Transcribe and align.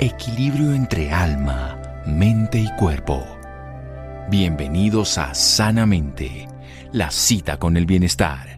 equilibrio 0.00 0.72
entre 0.72 1.12
alma, 1.12 1.78
mente 2.06 2.58
y 2.58 2.74
cuerpo. 2.76 3.22
Bienvenidos 4.30 5.18
a 5.18 5.34
Sanamente, 5.34 6.48
la 6.90 7.10
cita 7.10 7.58
con 7.58 7.76
el 7.76 7.84
bienestar. 7.84 8.56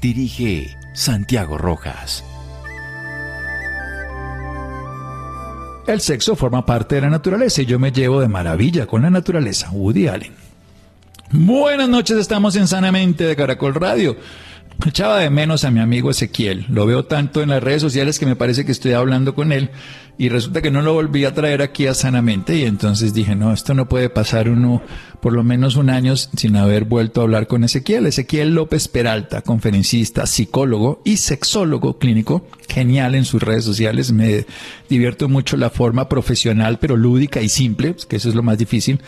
Dirige 0.00 0.76
Santiago 0.92 1.58
Rojas. 1.58 2.24
El 5.86 6.00
sexo 6.00 6.34
forma 6.34 6.66
parte 6.66 6.96
de 6.96 7.02
la 7.02 7.10
naturaleza 7.10 7.62
y 7.62 7.66
yo 7.66 7.78
me 7.78 7.92
llevo 7.92 8.20
de 8.20 8.26
maravilla 8.26 8.86
con 8.86 9.02
la 9.02 9.10
naturaleza. 9.10 9.70
Woody 9.70 10.08
Allen. 10.08 10.34
Buenas 11.30 11.88
noches, 11.88 12.18
estamos 12.18 12.56
en 12.56 12.66
Sanamente 12.66 13.24
de 13.24 13.36
Caracol 13.36 13.76
Radio. 13.76 14.16
Echaba 14.86 15.18
de 15.18 15.30
menos 15.30 15.64
a 15.64 15.70
mi 15.70 15.80
amigo 15.80 16.10
Ezequiel. 16.10 16.66
Lo 16.68 16.84
veo 16.84 17.04
tanto 17.04 17.42
en 17.42 17.50
las 17.50 17.62
redes 17.62 17.80
sociales 17.80 18.18
que 18.18 18.26
me 18.26 18.36
parece 18.36 18.64
que 18.64 18.72
estoy 18.72 18.92
hablando 18.92 19.34
con 19.34 19.52
él 19.52 19.70
y 20.18 20.28
resulta 20.28 20.62
que 20.62 20.70
no 20.70 20.82
lo 20.82 20.92
volví 20.92 21.24
a 21.24 21.32
traer 21.32 21.62
aquí 21.62 21.86
a 21.86 21.94
Sanamente 21.94 22.56
y 22.56 22.64
entonces 22.64 23.14
dije, 23.14 23.34
no, 23.34 23.52
esto 23.52 23.72
no 23.74 23.88
puede 23.88 24.10
pasar 24.10 24.48
uno 24.48 24.82
por 25.20 25.32
lo 25.32 25.42
menos 25.42 25.76
un 25.76 25.88
año 25.88 26.16
sin 26.16 26.56
haber 26.56 26.84
vuelto 26.84 27.20
a 27.20 27.24
hablar 27.24 27.46
con 27.46 27.64
Ezequiel. 27.64 28.06
Ezequiel 28.06 28.54
López 28.54 28.88
Peralta, 28.88 29.40
conferencista, 29.40 30.26
psicólogo 30.26 31.00
y 31.04 31.16
sexólogo 31.16 31.98
clínico, 31.98 32.46
genial 32.68 33.14
en 33.14 33.24
sus 33.24 33.42
redes 33.42 33.64
sociales. 33.64 34.12
Me 34.12 34.44
divierto 34.88 35.28
mucho 35.28 35.56
la 35.56 35.70
forma 35.70 36.08
profesional 36.08 36.78
pero 36.78 36.96
lúdica 36.96 37.40
y 37.40 37.48
simple, 37.48 37.96
que 38.08 38.16
eso 38.16 38.28
es 38.28 38.34
lo 38.34 38.42
más 38.42 38.58
difícil, 38.58 39.00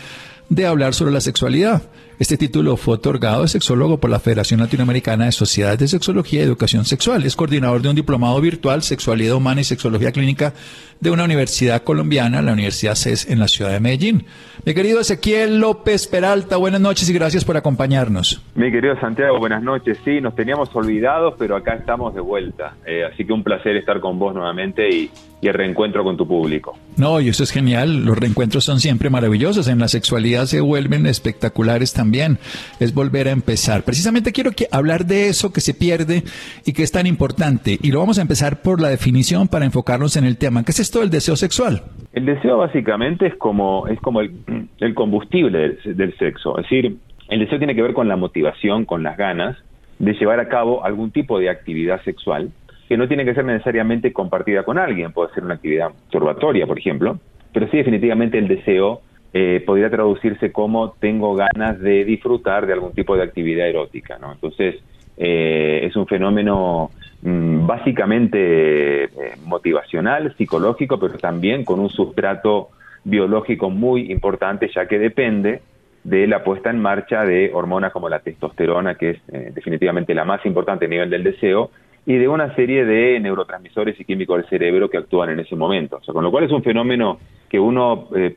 de 0.49 0.67
hablar 0.67 0.95
sobre 0.95 1.13
la 1.13 1.21
sexualidad. 1.21 1.83
Este 2.19 2.39
título 2.39 2.79
fue 2.79 2.95
otorgado 2.95 3.43
de 3.43 3.49
sexólogo 3.49 3.99
por 3.99 4.09
la 4.09 4.21
Federación 4.21 4.61
Latinoamericana 4.61 5.27
de 5.27 5.33
Sociedades 5.33 5.79
de 5.79 5.89
Sexología 5.89 6.41
y 6.41 6.45
Educación 6.45 6.87
Sexual. 6.87 7.25
Es 7.25 7.37
coordinador 7.37 7.83
de 7.83 7.91
un 7.91 7.97
diplomado 7.97 8.41
virtual, 8.41 8.83
Sexualidad 8.83 9.37
Humana 9.37 9.61
y 9.61 9.65
Sexología 9.65 10.13
Clínica 10.13 10.55
de 10.99 11.11
una 11.11 11.25
universidad 11.25 11.83
colombiana, 11.83 12.41
la 12.41 12.55
Universidad 12.55 12.95
CES 12.95 13.29
en 13.29 13.39
la 13.39 13.49
ciudad 13.49 13.71
de 13.71 13.81
Medellín. 13.81 14.25
Mi 14.65 14.73
querido 14.73 15.01
Ezequiel 15.01 15.61
López 15.61 16.07
Peralta, 16.07 16.57
buenas 16.57 16.81
noches 16.81 17.09
y 17.11 17.13
gracias 17.13 17.45
por 17.45 17.59
acompañarnos. 17.59 18.43
Mi 18.55 18.73
querido 18.73 18.99
Santiago, 18.99 19.39
buenas 19.39 19.63
noches. 19.63 19.99
Sí, 20.03 20.23
nos 20.23 20.35
teníamos 20.35 20.75
olvidados, 20.75 21.35
pero 21.39 21.55
acá 21.55 21.75
estamos 21.75 22.15
de 22.15 22.23
vuelta. 22.23 22.77
Eh, 22.87 23.05
así 23.05 23.27
que 23.27 23.33
un 23.35 23.45
placer 23.45 23.77
estar 23.77 24.01
con 24.01 24.19
vos 24.19 24.35
nuevamente 24.35 24.89
y, 24.89 25.11
y 25.41 25.49
el 25.49 25.55
reencuentro 25.55 26.03
con 26.03 26.17
tu 26.17 26.27
público. 26.27 26.79
No, 26.97 27.21
y 27.21 27.29
eso 27.29 27.45
es 27.45 27.51
genial. 27.51 28.05
Los 28.05 28.19
reencuentros 28.19 28.65
son 28.65 28.81
siempre 28.81 29.11
maravillosos. 29.11 29.69
En 29.69 29.79
la 29.79 29.89
sexualidad 29.89 30.36
se 30.45 30.61
vuelven 30.61 31.07
espectaculares 31.07 31.95
también. 31.95 32.39
Es 32.81 32.93
volver 32.93 33.29
a 33.29 33.31
empezar. 33.31 33.85
Precisamente 33.85 34.33
quiero 34.33 34.51
que 34.51 34.67
hablar 34.71 35.07
de 35.07 35.29
eso 35.29 35.53
que 35.53 35.63
se 35.63 35.73
pierde 35.73 36.25
y 36.67 36.73
que 36.75 36.83
es 36.83 36.93
tan 36.93 37.07
importante. 37.07 37.79
Y 37.81 37.93
lo 37.93 38.01
vamos 38.01 38.19
a 38.19 38.23
empezar 38.23 38.61
por 38.61 38.81
la 38.81 38.89
definición 38.89 39.49
para 39.49 39.65
enfocarnos 39.65 40.17
en 40.17 40.25
el 40.25 40.37
tema. 40.37 40.65
¿Qué 40.65 40.73
es 40.73 40.81
esto 40.81 41.01
del 41.01 41.11
deseo 41.11 41.37
sexual? 41.37 41.83
El 42.13 42.27
deseo 42.27 42.59
básicamente 42.59 43.29
es 43.29 43.37
como, 43.37 43.87
es 43.87 43.99
como 44.01 44.21
el, 44.21 44.95
combustible 44.95 45.59
del, 45.59 45.97
del 45.97 46.19
sexo. 46.19 46.59
Es 46.59 46.65
decir, 46.65 46.97
el 47.29 47.41
deseo 47.41 47.59
tiene 47.59 47.75
que 47.75 47.83
ver 47.83 47.95
con 47.95 48.09
la 48.09 48.17
motivación, 48.17 48.85
con 48.85 49.03
las 49.03 49.17
ganas 49.17 49.57
de 49.99 50.13
llevar 50.13 50.41
a 50.41 50.49
cabo 50.49 50.85
algún 50.85 51.11
tipo 51.11 51.39
de 51.39 51.49
actividad 51.49 52.03
sexual 52.03 52.51
que 52.89 52.97
no 52.97 53.09
tiene 53.09 53.25
que 53.25 53.35
ser 53.35 53.45
necesariamente 53.45 54.13
compartida 54.13 54.63
con 54.63 54.79
alguien, 54.79 55.13
puede 55.13 55.33
ser 55.35 55.45
una 55.45 55.55
actividad 55.55 55.91
turbatoria, 56.11 56.67
por 56.67 56.79
ejemplo, 56.79 57.19
pero 57.53 57.69
sí 57.69 57.79
definitivamente 57.79 58.39
el 58.39 58.49
deseo 58.49 59.01
eh, 59.39 59.63
podría 59.67 59.91
traducirse 59.91 60.51
como 60.51 60.97
tengo 60.99 61.35
ganas 61.35 61.79
de 61.79 62.07
disfrutar 62.07 62.67
de 62.67 62.73
algún 62.73 62.95
tipo 62.95 63.15
de 63.15 63.23
actividad 63.23 63.69
erótica, 63.69 64.17
¿no? 64.19 64.33
Entonces, 64.33 64.77
eh, 65.15 65.81
es 65.83 65.95
un 65.95 66.07
fenómeno 66.07 66.93
mm, 67.21 67.67
básicamente 67.67 69.05
eh, 69.05 69.11
motivacional, 69.45 70.35
psicológico, 70.39 70.99
pero 70.99 71.19
también 71.19 71.67
con 71.67 71.81
un 71.81 71.91
sustrato 71.91 72.71
biológico 73.05 73.69
muy 73.69 74.11
importante, 74.11 74.71
ya 74.75 74.89
que 74.89 74.99
depende 74.99 75.61
de 76.03 76.27
la 76.27 76.43
puesta 76.43 76.71
en 76.71 76.81
marcha 76.81 77.27
de 77.27 77.51
hormonas 77.53 77.93
como 77.93 78.09
la 78.09 78.21
testosterona, 78.21 78.95
que 78.95 79.11
es 79.11 79.19
eh, 79.33 79.51
definitivamente 79.55 80.15
la 80.15 80.25
más 80.25 80.47
importante 80.47 80.87
a 80.87 80.89
nivel 80.89 81.11
del 81.11 81.25
deseo, 81.25 81.73
y 82.07 82.17
de 82.17 82.29
una 82.29 82.55
serie 82.55 82.85
de 82.85 83.19
neurotransmisores 83.19 83.99
y 83.99 84.05
químicos 84.05 84.37
del 84.37 84.49
cerebro 84.49 84.89
que 84.89 84.97
actúan 84.97 85.31
en 85.31 85.41
ese 85.41 85.57
momento. 85.57 86.01
Con 86.07 86.23
lo 86.23 86.31
cual 86.31 86.45
es 86.45 86.53
un 86.53 86.63
fenómeno 86.63 87.19
que 87.49 87.59
uno 87.59 88.09
eh, 88.15 88.37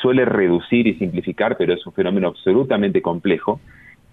suele 0.00 0.24
reducir 0.24 0.86
y 0.86 0.94
simplificar, 0.94 1.56
pero 1.58 1.74
es 1.74 1.86
un 1.86 1.92
fenómeno 1.92 2.28
absolutamente 2.28 3.02
complejo. 3.02 3.60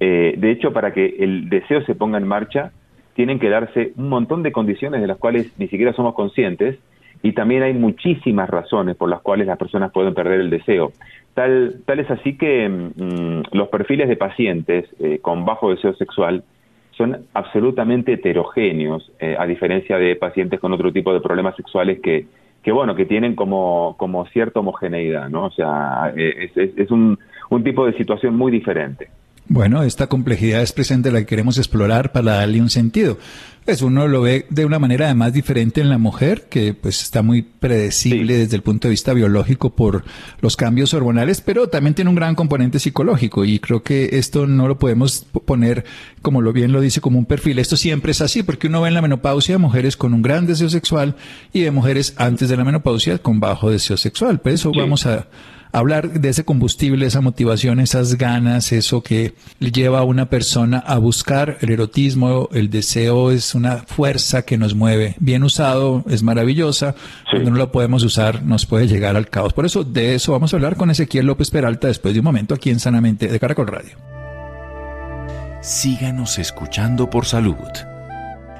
Eh, 0.02 0.36
de 0.38 0.52
hecho, 0.52 0.74
para 0.74 0.92
que 0.92 1.16
el 1.20 1.50
deseo 1.50 1.82
se 1.86 1.96
ponga 1.96 2.18
en 2.18 2.28
marcha, 2.28 2.74
tienen 3.14 3.40
que 3.40 3.50
darse 3.50 3.94
un 3.96 4.10
montón 4.10 4.44
de 4.44 4.52
condiciones 4.52 5.00
de 5.00 5.08
las 5.08 5.18
cuales 5.18 5.58
ni 5.58 5.70
siquiera 5.70 5.94
somos 5.94 6.14
conscientes 6.14 6.78
y 7.24 7.32
también 7.32 7.64
hay 7.64 7.74
muchísimas 7.74 8.50
razones 8.50 8.98
por 8.98 9.10
las 9.10 9.22
cuales 9.22 9.48
las 9.48 9.58
personas 9.58 9.92
pueden 9.92 10.14
perder 10.14 10.42
el 10.42 10.50
deseo. 10.50 10.92
Tal, 11.34 11.82
tal 11.86 12.00
es 12.00 12.12
así 12.12 12.38
que 12.38 12.68
mm, 12.68 13.56
los 13.56 13.70
perfiles 13.70 14.10
de 14.10 14.18
pacientes 14.18 14.86
eh, 15.00 15.20
con 15.20 15.46
bajo 15.46 15.72
deseo 15.72 15.94
sexual 15.96 16.44
son 16.98 17.26
absolutamente 17.34 18.14
heterogéneos, 18.14 19.12
eh, 19.20 19.36
a 19.38 19.46
diferencia 19.46 19.98
de 19.98 20.16
pacientes 20.16 20.60
con 20.60 20.74
otro 20.74 20.92
tipo 20.92 21.14
de 21.14 21.22
problemas 21.22 21.56
sexuales 21.56 22.00
que, 22.02 22.26
que 22.64 22.72
bueno, 22.72 22.96
que 22.96 23.06
tienen 23.06 23.36
como, 23.36 23.96
como 23.98 24.26
cierta 24.28 24.60
homogeneidad, 24.60 25.30
¿no? 25.30 25.46
O 25.46 25.52
sea, 25.52 26.12
eh, 26.18 26.50
es, 26.56 26.72
es, 26.76 26.92
un, 26.92 27.20
un 27.50 27.64
tipo 27.64 27.86
de 27.86 27.94
situación 27.94 28.36
muy 28.36 28.52
diferente. 28.52 29.10
Bueno, 29.50 29.84
esta 29.84 30.08
complejidad 30.08 30.62
es 30.62 30.74
presente 30.74 31.12
la 31.12 31.20
que 31.20 31.26
queremos 31.26 31.58
explorar 31.58 32.12
para 32.12 32.34
darle 32.34 32.62
un 32.62 32.70
sentido. 32.70 33.18
Pues 33.64 33.82
uno 33.82 34.08
lo 34.08 34.22
ve 34.22 34.46
de 34.50 34.66
una 34.66 34.80
manera 34.80 35.06
además 35.06 35.34
diferente 35.34 35.82
en 35.82 35.90
la 35.90 35.98
mujer, 35.98 36.48
que 36.50 36.74
pues 36.74 37.02
está 37.02 37.22
muy 37.22 37.42
predecible 37.42 38.34
sí. 38.34 38.40
desde 38.40 38.56
el 38.56 38.62
punto 38.62 38.88
de 38.88 38.92
vista 38.92 39.14
biológico 39.14 39.76
por 39.76 40.06
los 40.40 40.56
cambios 40.56 40.94
hormonales, 40.94 41.42
pero 41.42 41.68
también 41.68 41.94
tiene 41.94 42.10
un 42.10 42.16
gran 42.16 42.36
componente 42.36 42.80
psicológico 42.80 43.44
y 43.44 43.60
creo 43.60 43.84
que 43.84 44.12
esto 44.14 44.48
no 44.48 44.70
lo 44.70 44.80
podemos 44.80 45.26
poner, 45.46 45.84
como 46.22 46.42
lo 46.42 46.54
bien 46.54 46.72
lo 46.72 46.80
dice, 46.80 47.02
como 47.02 47.20
un 47.20 47.26
perfil. 47.26 47.60
Esto 47.60 47.76
siempre 47.76 48.12
es 48.12 48.22
así, 48.22 48.42
porque 48.44 48.68
uno 48.68 48.82
ve 48.82 48.88
en 48.88 48.94
la 48.94 49.02
menopausia 49.02 49.58
mujeres 49.58 49.98
con 49.98 50.14
un 50.14 50.22
gran 50.22 50.46
deseo 50.46 50.70
sexual 50.70 51.16
y 51.52 51.62
de 51.62 51.72
mujeres 51.72 52.14
antes 52.18 52.48
de 52.48 52.56
la 52.56 52.64
menopausia 52.64 53.18
con 53.18 53.42
bajo 53.42 53.70
deseo 53.70 53.98
sexual. 53.98 54.40
Por 54.40 54.54
eso 54.54 54.72
sí. 54.74 54.80
vamos 54.80 55.06
a 55.06 55.28
hablar 55.72 56.20
de 56.20 56.30
ese 56.30 56.46
combustible, 56.46 57.06
esa 57.06 57.22
motivación, 57.22 57.80
esas 57.80 58.18
ganas, 58.18 58.72
eso 58.72 59.02
que 59.02 59.34
lleva 59.60 60.00
a 60.00 60.04
una 60.04 60.30
persona 60.30 60.80
a 60.80 60.98
buscar 60.98 61.58
el 61.62 61.72
erotismo, 61.72 62.50
el 62.52 62.70
deseo 62.70 63.32
es 63.32 63.56
una 63.56 63.78
fuerza 63.78 64.44
que 64.44 64.58
nos 64.58 64.76
mueve. 64.76 65.16
Bien 65.20 65.44
usado 65.44 66.04
es 66.10 66.24
maravillosa, 66.24 66.94
sí. 66.94 67.32
cuando 67.32 67.52
no 67.52 67.58
lo 67.58 67.72
podemos 67.72 68.04
usar 68.04 68.44
nos 68.44 68.66
puede 68.66 68.88
llegar 68.88 69.16
al 69.16 69.30
caos. 69.30 69.54
Por 69.54 69.66
eso 69.66 69.84
de 69.84 70.16
eso 70.16 70.32
vamos 70.32 70.54
a 70.54 70.58
hablar 70.58 70.76
con 70.76 70.90
Ezequiel 70.90 71.26
López 71.26 71.52
Peralta 71.52 71.88
después 71.88 72.14
de 72.14 72.20
un 72.20 72.26
momento 72.26 72.56
aquí 72.56 72.70
en 72.70 72.80
Sanamente 72.80 73.28
de 73.28 73.40
Caracol 73.40 73.68
Radio. 73.68 73.98
Síganos 75.62 76.40
escuchando 76.40 77.10
por 77.10 77.26
salud. 77.26 77.56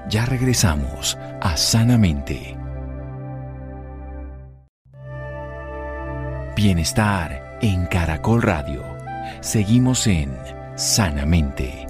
Ya 0.10 0.26
regresamos 0.26 1.18
a 1.42 1.56
Sanamente. 1.58 2.58
Bienestar 6.68 7.58
en 7.62 7.86
Caracol 7.86 8.42
Radio. 8.42 8.84
Seguimos 9.40 10.06
en 10.06 10.36
Sanamente. 10.76 11.88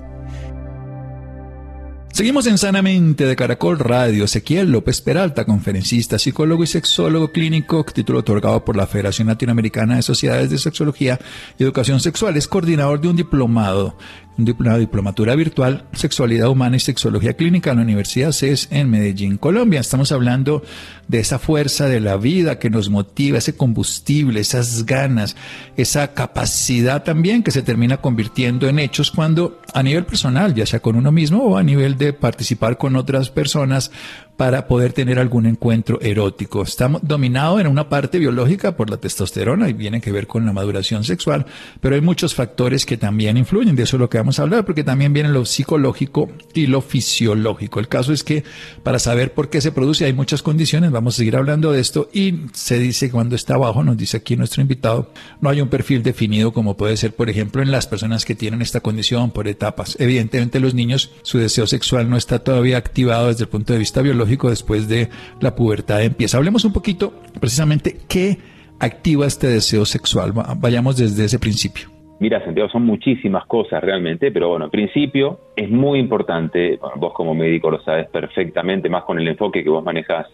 Seguimos 2.14 2.46
en 2.46 2.60
Sanamente 2.60 3.26
de 3.26 3.36
Caracol 3.36 3.80
Radio. 3.80 4.26
Ezequiel 4.26 4.72
López 4.72 5.02
Peralta, 5.02 5.46
conferencista, 5.46 6.20
psicólogo 6.20 6.64
y 6.64 6.68
sexólogo 6.68 7.32
clínico, 7.32 7.84
título 7.86 8.20
otorgado 8.20 8.64
por 8.64 8.78
la 8.78 8.86
Federación 8.86 9.30
Latinoamericana 9.30 9.96
de 9.96 10.04
Sociedades 10.04 10.52
de 10.52 10.60
Sexología 10.60 11.20
y 11.58 11.64
Educación 11.64 12.00
Sexual. 12.00 12.38
Es 12.38 12.48
coordinador 12.48 13.02
de 13.02 13.08
un 13.08 13.16
diplomado 13.16 13.98
una 14.38 14.78
diplomatura 14.78 15.36
virtual, 15.36 15.86
Sexualidad 15.94 16.50
Humana 16.50 16.78
y 16.78 16.80
Sexología 16.80 17.34
Clínica 17.34 17.72
en 17.72 17.78
la 17.78 17.84
Universidad 17.84 18.32
CES 18.32 18.68
en 18.72 18.90
Medellín, 18.90 19.38
Colombia. 19.38 19.80
Estamos 19.80 20.12
hablando 20.12 20.64
de 21.08 21.20
esa 21.20 21.40
fuerza 21.40 21.88
de 21.88 22.00
la 22.00 22.18
vida 22.18 22.60
que 22.60 22.70
nos 22.70 22.90
motiva, 22.90 23.40
ese 23.40 23.56
combustible, 23.56 24.40
esas 24.40 24.86
ganas, 24.86 25.36
esa 25.76 26.14
capacidad 26.14 27.04
también 27.04 27.42
que 27.42 27.52
se 27.52 27.64
termina 27.64 27.98
convirtiendo 27.98 28.68
en 28.68 28.80
hechos 28.80 29.12
cuando 29.12 29.60
a 29.74 29.82
nivel 29.82 30.06
personal, 30.06 30.54
ya 30.54 30.66
sea 30.66 30.82
con 30.82 30.96
uno 30.96 31.12
mismo 31.12 31.44
o 31.44 31.58
a 31.58 31.64
nivel 31.64 31.98
de 31.98 32.14
participar 32.14 32.78
con 32.78 32.96
otras 32.96 33.30
personas, 33.32 33.92
para 34.38 34.68
poder 34.68 34.94
tener 34.94 35.18
algún 35.18 35.48
encuentro 35.48 36.00
erótico. 36.00 36.62
Estamos 36.62 37.02
dominados 37.04 37.60
en 37.60 37.68
una 37.68 37.90
parte 37.90 38.20
biológica 38.20 38.78
por 38.78 38.90
la 38.90 38.98
testosterona 38.98 39.68
y 39.68 39.74
viene 39.74 40.00
que 40.00 40.12
ver 40.12 40.28
con 40.28 40.46
la 40.46 40.54
maduración 40.54 41.04
sexual, 41.04 41.48
pero 41.82 41.96
hay 41.96 42.02
muchos 42.02 42.36
factores 42.36 42.86
que 42.86 42.98
también 42.98 43.36
influyen, 43.36 43.76
de 43.76 43.84
eso 43.84 43.98
es 43.98 44.00
lo 44.00 44.10
que 44.10 44.20
vamos 44.20 44.38
a 44.38 44.44
hablar, 44.44 44.64
porque 44.64 44.84
también 44.84 45.12
viene 45.12 45.30
lo 45.30 45.44
psicológico 45.44 46.30
y 46.54 46.68
lo 46.68 46.82
fisiológico. 46.82 47.80
El 47.80 47.88
caso 47.88 48.14
es 48.14 48.24
que 48.24 48.44
para 48.84 49.00
saber 49.00 49.34
por 49.34 49.50
qué 49.50 49.60
se 49.60 49.72
produce 49.72 50.06
hay 50.06 50.14
muchas 50.14 50.44
condiciones, 50.44 50.92
vamos 50.92 51.16
a 51.16 51.18
seguir 51.18 51.36
hablando 51.36 51.72
de 51.72 51.80
esto 51.80 52.08
y 52.14 52.42
se 52.54 52.78
dice 52.78 53.10
cuando 53.10 53.36
está 53.36 53.56
abajo, 53.56 53.84
nos 53.84 53.98
dice 53.98 54.18
aquí 54.18 54.38
nuestro 54.38 54.62
invitado, 54.62 55.12
no 55.42 55.50
hay 55.50 55.62
un 55.62 55.70
perfil 55.70 56.04
definido 56.04 56.54
como 56.54 56.78
puede 56.78 56.96
ser, 56.96 57.16
por 57.16 57.32
ejemplo, 57.32 57.64
en 57.64 57.72
las 57.72 57.88
personas 57.88 58.24
que 58.24 58.36
tienen 58.36 58.62
esta 58.62 58.82
condición 58.82 59.32
por 59.32 59.48
etapas. 59.48 59.96
Evidentemente 60.00 60.60
los 60.60 60.76
niños, 60.76 61.10
su 61.24 61.40
deseo 61.40 61.66
sexual 61.66 62.08
no 62.08 62.18
está 62.18 62.40
todavía 62.40 62.78
activado 62.78 63.30
desde 63.30 63.46
el 63.46 63.50
punto 63.50 63.74
de 63.74 63.80
vista 63.80 64.04
biológico 64.04 64.27
después 64.28 64.88
de 64.88 65.10
la 65.42 65.56
pubertad 65.56 66.04
empieza. 66.04 66.38
Hablemos 66.38 66.66
un 66.66 66.74
poquito 66.74 67.14
precisamente 67.40 67.98
qué 68.08 68.38
activa 68.80 69.26
este 69.26 69.48
deseo 69.48 69.86
sexual. 69.86 70.34
Vayamos 70.58 70.98
desde 70.98 71.26
ese 71.26 71.40
principio. 71.40 71.90
Mira, 72.20 72.44
Santiago, 72.44 72.70
son 72.70 72.84
muchísimas 72.84 73.46
cosas 73.46 73.84
realmente, 73.84 74.32
pero 74.32 74.50
bueno, 74.50 74.66
en 74.66 74.72
principio 74.72 75.40
es 75.56 75.70
muy 75.70 76.00
importante, 76.00 76.80
vos 76.96 77.14
como 77.14 77.36
médico 77.36 77.70
lo 77.70 77.80
sabes 77.82 78.08
perfectamente, 78.10 78.90
más 78.90 79.04
con 79.04 79.20
el 79.20 79.28
enfoque 79.28 79.64
que 79.64 79.70
vos 79.70 79.84
manejás 79.84 80.28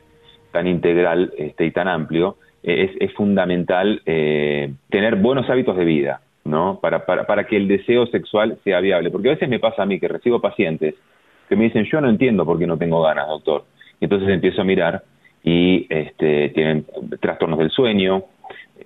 tan 0.51 0.67
integral 0.67 1.33
este, 1.37 1.65
y 1.65 1.71
tan 1.71 1.89
amplio, 1.89 2.37
eh, 2.63 2.89
es, 2.89 3.09
es, 3.09 3.13
fundamental 3.15 4.01
eh, 4.05 4.71
tener 4.89 5.17
buenos 5.17 5.49
hábitos 5.49 5.75
de 5.75 5.83
vida, 5.83 6.21
¿no? 6.45 6.79
Para, 6.81 7.05
para, 7.05 7.25
para 7.25 7.45
que 7.45 7.57
el 7.57 7.67
deseo 7.67 8.05
sexual 8.07 8.57
sea 8.63 8.79
viable. 8.79 9.11
Porque 9.11 9.29
a 9.29 9.33
veces 9.33 9.49
me 9.49 9.59
pasa 9.59 9.83
a 9.83 9.85
mí 9.85 9.99
que 9.99 10.07
recibo 10.07 10.39
pacientes 10.39 10.95
que 11.49 11.55
me 11.57 11.65
dicen, 11.65 11.85
yo 11.91 11.99
no 11.99 12.09
entiendo 12.09 12.45
por 12.45 12.57
qué 12.57 12.65
no 12.65 12.77
tengo 12.77 13.01
ganas, 13.01 13.27
doctor. 13.27 13.65
Entonces 14.03 14.29
empiezo 14.29 14.61
a 14.61 14.65
mirar 14.65 15.03
y 15.43 15.85
este, 15.89 16.49
tienen 16.49 16.85
trastornos 17.19 17.59
del 17.59 17.69
sueño, 17.69 18.23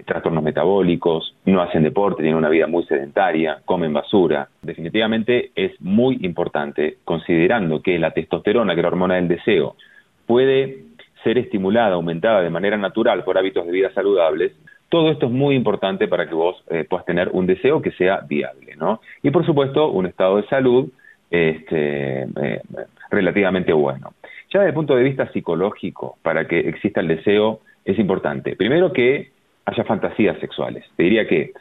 trastornos 0.05 0.43
metabólicos, 0.43 1.35
no 1.45 1.61
hacen 1.61 1.83
deporte, 1.83 2.21
tienen 2.21 2.37
una 2.37 2.49
vida 2.49 2.67
muy 2.67 2.83
sedentaria, 2.85 3.59
comen 3.65 3.93
basura. 3.93 4.47
Definitivamente 4.61 5.51
es 5.55 5.79
muy 5.81 6.19
importante, 6.21 6.97
considerando 7.03 7.81
que 7.81 7.97
la 7.99 8.11
testosterona, 8.11 8.73
que 8.73 8.81
es 8.81 8.83
la 8.83 8.89
hormona 8.89 9.15
del 9.15 9.27
deseo, 9.27 9.75
puede 10.25 10.83
ser 11.23 11.37
estimulada, 11.37 11.95
aumentada 11.95 12.41
de 12.41 12.49
manera 12.49 12.77
natural 12.77 13.23
por 13.23 13.37
hábitos 13.37 13.65
de 13.65 13.71
vida 13.71 13.91
saludables, 13.93 14.53
todo 14.89 15.11
esto 15.11 15.25
es 15.25 15.31
muy 15.31 15.55
importante 15.55 16.07
para 16.07 16.27
que 16.27 16.33
vos 16.33 16.63
eh, 16.69 16.85
puedas 16.89 17.05
tener 17.05 17.29
un 17.33 17.45
deseo 17.45 17.81
que 17.81 17.91
sea 17.91 18.21
viable, 18.21 18.75
¿no? 18.77 19.01
Y 19.21 19.31
por 19.31 19.45
supuesto, 19.45 19.89
un 19.89 20.05
estado 20.05 20.37
de 20.37 20.47
salud 20.47 20.89
este, 21.29 22.23
eh, 22.23 22.61
relativamente 23.09 23.73
bueno. 23.73 24.13
Ya 24.49 24.59
desde 24.59 24.69
el 24.69 24.75
punto 24.75 24.95
de 24.95 25.03
vista 25.03 25.31
psicológico, 25.31 26.17
para 26.21 26.47
que 26.47 26.59
exista 26.59 27.01
el 27.01 27.07
deseo, 27.07 27.61
es 27.83 27.99
importante. 27.99 28.55
Primero 28.55 28.93
que 28.93 29.31
haya 29.65 29.83
fantasías 29.83 30.39
sexuales. 30.39 30.85
Te 30.95 31.03
diría 31.03 31.27
que, 31.27 31.51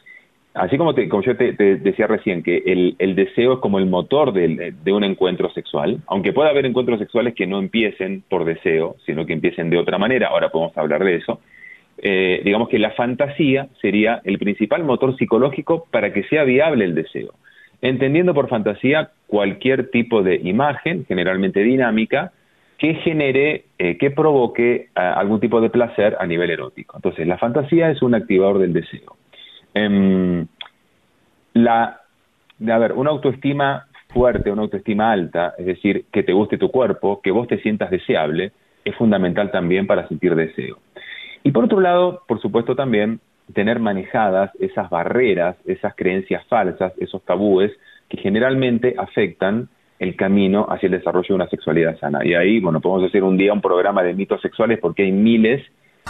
así 0.53 0.77
como, 0.77 0.93
te, 0.95 1.09
como 1.09 1.23
yo 1.23 1.35
te, 1.35 1.51
decía 1.53 2.07
recién, 2.07 2.43
que 2.43 2.63
el, 2.65 3.15
deseo 3.15 3.53
es 3.53 3.59
como 3.59 3.79
el 3.79 3.85
motor 3.85 4.31
de, 4.31 4.91
un 4.91 5.03
encuentro 5.03 5.51
sexual, 5.51 5.99
aunque 6.07 6.31
pueda 6.31 6.49
haber 6.49 6.65
encuentros 6.65 6.99
sexuales 6.99 7.33
que 7.33 7.47
no 7.47 7.59
empiecen 7.59 8.23
por 8.29 8.45
deseo, 8.45 8.95
sino 9.05 9.25
que 9.25 9.33
empiecen 9.33 9.69
de 9.69 9.77
otra 9.77 9.97
manera, 9.97 10.29
ahora 10.29 10.49
podemos 10.49 10.77
hablar 10.77 11.03
de 11.03 11.15
eso, 11.15 11.41
eh, 11.97 12.41
digamos 12.45 12.69
que 12.69 12.79
la 12.79 12.91
fantasía 12.91 13.67
sería 13.81 14.21
el 14.23 14.37
principal 14.37 14.83
motor 14.83 15.17
psicológico 15.17 15.87
para 15.91 16.13
que 16.13 16.23
sea 16.23 16.43
viable 16.43 16.85
el 16.85 16.95
deseo. 16.95 17.33
Entendiendo 17.81 18.33
por 18.33 18.49
fantasía 18.49 19.11
cualquier 19.27 19.89
tipo 19.91 20.23
de 20.23 20.35
imagen, 20.35 21.05
generalmente 21.07 21.61
dinámica, 21.61 22.31
que 22.77 22.95
genere, 22.95 23.65
eh, 23.77 23.97
que 23.97 24.11
provoque 24.11 24.75
eh, 24.75 24.89
algún 24.95 25.39
tipo 25.39 25.59
de 25.59 25.69
placer 25.69 26.15
a 26.19 26.25
nivel 26.25 26.51
erótico. 26.51 26.97
Entonces, 26.97 27.27
la 27.27 27.37
fantasía 27.37 27.89
es 27.89 28.01
un 28.01 28.13
activador 28.13 28.59
del 28.59 28.73
deseo. 28.73 29.17
Em, 29.73 30.45
la, 31.53 32.01
a 32.67 32.77
ver, 32.77 32.93
una 32.93 33.09
autoestima 33.09 33.87
fuerte, 34.09 34.51
una 34.51 34.61
autoestima 34.63 35.11
alta, 35.11 35.55
es 35.57 35.65
decir, 35.65 36.05
que 36.11 36.23
te 36.23 36.33
guste 36.33 36.57
tu 36.57 36.69
cuerpo, 36.69 37.21
que 37.21 37.31
vos 37.31 37.47
te 37.47 37.59
sientas 37.59 37.89
deseable, 37.89 38.51
es 38.85 38.95
fundamental 38.95 39.51
también 39.51 39.87
para 39.87 40.07
sentir 40.07 40.35
deseo. 40.35 40.77
Y 41.43 41.51
por 41.51 41.65
otro 41.65 41.79
lado, 41.79 42.23
por 42.27 42.41
supuesto 42.41 42.75
también, 42.75 43.19
tener 43.53 43.79
manejadas 43.79 44.51
esas 44.59 44.89
barreras, 44.89 45.55
esas 45.65 45.95
creencias 45.95 46.45
falsas, 46.47 46.93
esos 46.97 47.23
tabúes 47.23 47.71
que 48.09 48.17
generalmente 48.17 48.95
afectan 48.97 49.69
el 49.99 50.15
camino 50.15 50.65
hacia 50.69 50.87
el 50.87 50.93
desarrollo 50.93 51.27
de 51.27 51.33
una 51.33 51.49
sexualidad 51.49 51.97
sana. 51.99 52.25
Y 52.25 52.33
ahí, 52.35 52.59
bueno, 52.59 52.79
podemos 52.79 53.09
hacer 53.09 53.23
un 53.23 53.37
día 53.37 53.53
un 53.53 53.61
programa 53.61 54.03
de 54.03 54.13
mitos 54.13 54.41
sexuales 54.41 54.79
porque 54.79 55.03
hay 55.03 55.11
miles 55.11 55.63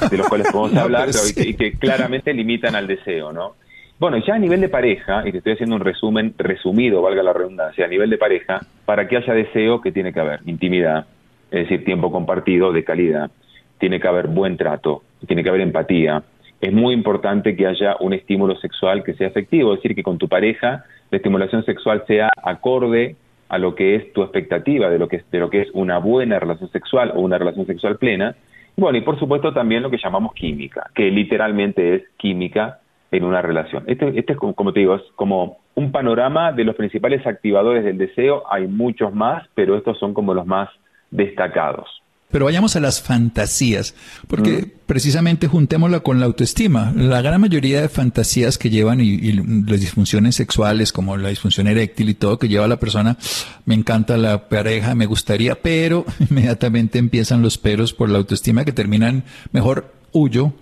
de 0.10 0.18
los 0.18 0.28
cuales 0.28 0.52
podemos 0.52 0.76
hablar 0.82 1.10
y, 1.36 1.54
que, 1.54 1.74
claramente 1.74 2.34
limitan 2.34 2.76
al 2.76 2.88
deseo, 2.88 3.32
¿no? 3.32 3.56
Bueno, 4.00 4.18
ya 4.18 4.36
a 4.36 4.40
nivel 4.40 4.62
de 4.62 4.70
pareja, 4.70 5.28
y 5.28 5.32
te 5.32 5.40
estoy 5.40 5.54
haciendo 5.54 5.76
un 5.76 5.82
resumen 5.82 6.36
resumido, 6.38 7.02
valga 7.02 7.24
la 7.24 7.34
redundancia, 7.34 7.86
a 7.86 7.88
nivel 7.88 8.12
de 8.12 8.20
pareja, 8.20 8.62
para 8.86 9.08
que 9.08 9.18
haya 9.18 9.34
deseo, 9.34 9.82
¿qué 9.82 9.92
tiene 9.92 10.14
que 10.14 10.20
haber? 10.20 10.42
Intimidad, 10.46 11.08
es 11.50 11.64
decir, 11.64 11.84
tiempo 11.84 12.12
compartido 12.12 12.72
de 12.72 12.84
calidad, 12.84 13.32
tiene 13.80 14.00
que 14.00 14.08
haber 14.08 14.28
buen 14.28 14.56
trato, 14.56 15.02
tiene 15.26 15.42
que 15.42 15.50
haber 15.50 15.62
empatía. 15.62 16.22
Es 16.62 16.72
muy 16.72 16.94
importante 16.94 17.56
que 17.56 17.66
haya 17.66 17.96
un 18.00 18.14
estímulo 18.14 18.56
sexual 18.58 19.04
que 19.04 19.16
sea 19.16 19.28
efectivo, 19.28 19.74
es 19.74 19.80
decir, 19.82 19.96
que 19.96 20.04
con 20.04 20.20
tu 20.20 20.28
pareja 20.28 20.86
la 21.10 21.18
estimulación 21.18 21.66
sexual 21.66 22.04
sea 22.06 22.30
acorde 22.44 23.16
a 23.50 23.58
lo 23.58 23.76
que 23.76 23.96
es 23.96 24.14
tu 24.14 24.22
expectativa 24.22 24.90
de 24.90 25.00
lo 25.00 25.08
que 25.08 25.18
es, 25.18 25.32
de 25.32 25.40
lo 25.40 25.50
que 25.50 25.62
es 25.62 25.70
una 25.74 26.00
buena 26.00 26.40
relación 26.40 26.70
sexual 26.72 27.12
o 27.16 27.22
una 27.22 27.38
relación 27.38 27.66
sexual 27.66 27.98
plena. 27.98 28.36
Bueno, 28.76 28.98
y 28.98 29.02
por 29.02 29.18
supuesto 29.18 29.54
también 29.54 29.84
lo 29.84 29.90
que 29.90 29.98
llamamos 29.98 30.34
química, 30.34 30.90
que 30.94 31.10
literalmente 31.10 31.96
es 31.96 32.04
química 32.18 32.80
en 33.12 33.24
una 33.24 33.42
relación. 33.42 33.84
Este, 33.88 34.20
este 34.20 34.34
es, 34.34 34.40
como 34.40 34.74
te 34.74 34.82
digo, 34.82 34.96
es 34.96 35.02
como 35.16 35.58
un 35.76 35.92
panorama 35.92 36.52
de 36.52 36.64
los 36.64 36.76
principales 36.76 37.26
activadores 37.26 37.84
del 37.84 37.98
deseo. 37.98 38.44
Hay 38.52 38.68
muchos 38.68 39.14
más, 39.14 39.48
pero 39.56 39.78
estos 39.78 39.98
son 39.98 40.14
como 40.14 40.34
los 40.34 40.46
más 40.46 40.70
destacados. 41.12 42.02
Pero 42.30 42.44
vayamos 42.44 42.76
a 42.76 42.82
las 42.82 43.02
fantasías, 43.02 43.94
porque 44.28 44.70
precisamente 44.86 45.48
juntémosla 45.48 46.02
con 46.02 46.20
la 46.20 46.26
autoestima. 46.26 46.92
La 46.94 47.22
gran 47.22 47.40
mayoría 47.40 47.82
de 47.82 47.88
fantasías 47.88 48.58
que 48.58 48.70
llevan 48.70 49.00
y, 49.00 49.32
las 49.32 49.80
disfunciones 49.80 50.36
sexuales, 50.36 50.92
como 50.92 51.16
la 51.16 51.30
disfunción 51.30 51.68
eréctil 51.68 52.10
y 52.10 52.16
todo 52.16 52.38
que 52.38 52.50
lleva 52.50 52.68
la 52.68 52.80
persona, 52.80 53.18
me 53.66 53.76
encanta 53.76 54.18
la 54.18 54.50
pareja, 54.50 54.94
me 54.94 55.06
gustaría, 55.06 55.62
pero 55.62 56.06
inmediatamente 56.30 57.00
empiezan 57.00 57.42
los 57.42 57.58
peros 57.58 57.94
por 57.94 58.10
la 58.10 58.18
autoestima 58.18 58.66
que 58.66 58.74
terminan, 58.74 59.24
mejor 59.54 59.94
huyo, 60.12 60.54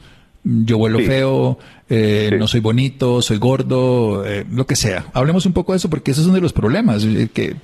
yo 0.43 0.77
vuelo 0.77 0.99
feo, 0.99 1.57
eh, 1.89 2.35
no 2.37 2.47
soy 2.47 2.59
bonito, 2.59 3.23
soy 3.23 3.37
gordo, 3.37 4.23
eh, 4.25 4.45
lo 4.51 4.67
que 4.67 4.75
sea. 4.75 5.07
Hablemos 5.13 5.47
un 5.47 5.53
poco 5.53 5.73
de 5.73 5.77
eso 5.77 5.89
porque 5.89 6.11
esos 6.11 6.25
son 6.25 6.35
de 6.35 6.41
los 6.41 6.53
problemas. 6.53 7.03
Eh, 7.03 7.29
que, 7.33 7.55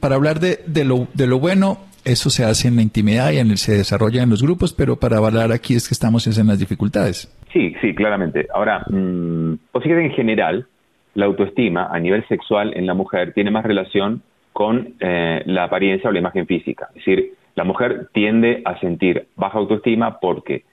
para 0.00 0.16
hablar 0.16 0.40
de, 0.40 0.64
de, 0.66 0.84
lo, 0.84 1.06
de 1.14 1.28
lo 1.28 1.38
bueno, 1.38 1.78
eso 2.04 2.30
se 2.30 2.44
hace 2.44 2.68
en 2.68 2.76
la 2.76 2.82
intimidad 2.82 3.32
y 3.32 3.38
en 3.38 3.50
el, 3.50 3.58
se 3.58 3.72
desarrolla 3.72 4.22
en 4.22 4.30
los 4.30 4.42
grupos, 4.42 4.72
pero 4.72 4.96
para 4.96 5.18
hablar 5.18 5.52
aquí 5.52 5.74
es 5.74 5.88
que 5.88 5.94
estamos 5.94 6.26
en 6.26 6.46
las 6.46 6.58
dificultades. 6.58 7.28
Sí, 7.52 7.74
sí, 7.80 7.94
claramente. 7.94 8.46
Ahora, 8.54 8.84
mmm, 8.88 9.54
sea 9.82 10.00
en 10.00 10.12
general, 10.12 10.66
la 11.14 11.26
autoestima 11.26 11.88
a 11.90 11.98
nivel 11.98 12.26
sexual 12.28 12.72
en 12.76 12.86
la 12.86 12.94
mujer 12.94 13.32
tiene 13.32 13.50
más 13.50 13.64
relación 13.64 14.22
con 14.52 14.94
eh, 15.00 15.42
la 15.46 15.64
apariencia 15.64 16.10
o 16.10 16.12
la 16.12 16.18
imagen 16.18 16.46
física. 16.46 16.88
Es 16.90 17.04
decir, 17.04 17.34
la 17.54 17.64
mujer 17.64 18.08
tiende 18.12 18.62
a 18.64 18.78
sentir 18.80 19.26
baja 19.36 19.58
autoestima 19.58 20.18
porque 20.20 20.64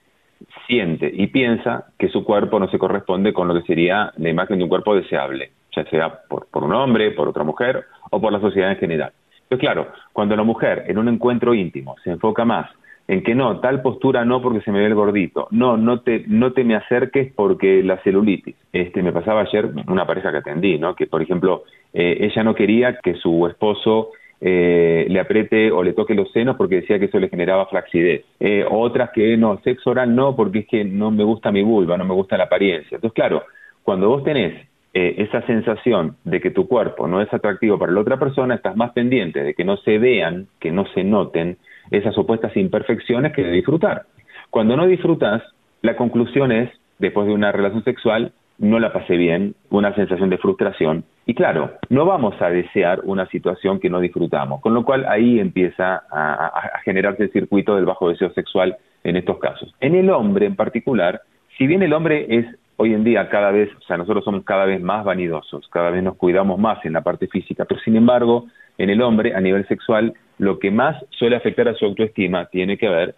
siente 0.66 1.10
y 1.12 1.26
piensa 1.28 1.86
que 1.98 2.08
su 2.08 2.24
cuerpo 2.24 2.60
no 2.60 2.68
se 2.70 2.78
corresponde 2.78 3.32
con 3.32 3.48
lo 3.48 3.54
que 3.54 3.66
sería 3.66 4.12
la 4.16 4.28
imagen 4.28 4.58
de 4.58 4.64
un 4.64 4.70
cuerpo 4.70 4.94
deseable, 4.94 5.50
ya 5.74 5.84
sea 5.84 6.20
por, 6.28 6.46
por 6.48 6.64
un 6.64 6.74
hombre, 6.74 7.10
por 7.12 7.28
otra 7.28 7.44
mujer 7.44 7.84
o 8.10 8.20
por 8.20 8.32
la 8.32 8.40
sociedad 8.40 8.70
en 8.70 8.78
general. 8.78 9.12
Pero 9.48 9.60
claro, 9.60 9.88
cuando 10.12 10.36
la 10.36 10.42
mujer 10.42 10.84
en 10.86 10.98
un 10.98 11.08
encuentro 11.08 11.54
íntimo 11.54 11.96
se 12.04 12.10
enfoca 12.10 12.44
más 12.44 12.70
en 13.08 13.22
que 13.22 13.34
no, 13.34 13.58
tal 13.60 13.80
postura 13.80 14.24
no 14.26 14.42
porque 14.42 14.60
se 14.60 14.70
me 14.70 14.80
ve 14.80 14.86
el 14.86 14.94
gordito, 14.94 15.48
no, 15.50 15.78
no 15.78 16.00
te, 16.00 16.24
no 16.26 16.52
te 16.52 16.62
me 16.62 16.76
acerques 16.76 17.32
porque 17.34 17.82
la 17.82 17.96
celulitis. 18.02 18.54
Este, 18.70 19.02
me 19.02 19.12
pasaba 19.12 19.40
ayer 19.40 19.70
una 19.86 20.06
pareja 20.06 20.30
que 20.30 20.36
atendí, 20.36 20.78
¿no? 20.78 20.94
Que 20.94 21.06
por 21.06 21.22
ejemplo, 21.22 21.64
eh, 21.94 22.18
ella 22.20 22.44
no 22.44 22.54
quería 22.54 22.98
que 23.02 23.14
su 23.14 23.46
esposo 23.46 24.10
eh, 24.42 25.06
le 25.08 25.20
apriete 25.20 25.72
o 25.72 25.82
le 25.82 25.94
toque 25.94 26.14
los 26.14 26.30
senos 26.32 26.56
porque 26.56 26.76
decía 26.76 26.98
que 26.98 27.06
eso 27.06 27.18
le 27.18 27.30
generaba 27.30 27.66
flacidez. 27.66 28.26
Eh, 28.38 28.64
otras 28.70 29.10
que 29.10 29.38
no, 29.38 29.58
sexo 29.64 29.90
oral 29.90 30.14
no 30.14 30.36
porque 30.36 30.60
es 30.60 30.66
que 30.66 30.84
no 30.84 31.10
me 31.10 31.24
gusta 31.24 31.50
mi 31.50 31.62
vulva, 31.62 31.96
no 31.96 32.04
me 32.04 32.14
gusta 32.14 32.36
la 32.36 32.44
apariencia. 32.44 32.96
Entonces, 32.96 33.14
claro, 33.14 33.42
cuando 33.82 34.08
vos 34.10 34.22
tenés 34.22 34.67
eh, 35.00 35.14
esa 35.18 35.42
sensación 35.42 36.16
de 36.24 36.40
que 36.40 36.50
tu 36.50 36.66
cuerpo 36.66 37.06
no 37.06 37.20
es 37.20 37.32
atractivo 37.32 37.78
para 37.78 37.92
la 37.92 38.00
otra 38.00 38.16
persona, 38.16 38.56
estás 38.56 38.74
más 38.74 38.90
pendiente 38.90 39.44
de 39.44 39.54
que 39.54 39.64
no 39.64 39.76
se 39.76 39.96
vean, 39.96 40.48
que 40.58 40.72
no 40.72 40.86
se 40.86 41.04
noten 41.04 41.56
esas 41.92 42.16
supuestas 42.16 42.56
imperfecciones 42.56 43.32
que 43.32 43.44
de 43.44 43.52
disfrutar. 43.52 44.06
Cuando 44.50 44.76
no 44.76 44.88
disfrutas, 44.88 45.40
la 45.82 45.94
conclusión 45.94 46.50
es, 46.50 46.68
después 46.98 47.28
de 47.28 47.32
una 47.32 47.52
relación 47.52 47.84
sexual, 47.84 48.32
no 48.58 48.80
la 48.80 48.92
pasé 48.92 49.16
bien, 49.16 49.54
una 49.70 49.94
sensación 49.94 50.30
de 50.30 50.38
frustración. 50.38 51.04
Y 51.26 51.34
claro, 51.34 51.74
no 51.90 52.04
vamos 52.04 52.34
a 52.42 52.50
desear 52.50 53.00
una 53.04 53.26
situación 53.26 53.78
que 53.78 53.90
no 53.90 54.00
disfrutamos, 54.00 54.60
con 54.60 54.74
lo 54.74 54.84
cual 54.84 55.06
ahí 55.08 55.38
empieza 55.38 56.02
a, 56.10 56.46
a 56.46 56.80
generarse 56.84 57.22
el 57.22 57.30
circuito 57.30 57.76
del 57.76 57.84
bajo 57.84 58.08
deseo 58.08 58.32
sexual 58.32 58.76
en 59.04 59.14
estos 59.14 59.38
casos. 59.38 59.72
En 59.78 59.94
el 59.94 60.10
hombre 60.10 60.46
en 60.46 60.56
particular, 60.56 61.20
si 61.56 61.68
bien 61.68 61.84
el 61.84 61.92
hombre 61.92 62.26
es 62.28 62.46
hoy 62.78 62.94
en 62.94 63.04
día 63.04 63.28
cada 63.28 63.50
vez, 63.50 63.68
o 63.76 63.82
sea, 63.86 63.96
nosotros 63.96 64.24
somos 64.24 64.44
cada 64.44 64.64
vez 64.64 64.80
más 64.80 65.04
vanidosos, 65.04 65.68
cada 65.68 65.90
vez 65.90 66.02
nos 66.02 66.16
cuidamos 66.16 66.58
más 66.58 66.84
en 66.84 66.94
la 66.94 67.02
parte 67.02 67.26
física, 67.26 67.64
pero 67.64 67.80
sin 67.80 67.96
embargo, 67.96 68.46
en 68.78 68.88
el 68.88 69.02
hombre, 69.02 69.34
a 69.34 69.40
nivel 69.40 69.66
sexual, 69.66 70.14
lo 70.38 70.58
que 70.58 70.70
más 70.70 70.96
suele 71.10 71.36
afectar 71.36 71.68
a 71.68 71.74
su 71.74 71.84
autoestima 71.84 72.46
tiene 72.46 72.78
que 72.78 72.88
ver 72.88 73.14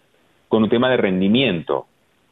con 0.48 0.62
un 0.62 0.70
tema 0.70 0.90
de 0.90 0.96
rendimiento, 0.96 1.86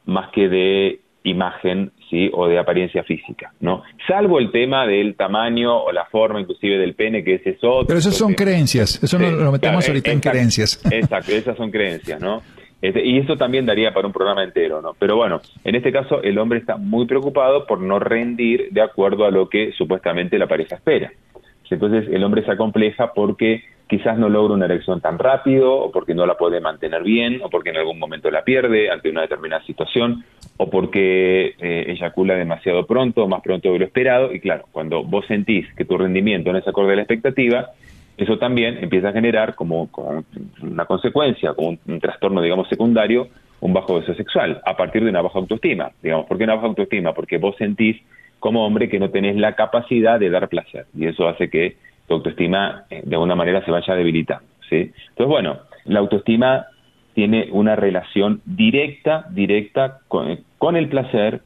más 0.07 0.31
que 0.31 0.49
de 0.49 1.01
imagen, 1.23 1.93
¿sí? 2.09 2.31
o 2.33 2.49
de 2.49 2.59
apariencia 2.59 3.05
física, 3.05 3.53
¿no? 3.61 3.83
Salvo 4.07 4.39
el 4.39 4.51
tema 4.51 4.87
del 4.87 5.15
tamaño 5.15 5.77
o 5.77 5.93
la 5.93 6.07
forma 6.07 6.41
inclusive 6.41 6.79
del 6.79 6.95
pene, 6.95 7.23
que 7.23 7.35
es 7.35 7.47
eso. 7.47 7.85
Pero 7.87 7.99
esas 7.99 8.17
son 8.17 8.33
creencias, 8.33 9.03
eso 9.03 9.19
lo 9.19 9.53
metemos 9.53 9.87
ahorita 9.87 10.11
en 10.11 10.21
creencias. 10.21 10.81
Exacto, 10.91 11.33
esas 11.33 11.59
son 11.59 11.71
creencias, 11.71 12.21
¿no? 12.21 12.41
Este, 12.81 13.05
y 13.05 13.19
eso 13.19 13.37
también 13.37 13.67
daría 13.67 13.93
para 13.93 14.07
un 14.07 14.13
programa 14.13 14.45
entero, 14.45 14.81
¿no? 14.81 14.95
Pero 14.99 15.17
bueno, 15.17 15.41
en 15.65 15.75
este 15.75 15.91
caso 15.91 16.23
el 16.23 16.39
hombre 16.39 16.61
está 16.61 16.77
muy 16.77 17.07
preocupado 17.07 17.67
por 17.67 17.81
no 17.81 17.99
rendir 17.99 18.69
de 18.71 18.83
acuerdo 18.83 19.25
a 19.25 19.31
lo 19.31 19.49
que 19.49 19.73
supuestamente 19.73 20.39
la 20.39 20.47
pareja 20.47 20.77
espera. 20.77 21.13
Entonces 21.71 22.09
el 22.11 22.25
hombre 22.25 22.45
se 22.45 22.53
acompleja 22.53 23.13
porque 23.13 23.63
quizás 23.89 24.19
no 24.19 24.29
logra 24.29 24.55
una 24.55 24.67
erección 24.67 25.01
tan 25.01 25.19
rápido, 25.19 25.75
o 25.75 25.91
porque 25.91 26.15
no 26.15 26.27
la 26.27 26.37
puede 26.37 26.61
mantener 26.61 27.03
bien, 27.03 27.41
o 27.43 27.51
porque 27.51 27.71
en 27.71 27.79
algún 27.79 27.99
momento 27.99 28.31
la 28.31 28.45
pierde 28.45 28.91
ante 28.91 29.11
una 29.11 29.23
determinada 29.23 29.65
situación, 29.65 30.25
o 30.59 30.69
porque 30.69 31.55
eh, 31.59 31.85
eyacula 31.89 32.35
demasiado 32.35 32.87
pronto, 32.87 33.27
más 33.27 33.41
pronto 33.43 33.73
de 33.73 33.79
lo 33.79 33.85
esperado. 33.87 34.33
Y 34.33 34.41
claro, 34.41 34.67
cuando 34.71 35.03
vos 35.03 35.27
sentís 35.27 35.67
que 35.75 35.85
tu 35.85 35.97
rendimiento 35.97 36.53
no 36.53 36.59
es 36.59 36.69
acorde 36.69 36.93
a 36.93 36.97
la 36.97 37.03
expectativa, 37.03 37.71
eso 38.19 38.37
también 38.37 38.79
empieza 38.83 39.11
a 39.11 39.13
generar 39.13 39.55
como, 39.55 39.89
una 40.61 40.85
consecuencia, 40.87 41.55
como 41.55 41.79
un, 41.87 42.01
trastorno, 42.01 42.43
digamos, 42.43 42.69
secundario, 42.69 43.29
un 43.61 43.73
bajo 43.73 44.01
deseo 44.01 44.17
sexual, 44.17 44.61
a 44.67 44.77
partir 44.77 45.05
de 45.05 45.11
una 45.11 45.23
baja 45.23 45.39
autoestima. 45.39 45.93
Digamos, 46.03 46.27
¿por 46.27 46.37
qué 46.37 46.45
una 46.45 46.57
baja 46.57 46.67
autoestima? 46.67 47.15
Porque 47.15 47.39
vos 47.39 47.55
sentís 47.57 47.97
como 48.41 48.67
hombre 48.67 48.89
que 48.89 48.99
no 48.99 49.11
tenés 49.11 49.37
la 49.37 49.55
capacidad 49.55 50.19
de 50.19 50.31
dar 50.31 50.49
placer, 50.49 50.87
y 50.97 51.07
eso 51.07 51.29
hace 51.29 51.49
que 51.49 51.77
tu 52.09 52.15
autoestima 52.15 52.85
eh, 52.91 53.03
de 53.05 53.15
alguna 53.15 53.37
manera 53.37 53.65
se 53.65 53.71
vaya 53.71 53.95
debilitando. 53.95 54.45
¿sí? 54.69 54.93
Entonces, 55.11 55.27
bueno, 55.27 55.59
la 55.85 56.01
autoestima 56.01 56.67
tiene 57.15 57.49
una 57.53 57.77
relación 57.77 58.41
directa, 58.45 59.27
directa 59.31 60.01
con, 60.09 60.41
con 60.59 60.77
el 60.77 60.89
placer, 60.89 61.41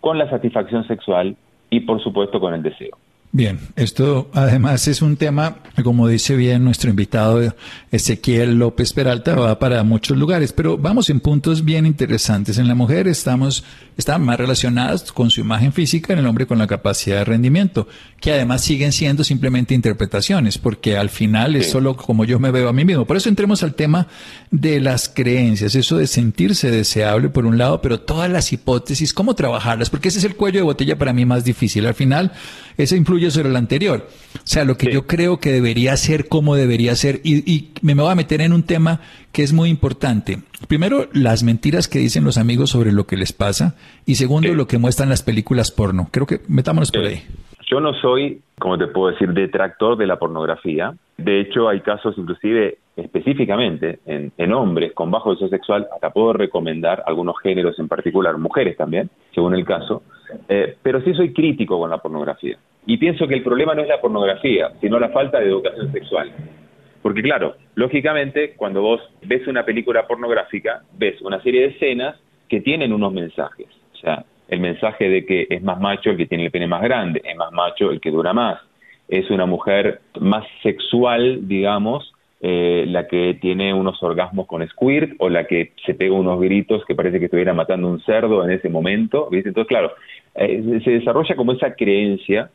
con 0.00 0.18
la 0.18 0.28
satisfacción 0.30 0.86
sexual 0.86 1.36
y 1.70 1.80
por 1.80 2.02
supuesto 2.02 2.40
con 2.40 2.54
el 2.54 2.62
deseo. 2.62 2.96
Bien, 3.30 3.58
esto 3.76 4.30
además 4.32 4.88
es 4.88 5.02
un 5.02 5.18
tema, 5.18 5.58
como 5.84 6.08
dice 6.08 6.34
bien 6.34 6.64
nuestro 6.64 6.88
invitado 6.88 7.54
Ezequiel 7.90 8.58
López 8.58 8.94
Peralta, 8.94 9.34
va 9.34 9.58
para 9.58 9.82
muchos 9.82 10.16
lugares, 10.16 10.54
pero 10.54 10.78
vamos 10.78 11.10
en 11.10 11.20
puntos 11.20 11.62
bien 11.62 11.84
interesantes. 11.84 12.56
En 12.56 12.68
la 12.68 12.74
mujer 12.74 13.06
estamos, 13.06 13.64
están 13.98 14.22
más 14.22 14.38
relacionadas 14.38 15.12
con 15.12 15.30
su 15.30 15.42
imagen 15.42 15.74
física, 15.74 16.14
en 16.14 16.20
el 16.20 16.26
hombre 16.26 16.46
con 16.46 16.56
la 16.56 16.66
capacidad 16.66 17.18
de 17.18 17.24
rendimiento, 17.26 17.86
que 18.18 18.32
además 18.32 18.62
siguen 18.62 18.92
siendo 18.92 19.22
simplemente 19.24 19.74
interpretaciones, 19.74 20.56
porque 20.56 20.96
al 20.96 21.10
final 21.10 21.54
es 21.54 21.70
solo 21.70 21.98
como 21.98 22.24
yo 22.24 22.38
me 22.38 22.50
veo 22.50 22.70
a 22.70 22.72
mí 22.72 22.86
mismo. 22.86 23.04
Por 23.04 23.18
eso 23.18 23.28
entremos 23.28 23.62
al 23.62 23.74
tema 23.74 24.08
de 24.50 24.80
las 24.80 25.10
creencias, 25.10 25.74
eso 25.74 25.98
de 25.98 26.06
sentirse 26.06 26.70
deseable 26.70 27.28
por 27.28 27.44
un 27.44 27.58
lado, 27.58 27.82
pero 27.82 28.00
todas 28.00 28.30
las 28.30 28.54
hipótesis, 28.54 29.12
cómo 29.12 29.34
trabajarlas, 29.34 29.90
porque 29.90 30.08
ese 30.08 30.18
es 30.18 30.24
el 30.24 30.34
cuello 30.34 30.60
de 30.60 30.64
botella 30.64 30.96
para 30.96 31.12
mí 31.12 31.26
más 31.26 31.44
difícil. 31.44 31.86
Al 31.86 31.94
final, 31.94 32.32
eso 32.78 32.96
influye 32.96 33.17
sobre 33.30 33.50
lo 33.50 33.58
anterior. 33.58 34.06
O 34.34 34.40
sea, 34.44 34.64
lo 34.64 34.76
que 34.76 34.90
yo 34.92 35.06
creo 35.06 35.38
que 35.38 35.50
debería 35.50 35.96
ser, 35.96 36.28
cómo 36.28 36.54
debería 36.54 36.94
ser, 36.94 37.20
y, 37.24 37.70
me 37.82 37.94
voy 37.94 38.10
a 38.10 38.14
meter 38.14 38.40
en 38.40 38.52
un 38.52 38.62
tema 38.62 39.00
que 39.32 39.42
es 39.42 39.52
muy 39.52 39.68
importante. 39.68 40.38
Primero, 40.68 41.08
las 41.12 41.42
mentiras 41.42 41.88
que 41.88 41.98
dicen 41.98 42.24
los 42.24 42.38
amigos 42.38 42.70
sobre 42.70 42.92
lo 42.92 43.06
que 43.06 43.16
les 43.16 43.32
pasa, 43.32 43.76
y 44.06 44.14
segundo, 44.14 44.54
lo 44.54 44.66
que 44.66 44.78
muestran 44.78 45.08
las 45.08 45.22
películas 45.22 45.70
porno. 45.70 46.08
Creo 46.10 46.26
que 46.26 46.40
metámonos 46.48 46.90
por 46.90 47.04
ahí. 47.04 47.22
Yo 47.70 47.80
no 47.80 47.92
soy, 48.00 48.40
como 48.58 48.78
te 48.78 48.86
puedo 48.86 49.12
decir, 49.12 49.32
detractor 49.34 49.98
de 49.98 50.06
la 50.06 50.18
pornografía. 50.18 50.94
De 51.18 51.40
hecho, 51.40 51.68
hay 51.68 51.80
casos 51.80 52.14
inclusive 52.16 52.78
específicamente 52.98 54.00
en, 54.06 54.52
hombres 54.52 54.92
con 54.92 55.10
bajo 55.10 55.32
deseo 55.32 55.48
sexual, 55.48 55.86
hasta 55.94 56.10
puedo 56.10 56.32
recomendar 56.32 57.04
algunos 57.06 57.36
géneros 57.40 57.78
en 57.78 57.86
particular, 57.86 58.36
mujeres 58.38 58.76
también, 58.76 59.08
según 59.34 59.54
el 59.54 59.64
caso, 59.64 60.02
eh, 60.48 60.76
pero 60.82 61.00
sí 61.02 61.14
soy 61.14 61.32
crítico 61.32 61.78
con 61.78 61.90
la 61.90 61.98
pornografía. 61.98 62.58
Y 62.86 62.96
pienso 62.96 63.26
que 63.26 63.34
el 63.34 63.42
problema 63.42 63.74
no 63.74 63.82
es 63.82 63.88
la 63.88 64.00
pornografía, 64.00 64.72
sino 64.80 64.98
la 64.98 65.10
falta 65.10 65.40
de 65.40 65.46
educación 65.48 65.92
sexual. 65.92 66.32
Porque 67.02 67.22
claro, 67.22 67.56
lógicamente, 67.74 68.54
cuando 68.56 68.82
vos 68.82 69.00
ves 69.22 69.46
una 69.46 69.64
película 69.64 70.06
pornográfica, 70.06 70.82
ves 70.96 71.20
una 71.22 71.40
serie 71.42 71.62
de 71.62 71.66
escenas 71.68 72.16
que 72.48 72.60
tienen 72.60 72.92
unos 72.92 73.12
mensajes. 73.12 73.68
O 73.92 73.96
sea, 73.96 74.24
el 74.48 74.60
mensaje 74.60 75.08
de 75.08 75.26
que 75.26 75.46
es 75.50 75.62
más 75.62 75.80
macho 75.80 76.10
el 76.10 76.16
que 76.16 76.26
tiene 76.26 76.46
el 76.46 76.50
pene 76.50 76.66
más 76.66 76.82
grande, 76.82 77.20
es 77.24 77.36
más 77.36 77.52
macho 77.52 77.90
el 77.90 78.00
que 78.00 78.10
dura 78.10 78.32
más, 78.32 78.60
es 79.08 79.30
una 79.30 79.46
mujer 79.46 80.00
más 80.20 80.44
sexual, 80.62 81.46
digamos, 81.48 82.12
eh, 82.40 82.84
la 82.86 83.08
que 83.08 83.36
tiene 83.40 83.74
unos 83.74 84.00
orgasmos 84.02 84.46
con 84.46 84.66
squirt 84.68 85.14
o 85.18 85.28
la 85.28 85.44
que 85.44 85.72
se 85.84 85.94
pega 85.94 86.14
unos 86.14 86.40
gritos 86.40 86.84
que 86.84 86.94
parece 86.94 87.18
que 87.18 87.24
estuviera 87.24 87.52
matando 87.52 87.88
un 87.88 88.00
cerdo 88.02 88.44
en 88.44 88.50
ese 88.50 88.68
momento. 88.68 89.28
¿viste? 89.30 89.48
Entonces, 89.48 89.68
claro, 89.68 89.92
eh, 90.34 90.80
se 90.84 90.90
desarrolla 90.90 91.34
como 91.34 91.52
esa 91.52 91.74
creencia 91.74 92.50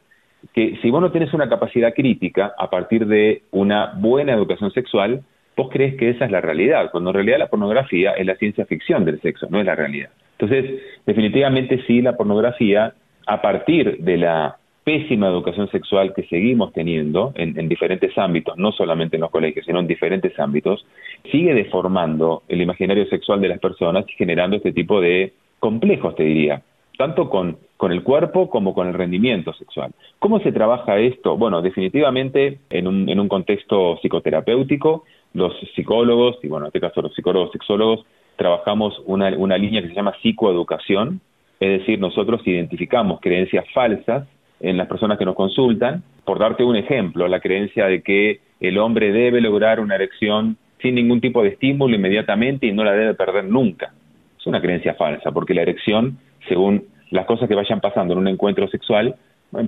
que 0.53 0.77
si 0.81 0.89
vos 0.89 1.01
no 1.01 1.11
tenés 1.11 1.33
una 1.33 1.49
capacidad 1.49 1.93
crítica 1.93 2.53
a 2.57 2.69
partir 2.69 3.07
de 3.07 3.43
una 3.51 3.93
buena 3.97 4.33
educación 4.33 4.71
sexual, 4.71 5.21
vos 5.55 5.69
crees 5.71 5.95
que 5.95 6.09
esa 6.09 6.25
es 6.25 6.31
la 6.31 6.41
realidad, 6.41 6.89
cuando 6.91 7.11
en 7.11 7.15
realidad 7.15 7.39
la 7.39 7.47
pornografía 7.47 8.11
es 8.11 8.25
la 8.25 8.35
ciencia 8.35 8.65
ficción 8.65 9.05
del 9.05 9.21
sexo, 9.21 9.47
no 9.49 9.59
es 9.59 9.65
la 9.65 9.75
realidad. 9.75 10.09
Entonces, 10.37 10.81
definitivamente 11.05 11.83
sí, 11.87 12.01
la 12.01 12.17
pornografía, 12.17 12.93
a 13.25 13.41
partir 13.41 13.97
de 13.99 14.17
la 14.17 14.57
pésima 14.83 15.27
educación 15.27 15.69
sexual 15.69 16.13
que 16.13 16.23
seguimos 16.23 16.73
teniendo 16.73 17.31
en, 17.35 17.69
diferentes 17.69 18.17
ámbitos, 18.17 18.57
no 18.57 18.71
solamente 18.71 19.15
en 19.15 19.21
los 19.21 19.31
colegios, 19.31 19.65
sino 19.65 19.79
en 19.79 19.87
diferentes 19.87 20.37
ámbitos, 20.39 20.85
sigue 21.31 21.53
deformando 21.53 22.43
el 22.49 22.61
imaginario 22.61 23.05
sexual 23.07 23.39
de 23.41 23.47
las 23.47 23.59
personas 23.59 24.05
y 24.07 24.13
generando 24.13 24.57
este 24.57 24.73
tipo 24.73 24.99
de 24.99 25.33
complejos, 25.59 26.15
te 26.15 26.23
diría, 26.23 26.61
tanto 26.97 27.29
con, 27.29 27.57
con 27.77 27.93
el 27.93 28.03
cuerpo 28.03 28.49
como 28.49 28.73
con 28.73 28.87
el 28.87 28.93
rendimiento 28.93 29.53
sexual. 29.53 29.91
¿Cómo 30.19 30.39
se 30.41 30.51
trabaja 30.51 30.99
esto? 30.99 31.37
Bueno, 31.37 31.61
definitivamente 31.61 32.59
en 32.69 32.87
un, 32.87 33.09
en 33.09 33.19
un 33.19 33.29
contexto 33.29 33.97
psicoterapéutico, 34.01 35.05
los 35.33 35.53
psicólogos, 35.75 36.37
y 36.43 36.47
bueno, 36.47 36.65
en 36.65 36.67
este 36.67 36.81
caso 36.81 37.01
los 37.01 37.13
psicólogos 37.15 37.51
sexólogos, 37.51 38.05
trabajamos 38.35 39.01
una, 39.05 39.29
una 39.37 39.57
línea 39.57 39.81
que 39.81 39.87
se 39.87 39.95
llama 39.95 40.13
psicoeducación, 40.21 41.21
es 41.59 41.79
decir, 41.79 41.99
nosotros 41.99 42.41
identificamos 42.45 43.21
creencias 43.21 43.65
falsas 43.73 44.27
en 44.59 44.77
las 44.77 44.87
personas 44.87 45.17
que 45.17 45.25
nos 45.25 45.35
consultan. 45.35 46.03
Por 46.25 46.39
darte 46.39 46.63
un 46.63 46.75
ejemplo, 46.75 47.27
la 47.27 47.39
creencia 47.39 47.87
de 47.87 48.01
que 48.01 48.39
el 48.59 48.77
hombre 48.77 49.11
debe 49.11 49.41
lograr 49.41 49.79
una 49.79 49.95
erección 49.95 50.57
sin 50.81 50.95
ningún 50.95 51.21
tipo 51.21 51.43
de 51.43 51.49
estímulo 51.49 51.95
inmediatamente 51.95 52.67
y 52.67 52.73
no 52.73 52.83
la 52.83 52.93
debe 52.93 53.13
perder 53.13 53.45
nunca. 53.45 53.93
Es 54.39 54.45
una 54.47 54.61
creencia 54.61 54.95
falsa, 54.95 55.31
porque 55.31 55.53
la 55.53 55.61
erección, 55.61 56.17
según 56.47 56.83
las 57.09 57.25
cosas 57.25 57.47
que 57.47 57.55
vayan 57.55 57.79
pasando 57.79 58.13
en 58.13 58.19
un 58.19 58.27
encuentro 58.27 58.67
sexual, 58.67 59.15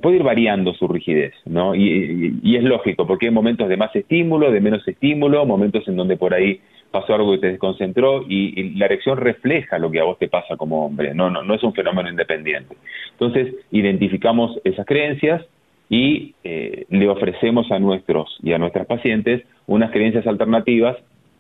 puede 0.02 0.18
ir 0.18 0.24
variando 0.24 0.74
su 0.74 0.88
rigidez, 0.88 1.34
¿no? 1.46 1.76
Y, 1.76 2.40
y, 2.42 2.56
es 2.56 2.64
lógico, 2.64 3.06
porque 3.06 3.28
hay 3.28 3.32
momentos 3.32 3.70
de 3.70 3.78
más 3.78 3.96
estímulo, 3.96 4.52
de 4.52 4.60
menos 4.60 4.86
estímulo, 4.88 5.46
momentos 5.46 5.88
en 5.88 5.96
donde 5.96 6.18
por 6.18 6.34
ahí 6.34 6.60
pasó 6.96 7.14
algo 7.14 7.34
que 7.34 7.40
te 7.40 7.48
desconcentró 7.48 8.24
y, 8.26 8.70
la 8.80 8.86
erección 8.86 9.18
refleja 9.18 9.78
lo 9.78 9.92
que 9.92 10.00
a 10.00 10.06
vos 10.06 10.18
te 10.18 10.30
pasa 10.30 10.56
como 10.56 10.86
hombre, 10.86 11.14
no, 11.14 11.30
no, 11.30 11.44
no 11.44 11.54
es 11.54 11.62
un 11.62 11.74
fenómeno 11.74 12.10
independiente. 12.10 12.78
Entonces, 13.12 13.54
identificamos 13.72 14.58
esas 14.64 14.86
creencias 14.86 15.44
y 15.90 16.36
eh, 16.46 16.86
le 16.90 17.10
ofrecemos 17.10 17.70
a 17.70 17.80
nuestros 17.80 18.38
y 18.42 18.54
a 18.54 18.58
nuestras 18.58 18.88
pacientes 18.88 19.44
unas 19.68 19.92
creencias 19.92 20.26
alternativas 20.26 20.96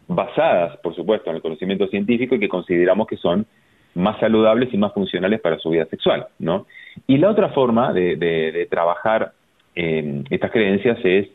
basadas, 0.10 0.76
por 0.84 0.94
supuesto, 0.94 1.30
en 1.30 1.38
el 1.38 1.42
conocimiento 1.42 1.88
científico 1.88 2.36
y 2.36 2.40
que 2.40 2.50
consideramos 2.50 3.08
que 3.08 3.16
son 3.16 3.46
más 3.94 4.20
saludables 4.20 4.74
y 4.74 4.78
más 4.78 4.94
funcionales 4.94 5.40
para 5.40 5.58
su 5.58 5.70
vida 5.70 5.86
sexual, 5.86 6.28
¿no? 6.38 6.68
Y 7.08 7.18
la 7.18 7.30
otra 7.30 7.50
forma 7.50 7.94
de, 7.94 8.68
trabajar 8.70 9.32
estas 9.74 10.52
creencias 10.52 10.98
es 11.04 11.28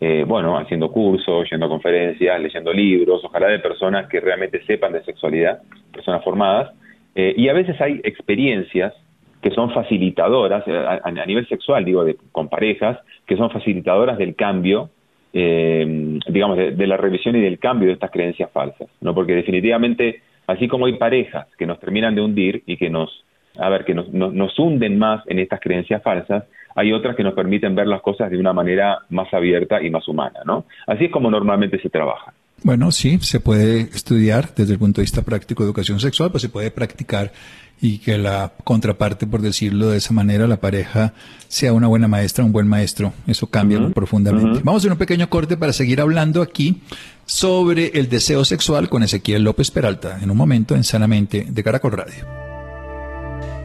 eh, 0.00 0.24
bueno, 0.26 0.58
haciendo 0.58 0.90
cursos, 0.90 1.48
yendo 1.50 1.66
a 1.66 1.68
conferencias, 1.68 2.40
leyendo 2.40 2.72
libros, 2.72 3.22
ojalá 3.24 3.48
de 3.48 3.60
personas 3.60 4.08
que 4.08 4.20
realmente 4.20 4.62
sepan 4.64 4.92
de 4.92 5.04
sexualidad, 5.04 5.62
personas 5.92 6.22
formadas, 6.24 6.72
eh, 7.14 7.32
y 7.36 7.48
a 7.48 7.52
veces 7.52 7.80
hay 7.80 8.00
experiencias 8.02 8.92
que 9.40 9.50
son 9.50 9.70
facilitadoras, 9.72 10.64
eh, 10.66 11.00
a, 11.04 11.26
nivel 11.26 11.46
sexual, 11.48 11.84
digo, 11.84 12.04
de, 12.04 12.16
con 12.32 12.48
parejas, 12.48 12.98
que 13.26 13.36
son 13.36 13.50
facilitadoras 13.50 14.18
del 14.18 14.34
cambio, 14.34 14.90
digamos, 15.32 16.56
de, 16.56 16.86
la 16.86 16.96
revisión 16.96 17.34
y 17.34 17.40
del 17.40 17.58
cambio 17.58 17.88
de 17.88 17.94
estas 17.94 18.12
creencias 18.12 18.50
falsas, 18.52 18.88
¿no? 19.00 19.14
Porque 19.14 19.34
definitivamente, 19.34 20.22
así 20.46 20.68
como 20.68 20.86
hay 20.86 20.92
parejas 20.92 21.48
que 21.58 21.66
nos 21.66 21.80
terminan 21.80 22.14
de 22.14 22.20
hundir 22.20 22.62
y 22.66 22.76
que 22.76 22.88
nos, 22.88 23.24
a 23.58 23.68
ver, 23.68 23.84
que 23.84 23.94
nos, 23.94 24.08
nos 24.10 24.56
hunden 24.56 24.96
más 24.96 25.26
en 25.26 25.40
estas 25.40 25.58
creencias 25.60 26.02
falsas, 26.04 26.44
hay 26.74 26.92
otras 26.92 27.16
que 27.16 27.22
nos 27.22 27.34
permiten 27.34 27.74
ver 27.74 27.86
las 27.86 28.02
cosas 28.02 28.30
de 28.30 28.38
una 28.38 28.52
manera 28.52 28.98
más 29.10 29.32
abierta 29.32 29.82
y 29.82 29.90
más 29.90 30.06
humana, 30.08 30.40
¿no? 30.44 30.64
Así 30.86 31.06
es 31.06 31.10
como 31.10 31.30
normalmente 31.30 31.78
se 31.80 31.88
trabaja. 31.88 32.32
Bueno, 32.62 32.90
sí, 32.92 33.18
se 33.20 33.40
puede 33.40 33.80
estudiar 33.80 34.54
desde 34.54 34.72
el 34.72 34.78
punto 34.78 35.00
de 35.00 35.04
vista 35.04 35.22
práctico 35.22 35.62
de 35.62 35.68
educación 35.68 36.00
sexual, 36.00 36.30
pues 36.30 36.42
se 36.42 36.48
puede 36.48 36.70
practicar 36.70 37.32
y 37.80 37.98
que 37.98 38.16
la 38.16 38.52
contraparte, 38.64 39.26
por 39.26 39.42
decirlo 39.42 39.88
de 39.88 39.98
esa 39.98 40.14
manera, 40.14 40.46
la 40.46 40.56
pareja 40.56 41.12
sea 41.48 41.72
una 41.72 41.88
buena 41.88 42.08
maestra, 42.08 42.44
un 42.44 42.52
buen 42.52 42.66
maestro. 42.66 43.12
Eso 43.26 43.48
cambia 43.48 43.78
profundamente. 43.90 44.60
Vamos 44.64 44.80
a 44.80 44.82
hacer 44.82 44.92
un 44.92 44.98
pequeño 44.98 45.28
corte 45.28 45.56
para 45.56 45.72
seguir 45.72 46.00
hablando 46.00 46.40
aquí 46.40 46.80
sobre 47.26 47.88
el 47.98 48.08
deseo 48.08 48.44
sexual 48.44 48.88
con 48.88 49.02
Ezequiel 49.02 49.42
López 49.42 49.70
Peralta 49.70 50.18
en 50.22 50.30
un 50.30 50.36
momento 50.36 50.74
en 50.74 50.84
Sanamente 50.84 51.46
de 51.48 51.62
Caracol 51.62 51.92
Radio. 51.92 52.24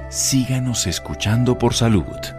Síganos 0.09 0.87
escuchando 0.87 1.57
por 1.57 1.73
salud. 1.73 2.38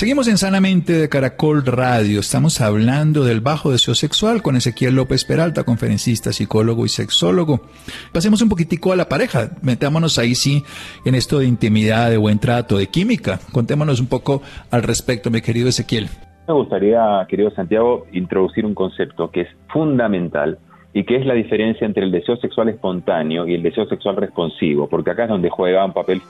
Seguimos 0.00 0.28
en 0.28 0.38
Sanamente 0.38 0.94
de 0.94 1.10
Caracol 1.10 1.62
Radio. 1.66 2.20
Estamos 2.20 2.62
hablando 2.62 3.22
del 3.22 3.42
bajo 3.42 3.70
deseo 3.70 3.94
sexual 3.94 4.40
con 4.40 4.56
Ezequiel 4.56 4.94
López 4.94 5.26
Peralta, 5.26 5.64
conferencista, 5.64 6.32
psicólogo 6.32 6.86
y 6.86 6.88
sexólogo. 6.88 7.60
Pasemos 8.10 8.40
un 8.40 8.48
poquitico 8.48 8.94
a 8.94 8.96
la 8.96 9.10
pareja. 9.10 9.50
Metámonos 9.60 10.18
ahí 10.18 10.34
sí 10.34 10.62
en 11.04 11.14
esto 11.14 11.40
de 11.40 11.46
intimidad, 11.48 12.08
de 12.08 12.16
buen 12.16 12.38
trato, 12.38 12.78
de 12.78 12.86
química. 12.86 13.40
Contémonos 13.52 14.00
un 14.00 14.06
poco 14.06 14.40
al 14.70 14.84
respecto, 14.84 15.30
mi 15.30 15.42
querido 15.42 15.68
Ezequiel. 15.68 16.08
Me 16.48 16.54
gustaría, 16.54 17.26
querido 17.28 17.50
Santiago, 17.50 18.06
introducir 18.10 18.64
un 18.64 18.72
concepto 18.72 19.30
que 19.30 19.42
es 19.42 19.48
fundamental 19.68 20.58
y 20.94 21.04
que 21.04 21.16
es 21.16 21.26
la 21.26 21.34
diferencia 21.34 21.86
entre 21.86 22.04
el 22.04 22.10
deseo 22.10 22.38
sexual 22.38 22.70
espontáneo 22.70 23.46
y 23.46 23.52
el 23.52 23.62
deseo 23.62 23.84
sexual 23.84 24.16
responsivo, 24.16 24.88
porque 24.88 25.10
acá 25.10 25.24
es 25.24 25.28
donde 25.28 25.50
juega 25.50 25.84
un 25.84 25.92
papel, 25.92 26.22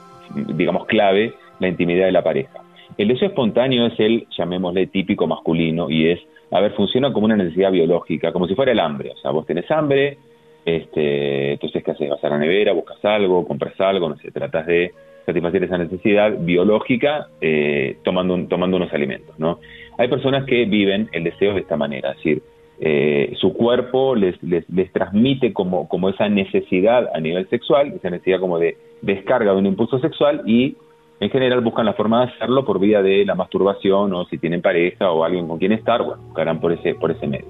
digamos, 0.57 0.87
clave 0.87 1.33
la 1.61 1.69
intimidad 1.69 2.07
de 2.07 2.11
la 2.11 2.21
pareja. 2.21 2.60
El 2.97 3.07
deseo 3.07 3.29
espontáneo 3.29 3.87
es 3.87 3.99
el, 3.99 4.27
llamémosle, 4.37 4.87
típico 4.87 5.27
masculino 5.27 5.89
y 5.89 6.09
es, 6.09 6.19
a 6.51 6.59
ver, 6.59 6.73
funciona 6.73 7.11
como 7.13 7.25
una 7.25 7.37
necesidad 7.37 7.71
biológica, 7.71 8.31
como 8.31 8.47
si 8.47 8.55
fuera 8.55 8.71
el 8.71 8.79
hambre. 8.79 9.11
O 9.11 9.17
sea, 9.17 9.31
vos 9.31 9.45
tenés 9.45 9.69
hambre, 9.71 10.17
este, 10.65 11.53
entonces, 11.53 11.83
¿qué 11.83 11.91
haces? 11.91 12.09
Vas 12.09 12.23
a 12.23 12.29
la 12.29 12.37
nevera, 12.37 12.73
buscas 12.73 13.03
algo, 13.03 13.47
compras 13.47 13.79
algo, 13.79 14.09
no 14.09 14.17
sé, 14.17 14.31
tratas 14.31 14.67
de 14.67 14.91
satisfacer 15.25 15.63
esa 15.63 15.77
necesidad 15.77 16.37
biológica 16.39 17.27
eh, 17.39 17.97
tomando, 18.03 18.37
tomando 18.47 18.77
unos 18.77 18.93
alimentos, 18.93 19.37
¿no? 19.39 19.59
Hay 19.97 20.07
personas 20.07 20.45
que 20.45 20.65
viven 20.65 21.09
el 21.11 21.23
deseo 21.23 21.53
de 21.53 21.61
esta 21.61 21.77
manera, 21.77 22.11
es 22.11 22.17
decir, 22.17 22.41
eh, 22.83 23.33
su 23.39 23.53
cuerpo 23.53 24.15
les, 24.15 24.41
les, 24.41 24.91
transmite 24.91 25.53
como, 25.53 25.87
como 25.87 26.09
esa 26.09 26.27
necesidad 26.29 27.09
a 27.13 27.19
nivel 27.19 27.47
sexual, 27.49 27.93
esa 27.93 28.09
necesidad 28.09 28.39
como 28.39 28.57
de 28.57 28.75
descarga 29.03 29.51
de 29.51 29.59
un 29.59 29.67
impulso 29.67 29.99
sexual 29.99 30.41
y 30.47 30.75
en 31.21 31.29
general 31.29 31.61
buscan 31.61 31.85
la 31.85 31.93
forma 31.93 32.25
de 32.25 32.31
hacerlo 32.31 32.65
por 32.65 32.79
vía 32.79 33.03
de 33.03 33.23
la 33.25 33.35
masturbación 33.35 34.11
o 34.11 34.25
si 34.25 34.39
tienen 34.39 34.61
pareja 34.61 35.11
o 35.11 35.23
alguien 35.23 35.47
con 35.47 35.59
quien 35.59 35.71
estar, 35.71 36.01
bueno, 36.01 36.23
buscarán 36.23 36.59
por 36.59 36.71
ese, 36.71 36.95
por 36.95 37.11
ese 37.11 37.27
medio. 37.27 37.45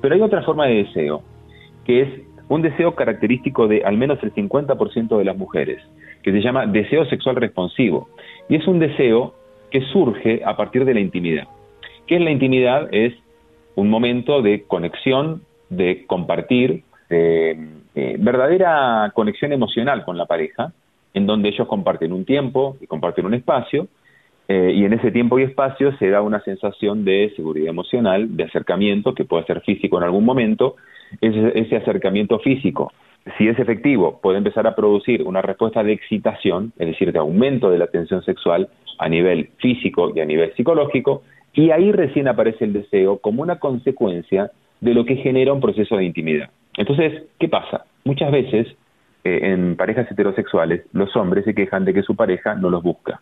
Pero 0.00 0.16
hay 0.16 0.20
otra 0.20 0.42
forma 0.42 0.66
de 0.66 0.82
deseo, 0.82 1.22
que 1.84 2.00
es 2.02 2.08
un 2.48 2.62
deseo 2.62 2.96
característico 2.96 3.68
de 3.68 3.84
al 3.84 3.96
menos 3.96 4.18
el 4.24 4.34
50% 4.34 5.16
de 5.16 5.24
las 5.24 5.36
mujeres, 5.36 5.80
que 6.24 6.32
se 6.32 6.40
llama 6.40 6.66
deseo 6.66 7.04
sexual 7.06 7.36
responsivo. 7.36 8.08
Y 8.48 8.56
es 8.56 8.66
un 8.66 8.80
deseo 8.80 9.34
que 9.70 9.82
surge 9.92 10.42
a 10.44 10.56
partir 10.56 10.84
de 10.84 10.94
la 10.94 11.00
intimidad. 11.00 11.46
¿Qué 12.08 12.16
es 12.16 12.20
la 12.20 12.32
intimidad? 12.32 12.88
Es 12.92 13.14
un 13.76 13.88
momento 13.88 14.42
de 14.42 14.64
conexión, 14.64 15.42
de 15.70 16.04
compartir, 16.06 16.82
de 17.08 17.56
verdadera 18.18 19.12
conexión 19.14 19.52
emocional 19.52 20.04
con 20.04 20.18
la 20.18 20.26
pareja, 20.26 20.72
en 21.14 21.26
donde 21.26 21.48
ellos 21.50 21.68
comparten 21.68 22.12
un 22.12 22.24
tiempo 22.24 22.76
y 22.80 22.86
comparten 22.86 23.26
un 23.26 23.34
espacio, 23.34 23.88
eh, 24.48 24.72
y 24.74 24.84
en 24.84 24.92
ese 24.92 25.10
tiempo 25.10 25.38
y 25.38 25.44
espacio 25.44 25.96
se 25.98 26.10
da 26.10 26.20
una 26.20 26.40
sensación 26.42 27.04
de 27.04 27.32
seguridad 27.36 27.68
emocional, 27.68 28.36
de 28.36 28.44
acercamiento, 28.44 29.14
que 29.14 29.24
puede 29.24 29.44
ser 29.44 29.60
físico 29.60 29.98
en 29.98 30.04
algún 30.04 30.24
momento. 30.24 30.76
Ese, 31.20 31.58
ese 31.58 31.76
acercamiento 31.76 32.38
físico, 32.40 32.92
si 33.38 33.46
es 33.46 33.58
efectivo, 33.58 34.18
puede 34.20 34.38
empezar 34.38 34.66
a 34.66 34.74
producir 34.74 35.22
una 35.22 35.42
respuesta 35.42 35.82
de 35.84 35.92
excitación, 35.92 36.72
es 36.78 36.88
decir, 36.88 37.12
de 37.12 37.18
aumento 37.18 37.70
de 37.70 37.78
la 37.78 37.86
tensión 37.86 38.22
sexual 38.24 38.68
a 38.98 39.08
nivel 39.08 39.50
físico 39.58 40.12
y 40.14 40.20
a 40.20 40.24
nivel 40.24 40.52
psicológico, 40.54 41.22
y 41.54 41.70
ahí 41.70 41.92
recién 41.92 42.28
aparece 42.28 42.64
el 42.64 42.72
deseo 42.72 43.18
como 43.18 43.42
una 43.42 43.58
consecuencia 43.58 44.50
de 44.80 44.94
lo 44.94 45.04
que 45.04 45.16
genera 45.16 45.52
un 45.52 45.60
proceso 45.60 45.96
de 45.96 46.04
intimidad. 46.04 46.50
Entonces, 46.76 47.24
¿qué 47.38 47.48
pasa? 47.48 47.84
Muchas 48.04 48.32
veces 48.32 48.66
eh, 49.24 49.52
en 49.52 49.76
parejas 49.76 50.10
heterosexuales 50.10 50.82
los 50.92 51.14
hombres 51.16 51.44
se 51.44 51.54
quejan 51.54 51.84
de 51.84 51.94
que 51.94 52.02
su 52.02 52.16
pareja 52.16 52.54
no 52.54 52.70
los 52.70 52.82
busca. 52.82 53.20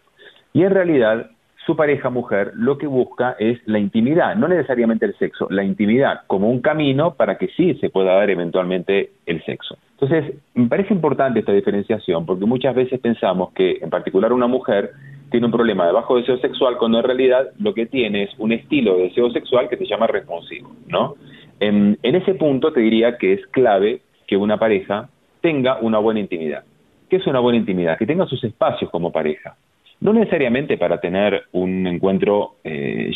Y 0.52 0.62
en 0.62 0.70
realidad 0.70 1.30
su 1.66 1.76
pareja 1.76 2.10
mujer 2.10 2.52
lo 2.54 2.78
que 2.78 2.86
busca 2.86 3.36
es 3.38 3.58
la 3.66 3.78
intimidad, 3.78 4.34
no 4.34 4.48
necesariamente 4.48 5.06
el 5.06 5.16
sexo, 5.18 5.46
la 5.50 5.62
intimidad 5.62 6.22
como 6.26 6.50
un 6.50 6.60
camino 6.60 7.14
para 7.14 7.36
que 7.38 7.48
sí 7.48 7.74
se 7.74 7.90
pueda 7.90 8.14
dar 8.14 8.30
eventualmente 8.30 9.10
el 9.26 9.44
sexo. 9.44 9.76
Entonces, 9.92 10.34
me 10.54 10.66
parece 10.66 10.94
importante 10.94 11.40
esta 11.40 11.52
diferenciación 11.52 12.24
porque 12.24 12.46
muchas 12.46 12.74
veces 12.74 12.98
pensamos 13.00 13.52
que 13.52 13.78
en 13.82 13.90
particular 13.90 14.32
una 14.32 14.46
mujer 14.46 14.92
tiene 15.30 15.46
un 15.46 15.52
problema 15.52 15.86
de 15.86 15.92
bajo 15.92 16.16
deseo 16.16 16.38
sexual 16.38 16.76
cuando 16.78 16.98
en 16.98 17.04
realidad 17.04 17.50
lo 17.58 17.74
que 17.74 17.86
tiene 17.86 18.24
es 18.24 18.30
un 18.38 18.52
estilo 18.52 18.96
de 18.96 19.04
deseo 19.04 19.30
sexual 19.30 19.68
que 19.68 19.76
se 19.76 19.86
llama 19.86 20.06
responsivo, 20.06 20.72
¿no? 20.88 21.14
En, 21.60 21.98
ese 22.02 22.34
punto 22.34 22.72
te 22.72 22.80
diría 22.80 23.18
que 23.18 23.34
es 23.34 23.46
clave 23.48 24.00
que 24.26 24.36
una 24.36 24.58
pareja 24.58 25.08
tenga 25.40 25.78
una 25.80 25.98
buena 25.98 26.20
intimidad. 26.20 26.64
¿Qué 27.08 27.16
es 27.16 27.26
una 27.26 27.40
buena 27.40 27.58
intimidad? 27.58 27.98
Que 27.98 28.06
tenga 28.06 28.26
sus 28.26 28.42
espacios 28.44 28.90
como 28.90 29.10
pareja. 29.10 29.56
No 30.00 30.12
necesariamente 30.12 30.78
para 30.78 31.00
tener 31.00 31.44
un 31.52 31.86
encuentro 31.86 32.56
eh, 32.64 33.10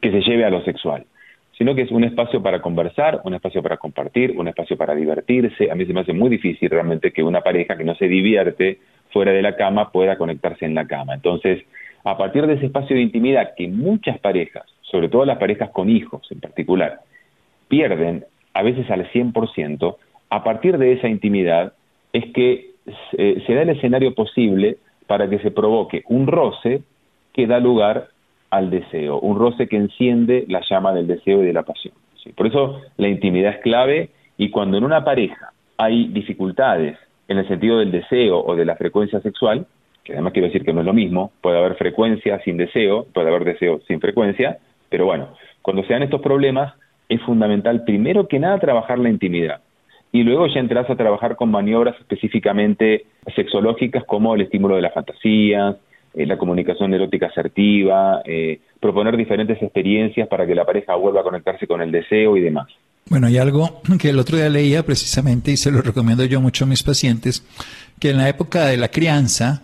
que 0.00 0.10
se 0.10 0.20
lleve 0.20 0.44
a 0.44 0.50
lo 0.50 0.62
sexual, 0.62 1.04
sino 1.56 1.74
que 1.74 1.82
es 1.82 1.90
un 1.90 2.04
espacio 2.04 2.42
para 2.42 2.62
conversar, 2.62 3.20
un 3.24 3.34
espacio 3.34 3.62
para 3.62 3.76
compartir, 3.76 4.34
un 4.36 4.48
espacio 4.48 4.76
para 4.76 4.94
divertirse. 4.94 5.70
A 5.70 5.74
mí 5.74 5.84
se 5.86 5.92
me 5.92 6.00
hace 6.00 6.12
muy 6.12 6.30
difícil 6.30 6.70
realmente 6.70 7.12
que 7.12 7.22
una 7.22 7.40
pareja 7.40 7.76
que 7.76 7.84
no 7.84 7.94
se 7.96 8.08
divierte 8.08 8.78
fuera 9.10 9.32
de 9.32 9.42
la 9.42 9.56
cama 9.56 9.90
pueda 9.90 10.16
conectarse 10.16 10.64
en 10.64 10.74
la 10.74 10.86
cama. 10.86 11.14
Entonces, 11.14 11.64
a 12.04 12.16
partir 12.16 12.46
de 12.46 12.54
ese 12.54 12.66
espacio 12.66 12.96
de 12.96 13.02
intimidad 13.02 13.54
que 13.56 13.68
muchas 13.68 14.18
parejas, 14.18 14.64
sobre 14.82 15.08
todo 15.08 15.24
las 15.24 15.38
parejas 15.38 15.70
con 15.70 15.90
hijos 15.90 16.26
en 16.30 16.40
particular, 16.40 17.00
pierden 17.68 18.24
a 18.54 18.62
veces 18.62 18.90
al 18.90 19.10
100%, 19.10 19.96
a 20.30 20.44
partir 20.44 20.78
de 20.78 20.92
esa 20.92 21.08
intimidad 21.08 21.72
es 22.12 22.32
que 22.32 22.70
eh, 23.18 23.42
se 23.46 23.54
da 23.54 23.62
el 23.62 23.70
escenario 23.70 24.14
posible 24.14 24.78
para 25.06 25.28
que 25.28 25.40
se 25.40 25.50
provoque 25.50 26.04
un 26.08 26.26
roce 26.26 26.82
que 27.32 27.46
da 27.46 27.58
lugar 27.58 28.08
al 28.50 28.70
deseo, 28.70 29.18
un 29.20 29.38
roce 29.38 29.68
que 29.68 29.76
enciende 29.76 30.44
la 30.48 30.62
llama 30.68 30.92
del 30.92 31.06
deseo 31.06 31.42
y 31.42 31.46
de 31.46 31.52
la 31.52 31.62
pasión. 31.62 31.94
Por 32.36 32.46
eso 32.46 32.80
la 32.96 33.08
intimidad 33.08 33.54
es 33.54 33.60
clave 33.60 34.10
y 34.36 34.50
cuando 34.50 34.76
en 34.76 34.84
una 34.84 35.04
pareja 35.04 35.52
hay 35.78 36.08
dificultades 36.08 36.96
en 37.28 37.38
el 37.38 37.48
sentido 37.48 37.78
del 37.78 37.92
deseo 37.92 38.40
o 38.40 38.54
de 38.56 38.64
la 38.64 38.76
frecuencia 38.76 39.20
sexual, 39.20 39.66
que 40.04 40.12
además 40.12 40.32
quiero 40.32 40.48
decir 40.48 40.64
que 40.64 40.72
no 40.72 40.80
es 40.80 40.86
lo 40.86 40.92
mismo, 40.92 41.32
puede 41.40 41.58
haber 41.58 41.76
frecuencia 41.76 42.40
sin 42.44 42.56
deseo, 42.56 43.06
puede 43.12 43.28
haber 43.28 43.44
deseo 43.44 43.80
sin 43.86 44.00
frecuencia, 44.00 44.58
pero 44.88 45.06
bueno, 45.06 45.28
cuando 45.62 45.82
se 45.84 45.92
dan 45.92 46.02
estos 46.02 46.20
problemas 46.20 46.74
es 47.08 47.20
fundamental 47.22 47.84
primero 47.84 48.28
que 48.28 48.38
nada 48.38 48.58
trabajar 48.58 48.98
la 48.98 49.08
intimidad 49.08 49.60
y 50.12 50.22
luego 50.22 50.46
ya 50.48 50.60
entras 50.60 50.90
a 50.90 50.96
trabajar 50.96 51.36
con 51.36 51.50
maniobras 51.50 51.96
específicamente 52.00 53.06
sexológicas 53.34 54.04
como 54.04 54.34
el 54.34 54.42
estímulo 54.42 54.76
de 54.76 54.82
las 54.82 54.94
fantasías, 54.94 55.76
eh, 56.14 56.26
la 56.26 56.36
comunicación 56.36 56.92
erótica 56.92 57.26
asertiva, 57.26 58.22
eh, 58.24 58.60
proponer 58.80 59.16
diferentes 59.16 59.62
experiencias 59.62 60.26
para 60.26 60.46
que 60.46 60.54
la 60.54 60.64
pareja 60.64 60.96
vuelva 60.96 61.20
a 61.20 61.24
conectarse 61.24 61.66
con 61.66 61.80
el 61.80 61.92
deseo 61.92 62.36
y 62.36 62.40
demás. 62.40 62.66
Bueno, 63.08 63.28
hay 63.28 63.38
algo 63.38 63.80
que 64.00 64.10
el 64.10 64.18
otro 64.18 64.36
día 64.36 64.48
leía 64.48 64.84
precisamente 64.84 65.52
y 65.52 65.56
se 65.56 65.70
lo 65.70 65.82
recomiendo 65.82 66.24
yo 66.24 66.40
mucho 66.40 66.64
a 66.64 66.68
mis 66.68 66.82
pacientes, 66.82 67.46
que 68.00 68.10
en 68.10 68.18
la 68.18 68.28
época 68.28 68.66
de 68.66 68.76
la 68.76 68.88
crianza, 68.88 69.62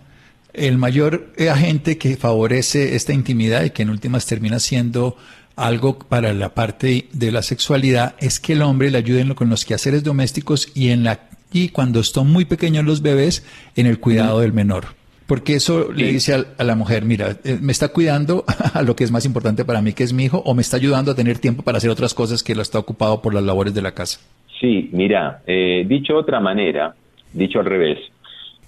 el 0.52 0.78
mayor 0.78 1.32
agente 1.50 1.98
que 1.98 2.16
favorece 2.16 2.94
esta 2.94 3.12
intimidad 3.12 3.64
y 3.64 3.70
que 3.70 3.82
en 3.82 3.90
últimas 3.90 4.26
termina 4.26 4.58
siendo 4.58 5.16
algo 5.56 5.98
para 5.98 6.34
la 6.34 6.50
parte 6.50 7.08
de 7.12 7.32
la 7.32 7.42
sexualidad 7.42 8.14
es 8.20 8.38
que 8.38 8.52
el 8.52 8.62
hombre 8.62 8.90
le 8.90 8.98
ayude 8.98 9.34
con 9.34 9.48
los 9.48 9.64
quehaceres 9.64 10.04
domésticos 10.04 10.70
y 10.74 10.90
en 10.90 11.02
la 11.02 11.20
y 11.52 11.70
cuando 11.70 12.00
están 12.00 12.30
muy 12.30 12.44
pequeños 12.44 12.84
los 12.84 13.02
bebés 13.02 13.46
en 13.76 13.86
el 13.86 13.98
cuidado 13.98 14.40
del 14.40 14.52
menor. 14.52 14.84
Porque 15.26 15.54
eso 15.54 15.90
le 15.90 16.12
dice 16.12 16.34
a, 16.56 16.62
la 16.62 16.76
mujer, 16.76 17.04
mira, 17.04 17.36
eh, 17.44 17.58
me 17.60 17.72
está 17.72 17.88
cuidando 17.88 18.44
a 18.74 18.82
lo 18.82 18.94
que 18.94 19.04
es 19.04 19.10
más 19.10 19.24
importante 19.24 19.64
para 19.64 19.82
mí, 19.82 19.92
que 19.92 20.04
es 20.04 20.12
mi 20.12 20.24
hijo, 20.24 20.42
o 20.44 20.54
me 20.54 20.62
está 20.62 20.76
ayudando 20.76 21.10
a 21.10 21.14
tener 21.14 21.38
tiempo 21.38 21.62
para 21.62 21.78
hacer 21.78 21.90
otras 21.90 22.14
cosas 22.14 22.42
que 22.42 22.52
él 22.52 22.60
está 22.60 22.78
ocupado 22.78 23.22
por 23.22 23.34
las 23.34 23.42
labores 23.42 23.74
de 23.74 23.82
la 23.82 23.92
casa. 23.92 24.20
Sí, 24.60 24.88
mira, 24.92 25.42
eh, 25.46 25.84
dicho 25.88 26.12
de 26.12 26.18
otra 26.20 26.40
manera, 26.40 26.94
dicho 27.32 27.58
al 27.58 27.64
revés, 27.64 27.98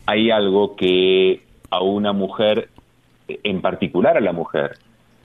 hay 0.06 0.30
algo 0.30 0.74
que 0.74 1.42
a 1.70 1.82
una 1.82 2.12
mujer, 2.12 2.70
en 3.28 3.60
particular 3.60 4.16
a 4.16 4.20
la 4.20 4.32
mujer, 4.32 4.78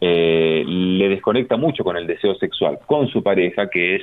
eh, 0.05 0.65
le 0.67 1.07
desconecta 1.07 1.55
mucho 1.55 1.85
con 1.85 1.95
el 1.95 2.05
deseo 2.05 2.35
sexual, 2.35 2.77
con 2.85 3.07
su 3.07 3.23
pareja, 3.23 3.69
que 3.69 3.95
es 3.95 4.01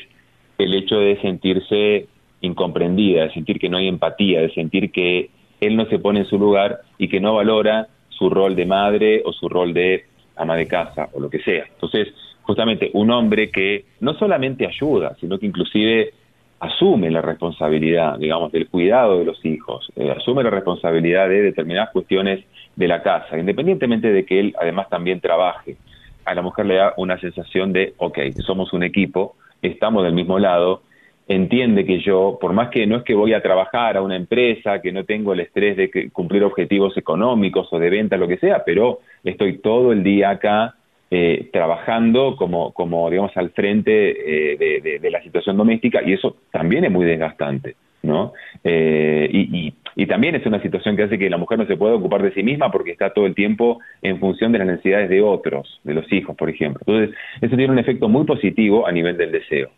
el 0.56 0.72
hecho 0.72 0.98
de 0.98 1.20
sentirse 1.20 2.06
incomprendida, 2.40 3.24
de 3.24 3.34
sentir 3.34 3.58
que 3.58 3.68
no 3.68 3.76
hay 3.76 3.86
empatía, 3.86 4.40
de 4.40 4.50
sentir 4.54 4.90
que 4.92 5.28
él 5.60 5.76
no 5.76 5.84
se 5.90 5.98
pone 5.98 6.20
en 6.20 6.24
su 6.24 6.38
lugar 6.38 6.80
y 6.96 7.08
que 7.08 7.20
no 7.20 7.34
valora 7.34 7.88
su 8.08 8.30
rol 8.30 8.56
de 8.56 8.64
madre 8.64 9.20
o 9.26 9.32
su 9.34 9.46
rol 9.50 9.74
de 9.74 10.06
ama 10.36 10.56
de 10.56 10.66
casa 10.66 11.10
o 11.12 11.20
lo 11.20 11.28
que 11.28 11.40
sea. 11.40 11.66
Entonces, 11.70 12.08
justamente 12.44 12.88
un 12.94 13.10
hombre 13.10 13.50
que 13.50 13.84
no 14.00 14.14
solamente 14.14 14.66
ayuda, 14.66 15.14
sino 15.20 15.38
que 15.38 15.44
inclusive 15.44 16.14
asume 16.60 17.10
la 17.10 17.20
responsabilidad, 17.20 18.18
digamos, 18.18 18.52
del 18.52 18.70
cuidado 18.70 19.18
de 19.18 19.26
los 19.26 19.44
hijos, 19.44 19.86
eh, 19.96 20.10
asume 20.10 20.42
la 20.44 20.50
responsabilidad 20.50 21.28
de 21.28 21.42
determinadas 21.42 21.90
cuestiones 21.90 22.42
de 22.74 22.88
la 22.88 23.02
casa, 23.02 23.38
independientemente 23.38 24.10
de 24.10 24.24
que 24.24 24.40
él 24.40 24.54
además 24.58 24.88
también 24.88 25.20
trabaje. 25.20 25.76
A 26.24 26.34
la 26.34 26.42
mujer 26.42 26.66
le 26.66 26.74
da 26.76 26.94
una 26.96 27.18
sensación 27.18 27.72
de, 27.72 27.94
ok, 27.96 28.18
somos 28.44 28.72
un 28.72 28.82
equipo, 28.82 29.36
estamos 29.62 30.04
del 30.04 30.12
mismo 30.12 30.38
lado, 30.38 30.82
entiende 31.28 31.84
que 31.84 32.00
yo, 32.00 32.38
por 32.40 32.52
más 32.52 32.70
que 32.70 32.86
no 32.86 32.96
es 32.96 33.04
que 33.04 33.14
voy 33.14 33.34
a 33.34 33.42
trabajar 33.42 33.96
a 33.96 34.02
una 34.02 34.16
empresa, 34.16 34.80
que 34.80 34.90
no 34.90 35.04
tengo 35.04 35.32
el 35.32 35.40
estrés 35.40 35.76
de 35.76 36.10
cumplir 36.10 36.42
objetivos 36.42 36.96
económicos 36.96 37.68
o 37.72 37.78
de 37.78 37.88
venta, 37.88 38.16
lo 38.16 38.26
que 38.26 38.38
sea, 38.38 38.64
pero 38.64 38.98
estoy 39.22 39.58
todo 39.58 39.92
el 39.92 40.02
día 40.02 40.30
acá 40.30 40.74
eh, 41.12 41.48
trabajando 41.52 42.36
como, 42.36 42.72
como, 42.72 43.08
digamos, 43.10 43.36
al 43.36 43.50
frente 43.50 44.54
eh, 44.54 45.00
de, 45.00 45.10
la 45.10 45.22
situación 45.22 45.56
doméstica 45.56 46.02
y 46.04 46.12
eso 46.12 46.36
también 46.50 46.84
es 46.84 46.90
muy 46.90 47.06
desgastante, 47.06 47.76
¿no? 48.02 48.32
Eh, 48.64 49.28
y, 49.32 49.74
y, 49.96 50.06
también 50.06 50.34
es 50.34 50.46
una 50.46 50.62
situación 50.62 50.96
que 50.96 51.04
hace 51.04 51.18
que 51.18 51.30
la 51.30 51.36
mujer 51.36 51.58
no 51.58 51.66
se 51.66 51.76
pueda 51.76 51.94
ocupar 51.94 52.22
de 52.22 52.32
sí 52.32 52.42
misma 52.42 52.70
porque 52.70 52.92
está 52.92 53.12
todo 53.12 53.26
el 53.26 53.34
tiempo 53.34 53.80
en 54.02 54.18
función 54.18 54.52
de 54.52 54.58
las 54.58 54.66
necesidades 54.66 55.10
de 55.10 55.22
otros, 55.22 55.80
de 55.84 55.94
los 55.94 56.10
hijos, 56.12 56.36
por 56.36 56.48
ejemplo. 56.48 56.80
Entonces, 56.86 57.16
eso 57.40 57.56
tiene 57.56 57.72
un 57.72 57.78
efecto 57.78 58.08
muy 58.08 58.24
positivo 58.24 58.86
a 58.86 58.92
nivel 58.92 59.16
del 59.16 59.32
deseo. 59.32 59.70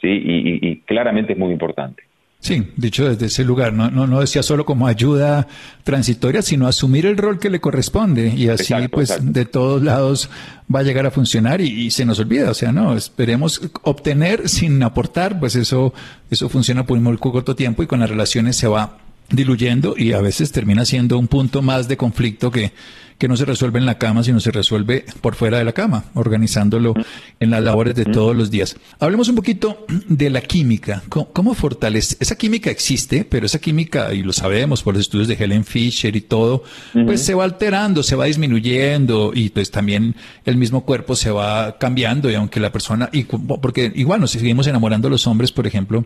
¿sí? 0.00 0.08
Y, 0.08 0.80
claramente 0.82 1.32
es 1.32 1.38
muy 1.38 1.52
importante. 1.52 2.02
Sí, 2.40 2.68
dicho 2.76 3.08
desde 3.08 3.26
ese 3.26 3.44
lugar, 3.44 3.72
no, 3.72 3.90
no, 3.90 4.06
no 4.06 4.20
decía 4.20 4.44
solo 4.44 4.64
como 4.64 4.86
ayuda 4.86 5.48
transitoria, 5.82 6.40
sino 6.40 6.68
asumir 6.68 7.04
el 7.04 7.16
rol 7.16 7.40
que 7.40 7.50
le 7.50 7.60
corresponde 7.60 8.28
y 8.28 8.48
así 8.48 8.72
pues 8.92 9.18
de 9.20 9.44
todos 9.44 9.82
lados 9.82 10.30
va 10.72 10.80
a 10.80 10.82
llegar 10.84 11.04
a 11.04 11.10
funcionar 11.10 11.60
y, 11.60 11.90
se 11.90 12.04
nos 12.04 12.20
olvida, 12.20 12.50
o 12.50 12.54
sea, 12.54 12.70
no, 12.70 12.96
esperemos 12.96 13.60
obtener 13.82 14.48
sin 14.48 14.80
aportar, 14.84 15.40
pues 15.40 15.56
eso, 15.56 15.92
eso 16.30 16.48
funciona 16.48 16.86
por 16.86 17.00
muy 17.00 17.16
corto 17.18 17.56
tiempo 17.56 17.82
y 17.82 17.88
con 17.88 18.00
las 18.00 18.10
relaciones 18.10 18.54
se 18.54 18.68
va 18.68 18.98
diluyendo 19.30 19.94
y 19.96 20.12
a 20.12 20.20
veces 20.20 20.52
termina 20.52 20.84
siendo 20.84 21.18
un 21.18 21.26
punto 21.26 21.60
más 21.60 21.88
de 21.88 21.96
conflicto 21.96 22.52
que, 22.52 22.72
que 23.18 23.28
no 23.28 23.36
se 23.36 23.44
resuelve 23.44 23.80
en 23.80 23.86
la 23.86 23.98
cama, 23.98 24.22
sino 24.22 24.38
se 24.38 24.52
resuelve 24.52 25.04
por 25.20 25.34
fuera 25.34 25.58
de 25.58 25.64
la 25.64 25.72
cama, 25.72 26.04
organizándolo 26.14 26.94
en 27.40 27.50
las 27.50 27.62
labores 27.62 27.96
de 27.96 28.04
todos 28.04 28.36
los 28.36 28.50
días. 28.50 28.76
Hablemos 29.00 29.28
un 29.28 29.34
poquito 29.34 29.84
de 30.08 30.30
la 30.30 30.40
química. 30.40 31.02
¿Cómo, 31.08 31.54
fortalece? 31.54 32.16
Esa 32.20 32.36
química 32.36 32.70
existe, 32.70 33.24
pero 33.24 33.46
esa 33.46 33.58
química, 33.58 34.14
y 34.14 34.22
lo 34.22 34.32
sabemos 34.32 34.82
por 34.82 34.94
los 34.94 35.02
estudios 35.02 35.26
de 35.26 35.34
Helen 35.34 35.64
Fisher 35.64 36.14
y 36.14 36.20
todo, 36.20 36.62
pues 36.92 37.22
se 37.22 37.34
va 37.34 37.44
alterando, 37.44 38.02
se 38.04 38.14
va 38.14 38.26
disminuyendo 38.26 39.32
y 39.34 39.48
pues 39.48 39.70
también 39.70 40.14
el 40.44 40.56
mismo 40.56 40.84
cuerpo 40.84 41.16
se 41.16 41.30
va 41.30 41.76
cambiando 41.78 42.30
y 42.30 42.34
aunque 42.34 42.60
la 42.60 42.70
persona, 42.70 43.10
y 43.12 43.24
porque 43.24 43.92
igual 43.96 44.20
nos 44.20 44.30
seguimos 44.30 44.66
enamorando 44.68 45.08
a 45.08 45.10
los 45.10 45.26
hombres, 45.26 45.50
por 45.50 45.66
ejemplo, 45.66 46.04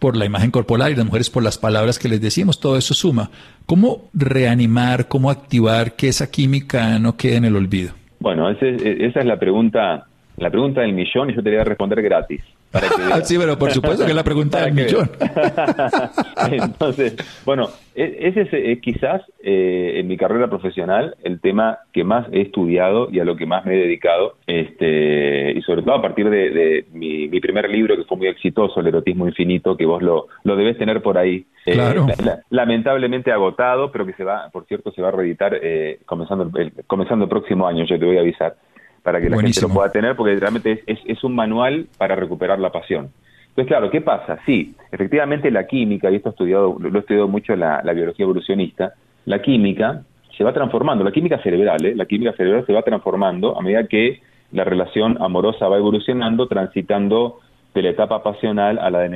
por 0.00 0.16
la 0.16 0.24
imagen 0.24 0.50
corporal 0.50 0.90
y 0.90 0.96
las 0.96 1.04
mujeres 1.04 1.30
por 1.30 1.44
las 1.44 1.58
palabras 1.58 1.98
que 1.98 2.08
les 2.08 2.20
decimos, 2.20 2.58
todo 2.58 2.76
eso 2.76 2.94
suma. 2.94 3.30
¿Cómo 3.66 4.08
reanimar, 4.12 5.06
cómo 5.06 5.30
activar 5.30 5.92
que 5.92 6.08
esa 6.08 6.30
química 6.30 6.98
no 6.98 7.16
quede 7.16 7.36
en 7.36 7.44
el 7.44 7.54
olvido? 7.54 7.92
Bueno, 8.18 8.50
esa 8.50 8.66
es 8.66 9.24
la 9.24 9.38
pregunta, 9.38 10.06
la 10.38 10.50
pregunta 10.50 10.80
del 10.80 10.94
millón 10.94 11.30
y 11.30 11.36
yo 11.36 11.42
te 11.42 11.50
voy 11.50 11.58
a 11.60 11.64
responder 11.64 12.02
gratis. 12.02 12.42
sí, 13.24 13.36
pero 13.36 13.58
por 13.58 13.72
supuesto 13.72 14.06
que 14.06 14.14
la 14.14 14.22
pregunta 14.22 14.64
del 14.64 14.74
millón. 14.74 15.10
Entonces, 16.50 17.16
bueno, 17.44 17.68
e, 17.94 18.28
ese 18.28 18.42
es 18.42 18.48
eh, 18.52 18.80
quizás 18.80 19.22
eh, 19.42 19.94
en 19.96 20.06
mi 20.06 20.16
carrera 20.16 20.48
profesional 20.48 21.16
el 21.24 21.40
tema 21.40 21.78
que 21.92 22.04
más 22.04 22.28
he 22.32 22.42
estudiado 22.42 23.08
y 23.10 23.18
a 23.18 23.24
lo 23.24 23.36
que 23.36 23.46
más 23.46 23.66
me 23.66 23.74
he 23.74 23.82
dedicado, 23.82 24.36
este, 24.46 25.52
y 25.52 25.62
sobre 25.62 25.82
todo 25.82 25.96
a 25.96 26.02
partir 26.02 26.30
de, 26.30 26.86
mi, 26.92 27.28
primer 27.40 27.68
libro 27.70 27.96
que 27.96 28.04
fue 28.04 28.18
muy 28.18 28.28
exitoso, 28.28 28.80
El 28.80 28.88
erotismo 28.88 29.26
infinito, 29.26 29.76
que 29.76 29.86
vos 29.86 30.02
lo, 30.02 30.28
lo 30.44 30.56
debés 30.56 30.78
tener 30.78 31.02
por 31.02 31.18
ahí. 31.18 31.46
Eh, 31.66 31.72
claro. 31.72 32.06
lamentablemente 32.50 33.32
agotado, 33.32 33.90
pero 33.90 34.06
que 34.06 34.14
se 34.14 34.24
va, 34.24 34.48
por 34.50 34.64
cierto, 34.66 34.92
se 34.92 35.02
va 35.02 35.08
a 35.08 35.12
reeditar 35.12 35.60
comenzando, 36.06 36.50
el, 36.58 36.72
comenzando 36.86 37.24
el 37.24 37.28
próximo 37.28 37.66
año, 37.66 37.84
yo 37.84 37.98
te 37.98 38.04
voy 38.04 38.16
a 38.16 38.20
avisar 38.20 38.56
para 39.02 39.20
que 39.20 39.30
la 39.30 39.40
gente 39.40 39.60
lo 39.60 39.68
pueda 39.68 39.90
tener, 39.90 40.16
porque 40.16 40.36
realmente 40.36 40.82
es, 40.86 40.98
es, 41.04 41.24
un 41.24 41.34
manual 41.34 41.86
para 41.98 42.14
recuperar 42.16 42.58
la 42.58 42.70
pasión. 42.70 43.10
Entonces, 43.48 43.66
claro, 43.66 43.90
¿qué 43.90 44.00
pasa? 44.00 44.38
Sí, 44.46 44.74
efectivamente 44.92 45.50
la 45.50 45.66
química, 45.66 46.10
y 46.10 46.16
esto 46.16 46.28
he 46.28 46.32
estudiado, 46.32 46.76
lo 46.78 46.96
he 46.96 47.00
estudiado 47.00 47.28
mucho 47.28 47.56
la, 47.56 47.82
la 47.82 47.92
biología 47.92 48.24
evolucionista, 48.24 48.94
la 49.24 49.40
química 49.40 50.02
se 50.36 50.44
va 50.44 50.52
transformando, 50.52 51.04
la 51.04 51.12
química 51.12 51.42
cerebral, 51.42 51.84
¿eh? 51.84 51.94
la 51.94 52.06
química 52.06 52.32
cerebral 52.32 52.64
se 52.66 52.72
va 52.72 52.82
transformando 52.82 53.58
a 53.58 53.62
medida 53.62 53.86
que 53.86 54.20
la 54.52 54.64
relación 54.64 55.20
amorosa 55.20 55.68
va 55.68 55.76
evolucionando, 55.76 56.48
transitando 56.48 57.40
de 57.74 57.82
la 57.82 57.90
etapa 57.90 58.22
pasional 58.22 58.78
a 58.78 58.90
la 58.90 59.00
del 59.00 59.14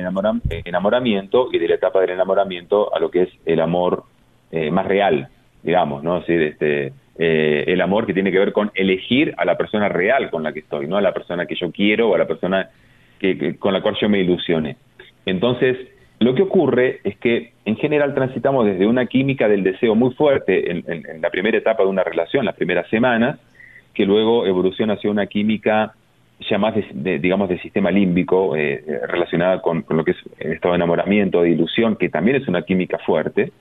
enamoramiento 0.65 1.49
y 1.51 1.59
de 1.59 1.67
la 1.67 1.75
etapa 1.75 1.99
del 2.01 2.11
enamoramiento 2.11 2.93
a 2.95 2.99
lo 2.99 3.09
que 3.09 3.23
es 3.23 3.29
el 3.45 3.59
amor 3.59 4.03
eh, 4.51 4.71
más 4.71 4.85
real, 4.85 5.27
digamos, 5.63 6.03
¿no? 6.03 6.19
Decir, 6.19 6.41
este, 6.41 6.93
eh, 7.17 7.63
el 7.67 7.79
amor 7.79 8.05
que 8.05 8.13
tiene 8.13 8.31
que 8.31 8.39
ver 8.39 8.51
con 8.51 8.71
elegir 8.75 9.33
a 9.37 9.45
la 9.45 9.57
persona 9.57 9.87
real 9.87 10.29
con 10.29 10.43
la 10.43 10.51
que 10.51 10.59
estoy, 10.59 10.87
no 10.87 10.97
a 10.97 11.01
la 11.01 11.13
persona 11.13 11.45
que 11.45 11.55
yo 11.55 11.71
quiero 11.71 12.09
o 12.09 12.15
a 12.15 12.17
la 12.17 12.27
persona 12.27 12.69
que, 13.19 13.55
con 13.57 13.73
la 13.73 13.81
cual 13.81 13.95
yo 13.99 14.09
me 14.09 14.19
ilusione. 14.19 14.75
Entonces, 15.25 15.77
lo 16.19 16.35
que 16.35 16.41
ocurre 16.41 16.99
es 17.03 17.17
que 17.17 17.53
en 17.63 17.77
general 17.77 18.13
transitamos 18.13 18.65
desde 18.65 18.85
una 18.85 19.05
química 19.05 19.47
del 19.47 19.63
deseo 19.63 19.95
muy 19.95 20.13
fuerte 20.13 20.71
en, 20.71 21.21
la 21.21 21.29
primera 21.29 21.57
etapa 21.57 21.83
de 21.83 21.89
una 21.89 22.03
relación, 22.03 22.45
las 22.45 22.55
primeras 22.55 22.89
semanas, 22.89 23.39
que 23.93 24.05
luego 24.05 24.45
evoluciona 24.45 24.93
hacia 24.93 25.09
una 25.09 25.27
química 25.27 25.93
ya 26.49 26.57
más, 26.57 26.75
de, 26.91 27.19
digamos, 27.19 27.47
de 27.47 27.59
sistema 27.59 27.91
límbico, 27.91 28.57
eh, 28.57 28.83
relacionada 29.07 29.61
con, 29.61 29.83
con, 29.83 29.95
lo 29.95 30.03
que 30.03 30.11
es 30.11 30.17
el 30.39 30.51
estado 30.51 30.73
de 30.73 30.77
enamoramiento, 30.77 31.41
de 31.41 31.51
ilusión, 31.51 31.95
que 31.95 32.09
también 32.09 32.35
es 32.35 32.47
una 32.49 32.63
química 32.63 32.97
fuerte, 32.99 33.53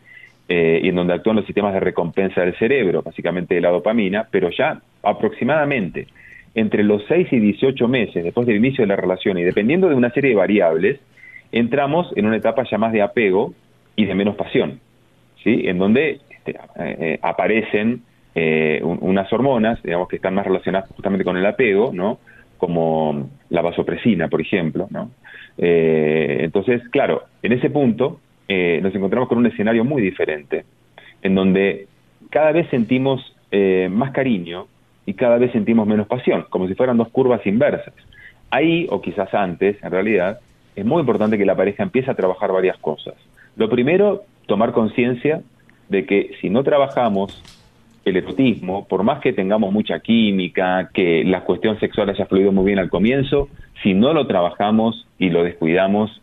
eh, 0.46 0.80
y 0.82 0.88
en 0.90 0.94
donde 0.94 1.14
actúan 1.14 1.36
los 1.36 1.46
sistemas 1.46 1.72
de 1.72 1.80
recompensa 1.80 2.42
del 2.42 2.54
cerebro, 2.56 3.02
básicamente 3.02 3.54
de 3.54 3.62
la 3.62 3.70
dopamina, 3.70 4.28
pero 4.30 4.50
ya 4.50 4.78
aproximadamente 5.02 6.06
entre 6.54 6.84
los 6.84 7.02
6 7.08 7.28
y 7.32 7.38
18 7.38 7.88
meses 7.88 8.22
después 8.22 8.46
del 8.46 8.56
inicio 8.56 8.82
de 8.82 8.88
la 8.88 8.96
relación 8.96 9.38
y 9.38 9.42
dependiendo 9.42 9.88
de 9.88 9.94
una 9.94 10.10
serie 10.10 10.30
de 10.30 10.36
variables, 10.36 11.00
entramos 11.50 12.12
en 12.14 12.26
una 12.26 12.36
etapa 12.36 12.64
ya 12.70 12.76
más 12.76 12.92
de 12.92 13.00
apego 13.00 13.54
y 13.96 14.04
de 14.04 14.14
menos 14.14 14.36
pasión, 14.36 14.80
¿sí? 15.42 15.62
en 15.64 15.78
donde 15.78 16.20
este, 16.28 16.50
eh, 16.50 16.56
eh, 16.78 17.18
aparecen 17.22 18.02
unas 18.82 19.32
hormonas, 19.32 19.80
digamos 19.84 20.08
que 20.08 20.16
están 20.16 20.34
más 20.34 20.44
relacionadas 20.44 20.90
justamente 20.90 21.24
con 21.24 21.36
el 21.36 21.46
apego, 21.46 21.92
¿no? 21.94 22.18
como 22.58 23.30
la 23.48 23.62
vasopresina, 23.62 24.26
por 24.26 24.40
ejemplo. 24.40 24.88
¿no? 24.90 25.10
entonces, 25.56 26.82
claro, 26.88 27.22
en 27.44 27.52
ese 27.52 27.70
punto 27.70 28.18
eh, 28.48 28.80
nos 28.82 28.94
encontramos 28.94 29.28
con 29.28 29.38
un 29.38 29.46
escenario 29.46 29.84
muy 29.84 30.02
diferente, 30.02 30.64
en 31.22 31.34
donde 31.34 31.86
cada 32.30 32.52
vez 32.52 32.68
sentimos 32.70 33.34
eh, 33.50 33.88
más 33.90 34.12
cariño 34.12 34.66
y 35.06 35.14
cada 35.14 35.38
vez 35.38 35.52
sentimos 35.52 35.86
menos 35.86 36.06
pasión, 36.06 36.46
como 36.50 36.66
si 36.68 36.74
fueran 36.74 36.96
dos 36.96 37.08
curvas 37.08 37.46
inversas. 37.46 37.94
Ahí, 38.50 38.86
o 38.90 39.00
quizás 39.00 39.32
antes, 39.34 39.82
en 39.82 39.90
realidad, 39.90 40.40
es 40.76 40.84
muy 40.84 41.00
importante 41.00 41.38
que 41.38 41.44
la 41.44 41.56
pareja 41.56 41.82
empiece 41.82 42.10
a 42.10 42.14
trabajar 42.14 42.52
varias 42.52 42.78
cosas. 42.78 43.14
Lo 43.56 43.68
primero, 43.68 44.24
tomar 44.46 44.72
conciencia 44.72 45.42
de 45.88 46.06
que 46.06 46.32
si 46.40 46.50
no 46.50 46.62
trabajamos 46.62 47.42
el 48.04 48.16
erotismo, 48.16 48.86
por 48.86 49.02
más 49.02 49.20
que 49.20 49.32
tengamos 49.32 49.72
mucha 49.72 50.00
química, 50.00 50.90
que 50.92 51.24
la 51.24 51.44
cuestión 51.44 51.78
sexual 51.80 52.10
haya 52.10 52.26
fluido 52.26 52.52
muy 52.52 52.66
bien 52.66 52.78
al 52.78 52.90
comienzo, 52.90 53.48
si 53.82 53.94
no 53.94 54.12
lo 54.12 54.26
trabajamos 54.26 55.06
y 55.18 55.30
lo 55.30 55.42
descuidamos, 55.42 56.20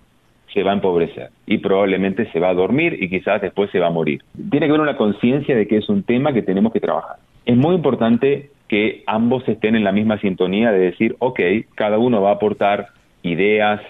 se 0.53 0.63
va 0.63 0.71
a 0.71 0.75
empobrecer 0.75 1.29
y 1.45 1.59
probablemente 1.59 2.29
se 2.31 2.39
va 2.39 2.49
a 2.49 2.53
dormir 2.53 2.97
y 3.01 3.09
quizás 3.09 3.41
después 3.41 3.69
se 3.71 3.79
va 3.79 3.87
a 3.87 3.91
morir. 3.91 4.21
Tiene 4.49 4.65
que 4.65 4.71
haber 4.71 4.81
una 4.81 4.97
conciencia 4.97 5.55
de 5.55 5.67
que 5.67 5.77
es 5.77 5.89
un 5.89 6.03
tema 6.03 6.33
que 6.33 6.41
tenemos 6.41 6.73
que 6.73 6.79
trabajar. 6.79 7.17
Es 7.45 7.57
muy 7.57 7.75
importante 7.75 8.49
que 8.67 9.03
ambos 9.07 9.47
estén 9.47 9.75
en 9.75 9.83
la 9.83 9.91
misma 9.91 10.19
sintonía 10.19 10.71
de 10.71 10.79
decir, 10.79 11.15
ok, 11.19 11.39
cada 11.75 11.97
uno 11.97 12.21
va 12.21 12.29
a 12.29 12.33
aportar 12.35 12.87
ideas, 13.23 13.81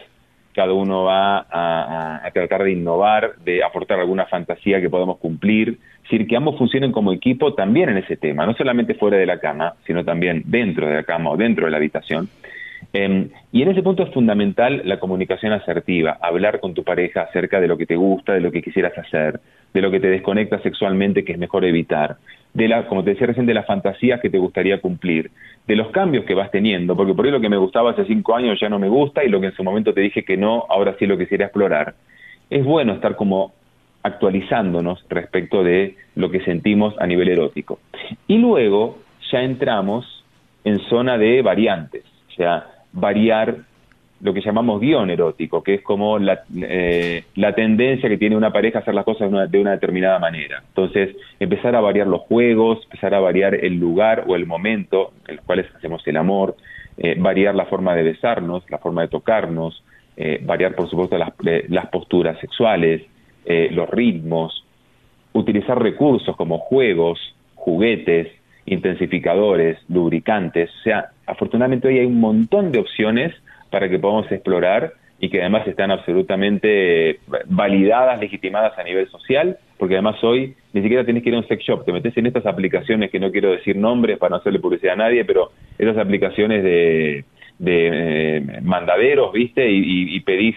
cada 0.53 0.73
uno 0.73 1.03
va 1.03 1.45
a, 1.49 2.29
tratar 2.33 2.63
de 2.63 2.71
innovar, 2.71 3.35
de 3.43 3.63
aportar 3.63 3.99
alguna 3.99 4.25
fantasía 4.25 4.81
que 4.81 4.89
podamos 4.89 5.17
cumplir, 5.17 5.77
es 6.03 6.09
decir, 6.09 6.27
que 6.27 6.35
ambos 6.35 6.57
funcionen 6.57 6.91
como 6.91 7.13
equipo 7.13 7.53
también 7.53 7.89
en 7.89 7.97
ese 7.97 8.17
tema, 8.17 8.45
no 8.45 8.53
solamente 8.53 8.95
fuera 8.95 9.17
de 9.17 9.25
la 9.25 9.39
cama, 9.39 9.75
sino 9.85 10.03
también 10.03 10.43
dentro 10.45 10.87
de 10.87 10.95
la 10.95 11.03
cama 11.03 11.31
o 11.31 11.37
dentro 11.37 11.65
de 11.65 11.71
la 11.71 11.77
habitación, 11.77 12.27
Em, 12.93 13.29
y 13.51 13.61
en 13.61 13.69
ese 13.69 13.83
punto 13.83 14.03
es 14.03 14.13
fundamental 14.13 14.81
la 14.85 14.99
comunicación 14.99 15.53
asertiva, 15.53 16.17
hablar 16.21 16.59
con 16.59 16.73
tu 16.73 16.83
pareja 16.83 17.21
acerca 17.21 17.61
de 17.61 17.67
lo 17.67 17.77
que 17.77 17.85
te 17.85 17.95
gusta, 17.95 18.33
de 18.33 18.41
lo 18.41 18.51
que 18.51 18.61
quisieras 18.61 18.97
hacer, 18.97 19.39
de 19.73 19.81
lo 19.81 19.91
que 19.91 19.99
te 19.99 20.07
desconecta 20.07 20.59
sexualmente 20.61 21.23
que 21.23 21.33
es 21.33 21.37
mejor 21.37 21.63
evitar, 21.63 22.17
de 22.53 22.67
la, 22.67 22.87
como 22.87 23.03
te 23.03 23.11
decía 23.11 23.27
recién, 23.27 23.45
de 23.45 23.53
las 23.53 23.65
fantasías 23.65 24.19
que 24.19 24.29
te 24.29 24.37
gustaría 24.37 24.81
cumplir, 24.81 25.31
de 25.67 25.75
los 25.75 25.89
cambios 25.91 26.25
que 26.25 26.33
vas 26.33 26.51
teniendo, 26.51 26.95
porque 26.95 27.13
por 27.13 27.25
ahí 27.25 27.31
lo 27.31 27.39
que 27.39 27.49
me 27.49 27.57
gustaba 27.57 27.91
hace 27.91 28.05
cinco 28.05 28.35
años 28.35 28.59
ya 28.59 28.67
no 28.67 28.79
me 28.79 28.89
gusta 28.89 29.23
y 29.23 29.29
lo 29.29 29.39
que 29.39 29.47
en 29.47 29.55
su 29.55 29.63
momento 29.63 29.93
te 29.93 30.01
dije 30.01 30.23
que 30.23 30.35
no, 30.35 30.65
ahora 30.69 30.95
sí 30.99 31.05
lo 31.05 31.17
quisiera 31.17 31.45
explorar. 31.45 31.95
es 32.49 32.65
bueno 32.65 32.93
estar 32.93 33.15
como 33.15 33.53
actualizándonos 34.03 35.05
respecto 35.09 35.63
de 35.63 35.95
lo 36.15 36.31
que 36.31 36.41
sentimos 36.41 36.95
a 36.99 37.07
nivel 37.07 37.29
erótico. 37.29 37.79
Y 38.27 38.37
luego 38.39 38.99
ya 39.31 39.43
entramos 39.43 40.25
en 40.63 40.79
zona 40.89 41.17
de 41.17 41.41
variantes, 41.41 42.03
o 42.29 42.35
sea, 42.35 42.67
variar 42.93 43.57
lo 44.21 44.33
que 44.33 44.41
llamamos 44.41 44.79
guion 44.79 45.09
erótico, 45.09 45.63
que 45.63 45.75
es 45.75 45.81
como 45.81 46.19
la, 46.19 46.43
eh, 46.55 47.23
la 47.35 47.55
tendencia 47.55 48.07
que 48.07 48.17
tiene 48.17 48.37
una 48.37 48.53
pareja 48.53 48.79
a 48.79 48.81
hacer 48.81 48.93
las 48.93 49.03
cosas 49.05 49.31
de 49.49 49.59
una, 49.59 49.71
determinada 49.71 50.19
manera. 50.19 50.63
Entonces, 50.67 51.15
empezar 51.39 51.75
a 51.75 51.81
variar 51.81 52.07
los 52.07 52.21
juegos, 52.21 52.83
empezar 52.83 53.15
a 53.15 53.19
variar 53.19 53.55
el 53.55 53.79
lugar 53.79 54.25
o 54.27 54.35
el 54.35 54.45
momento 54.45 55.13
en 55.27 55.37
los 55.37 55.45
cuales 55.45 55.65
hacemos 55.75 56.05
el 56.07 56.17
amor, 56.17 56.55
eh, 56.97 57.15
variar 57.17 57.55
la 57.55 57.65
forma 57.65 57.95
de 57.95 58.03
besarnos, 58.03 58.63
la 58.69 58.77
forma 58.77 59.01
de 59.01 59.07
tocarnos, 59.07 59.83
eh, 60.17 60.39
variar, 60.43 60.75
por 60.75 60.87
supuesto, 60.87 61.17
las, 61.17 61.31
las 61.69 61.87
posturas 61.87 62.39
sexuales, 62.39 63.01
los 63.43 63.89
ritmos, 63.89 64.63
utilizar 65.33 65.81
recursos 65.81 66.35
como 66.35 66.59
juegos, 66.59 67.19
juguetes, 67.55 68.27
intensificadores, 68.65 69.79
lubricantes. 69.89 70.69
O 70.69 70.83
sea, 70.83 71.09
afortunadamente 71.31 71.87
hoy 71.87 71.99
hay 71.99 72.05
un 72.05 72.19
montón 72.19 72.71
de 72.71 72.79
opciones 72.79 73.33
para 73.69 73.89
que 73.89 73.97
podamos 73.97 74.29
explorar 74.31 74.93
y 75.19 75.29
que 75.29 75.39
además 75.39 75.65
están 75.67 75.91
absolutamente 75.91 77.19
validadas, 77.45 78.19
legitimadas 78.19 78.77
a 78.77 78.83
nivel 78.83 79.07
social, 79.09 79.57
porque 79.77 79.95
además 79.95 80.21
hoy 80.23 80.55
ni 80.73 80.81
siquiera 80.81 81.05
tienes 81.05 81.23
que 81.23 81.29
ir 81.29 81.35
a 81.35 81.39
un 81.39 81.47
sex 81.47 81.63
shop, 81.63 81.85
te 81.85 81.93
metes 81.93 82.17
en 82.17 82.25
estas 82.25 82.45
aplicaciones 82.45 83.11
que 83.11 83.19
no 83.19 83.31
quiero 83.31 83.51
decir 83.51 83.77
nombres 83.77 84.17
para 84.17 84.31
no 84.31 84.35
hacerle 84.37 84.59
publicidad 84.59 84.93
a 84.93 84.97
nadie, 84.97 85.23
pero 85.23 85.51
esas 85.77 85.97
aplicaciones 85.97 86.63
de, 86.63 87.23
eh, 87.65 88.59
mandaderos, 88.63 89.31
¿viste? 89.31 89.69
Y, 89.69 90.19
pedís 90.21 90.55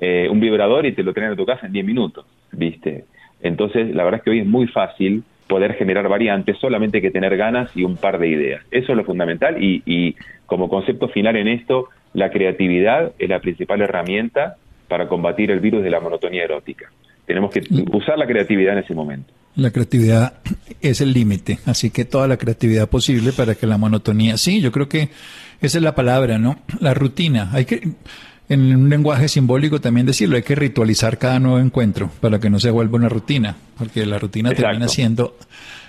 eh, 0.00 0.28
un 0.30 0.38
vibrador 0.38 0.86
y 0.86 0.92
te 0.92 1.02
lo 1.02 1.12
traen 1.12 1.32
a 1.32 1.36
tu 1.36 1.46
casa 1.46 1.66
en 1.66 1.72
10 1.72 1.86
minutos, 1.86 2.26
¿viste? 2.52 3.04
Entonces, 3.42 3.94
la 3.94 4.04
verdad 4.04 4.18
es 4.18 4.24
que 4.24 4.30
hoy 4.30 4.40
es 4.40 4.46
muy 4.46 4.66
fácil 4.66 5.24
poder 5.46 5.74
generar 5.74 6.08
variantes, 6.08 6.56
solamente 6.58 6.98
hay 6.98 7.02
que 7.02 7.10
tener 7.10 7.36
ganas 7.36 7.70
y 7.76 7.84
un 7.84 7.96
par 7.96 8.18
de 8.18 8.28
ideas. 8.28 8.62
Eso 8.70 8.92
es 8.92 8.96
lo 8.96 9.04
fundamental 9.04 9.62
y, 9.62 9.82
y 9.86 10.16
como 10.46 10.68
concepto 10.68 11.08
final 11.08 11.36
en 11.36 11.48
esto, 11.48 11.88
la 12.12 12.30
creatividad 12.30 13.12
es 13.18 13.28
la 13.28 13.40
principal 13.40 13.80
herramienta 13.82 14.56
para 14.88 15.08
combatir 15.08 15.50
el 15.50 15.60
virus 15.60 15.82
de 15.82 15.90
la 15.90 16.00
monotonía 16.00 16.44
erótica. 16.44 16.90
Tenemos 17.26 17.50
que 17.52 17.62
usar 17.92 18.18
la 18.18 18.26
creatividad 18.26 18.74
en 18.74 18.84
ese 18.84 18.94
momento. 18.94 19.32
La 19.56 19.70
creatividad 19.70 20.34
es 20.80 21.00
el 21.00 21.12
límite, 21.12 21.58
así 21.64 21.90
que 21.90 22.04
toda 22.04 22.26
la 22.26 22.36
creatividad 22.36 22.88
posible 22.88 23.32
para 23.32 23.54
que 23.54 23.66
la 23.66 23.78
monotonía, 23.78 24.36
sí, 24.36 24.60
yo 24.60 24.72
creo 24.72 24.88
que 24.88 25.10
esa 25.60 25.78
es 25.78 25.82
la 25.84 25.94
palabra, 25.94 26.38
¿no? 26.38 26.58
La 26.80 26.92
rutina. 26.92 27.50
Hay 27.52 27.64
que, 27.64 27.80
en 28.48 28.76
un 28.76 28.90
lenguaje 28.90 29.28
simbólico 29.28 29.80
también 29.80 30.06
decirlo, 30.06 30.36
hay 30.36 30.42
que 30.42 30.54
ritualizar 30.54 31.18
cada 31.18 31.38
nuevo 31.38 31.58
encuentro 31.58 32.10
para 32.20 32.38
que 32.38 32.50
no 32.50 32.60
se 32.60 32.70
vuelva 32.70 32.96
una 32.96 33.08
rutina, 33.08 33.56
porque 33.78 34.04
la 34.04 34.18
rutina 34.18 34.52
termina 34.52 34.88
siendo 34.88 35.36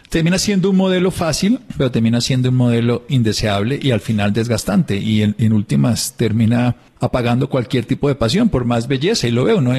termina 0.09 0.37
siendo 0.37 0.69
un 0.69 0.77
modelo 0.77 1.11
fácil, 1.11 1.59
pero 1.77 1.91
termina 1.91 2.21
siendo 2.21 2.49
un 2.49 2.55
modelo 2.55 3.03
indeseable 3.09 3.79
y 3.81 3.91
al 3.91 3.99
final 3.99 4.33
desgastante 4.33 4.97
y 4.97 5.23
en, 5.23 5.53
últimas 5.53 6.13
termina 6.15 6.75
apagando 6.99 7.49
cualquier 7.49 7.85
tipo 7.85 8.07
de 8.07 8.15
pasión 8.15 8.49
por 8.49 8.65
más 8.65 8.87
belleza 8.87 9.27
y 9.27 9.31
lo 9.31 9.43
veo, 9.43 9.61
¿no? 9.61 9.73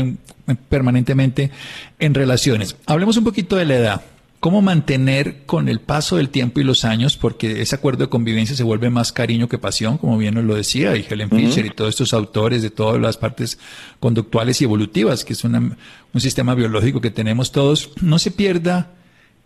permanentemente 0.68 1.50
en 1.98 2.14
relaciones. 2.14 2.76
Hablemos 2.86 3.16
un 3.16 3.24
poquito 3.24 3.56
de 3.56 3.64
la 3.64 3.76
edad. 3.76 4.02
¿Cómo 4.40 4.62
mantener 4.62 5.44
con 5.46 5.68
el 5.68 5.80
paso 5.80 6.16
del 6.16 6.28
tiempo 6.28 6.60
y 6.60 6.64
los 6.64 6.84
años, 6.84 7.16
porque 7.16 7.62
ese 7.62 7.74
acuerdo 7.74 8.04
de 8.04 8.10
convivencia 8.10 8.54
se 8.54 8.62
vuelve 8.62 8.90
más 8.90 9.12
cariño 9.12 9.48
que 9.48 9.58
pasión, 9.58 9.98
como 9.98 10.18
bien 10.18 10.34
nos 10.34 10.44
lo 10.44 10.54
decía, 10.54 10.96
y 10.96 11.06
Helen 11.08 11.30
Fisher 11.30 11.64
y 11.66 11.70
todos 11.70 11.90
estos 11.90 12.12
autores 12.12 12.62
de 12.62 12.70
todas 12.70 13.00
las 13.00 13.16
partes 13.16 13.58
conductuales 13.98 14.60
y 14.60 14.64
evolutivas, 14.64 15.24
que 15.24 15.32
es 15.32 15.42
un 15.44 15.76
sistema 16.18 16.54
biológico 16.54 17.00
que 17.00 17.10
tenemos 17.10 17.50
todos, 17.50 17.90
no 18.00 18.18
se 18.18 18.30
pierda 18.30 18.92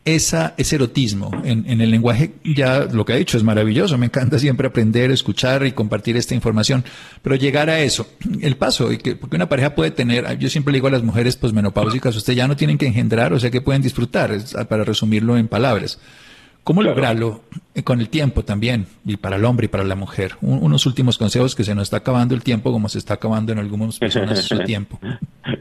esa, 0.04 0.54
ese 0.56 0.76
erotismo 0.76 1.30
en, 1.44 1.68
en, 1.68 1.80
el 1.80 1.90
lenguaje, 1.90 2.32
ya 2.42 2.86
lo 2.90 3.04
que 3.04 3.12
ha 3.12 3.16
dicho 3.16 3.36
es 3.36 3.44
maravilloso, 3.44 3.98
me 3.98 4.06
encanta 4.06 4.38
siempre 4.38 4.68
aprender, 4.68 5.10
escuchar 5.10 5.66
y 5.66 5.72
compartir 5.72 6.16
esta 6.16 6.34
información, 6.34 6.84
pero 7.22 7.36
llegar 7.36 7.68
a 7.68 7.80
eso, 7.80 8.06
el 8.40 8.56
paso, 8.56 8.90
y 8.92 8.98
que, 8.98 9.14
porque 9.14 9.36
una 9.36 9.48
pareja 9.48 9.74
puede 9.74 9.90
tener, 9.90 10.38
yo 10.38 10.48
siempre 10.48 10.72
le 10.72 10.76
digo 10.78 10.88
a 10.88 10.92
las 10.92 11.02
mujeres 11.02 11.36
posmenopáusicas, 11.36 12.16
ustedes 12.16 12.38
ya 12.38 12.48
no 12.48 12.56
tienen 12.56 12.78
que 12.78 12.86
engendrar, 12.86 13.32
o 13.34 13.40
sea 13.40 13.50
que 13.50 13.60
pueden 13.60 13.82
disfrutar, 13.82 14.38
para 14.68 14.84
resumirlo 14.84 15.36
en 15.36 15.48
palabras. 15.48 15.98
¿Cómo 16.64 16.82
lograrlo 16.82 17.40
eh, 17.74 17.82
con 17.82 18.00
el 18.00 18.08
tiempo 18.08 18.42
también, 18.42 18.86
y 19.04 19.16
para 19.16 19.36
el 19.36 19.44
hombre 19.44 19.66
y 19.66 19.68
para 19.68 19.84
la 19.84 19.96
mujer? 19.96 20.32
unos 20.42 20.86
últimos 20.86 21.18
consejos 21.18 21.54
que 21.54 21.64
se 21.64 21.74
nos 21.74 21.84
está 21.84 21.98
acabando 21.98 22.34
el 22.34 22.42
tiempo 22.42 22.72
como 22.72 22.88
se 22.88 22.98
está 22.98 23.14
acabando 23.14 23.52
en 23.52 23.58
algunas 23.58 23.98
personas 23.98 24.42
su 24.42 24.58
tiempo. 24.64 24.98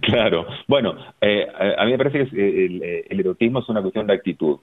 Claro. 0.01 0.45
Bueno, 0.67 0.95
eh, 1.21 1.47
a 1.77 1.85
mí 1.85 1.91
me 1.91 1.97
parece 1.97 2.27
que 2.29 2.65
el, 2.65 2.83
el, 3.09 3.19
erotismo 3.19 3.59
es 3.59 3.69
una 3.69 3.81
cuestión 3.81 4.07
de 4.07 4.13
actitud. 4.13 4.57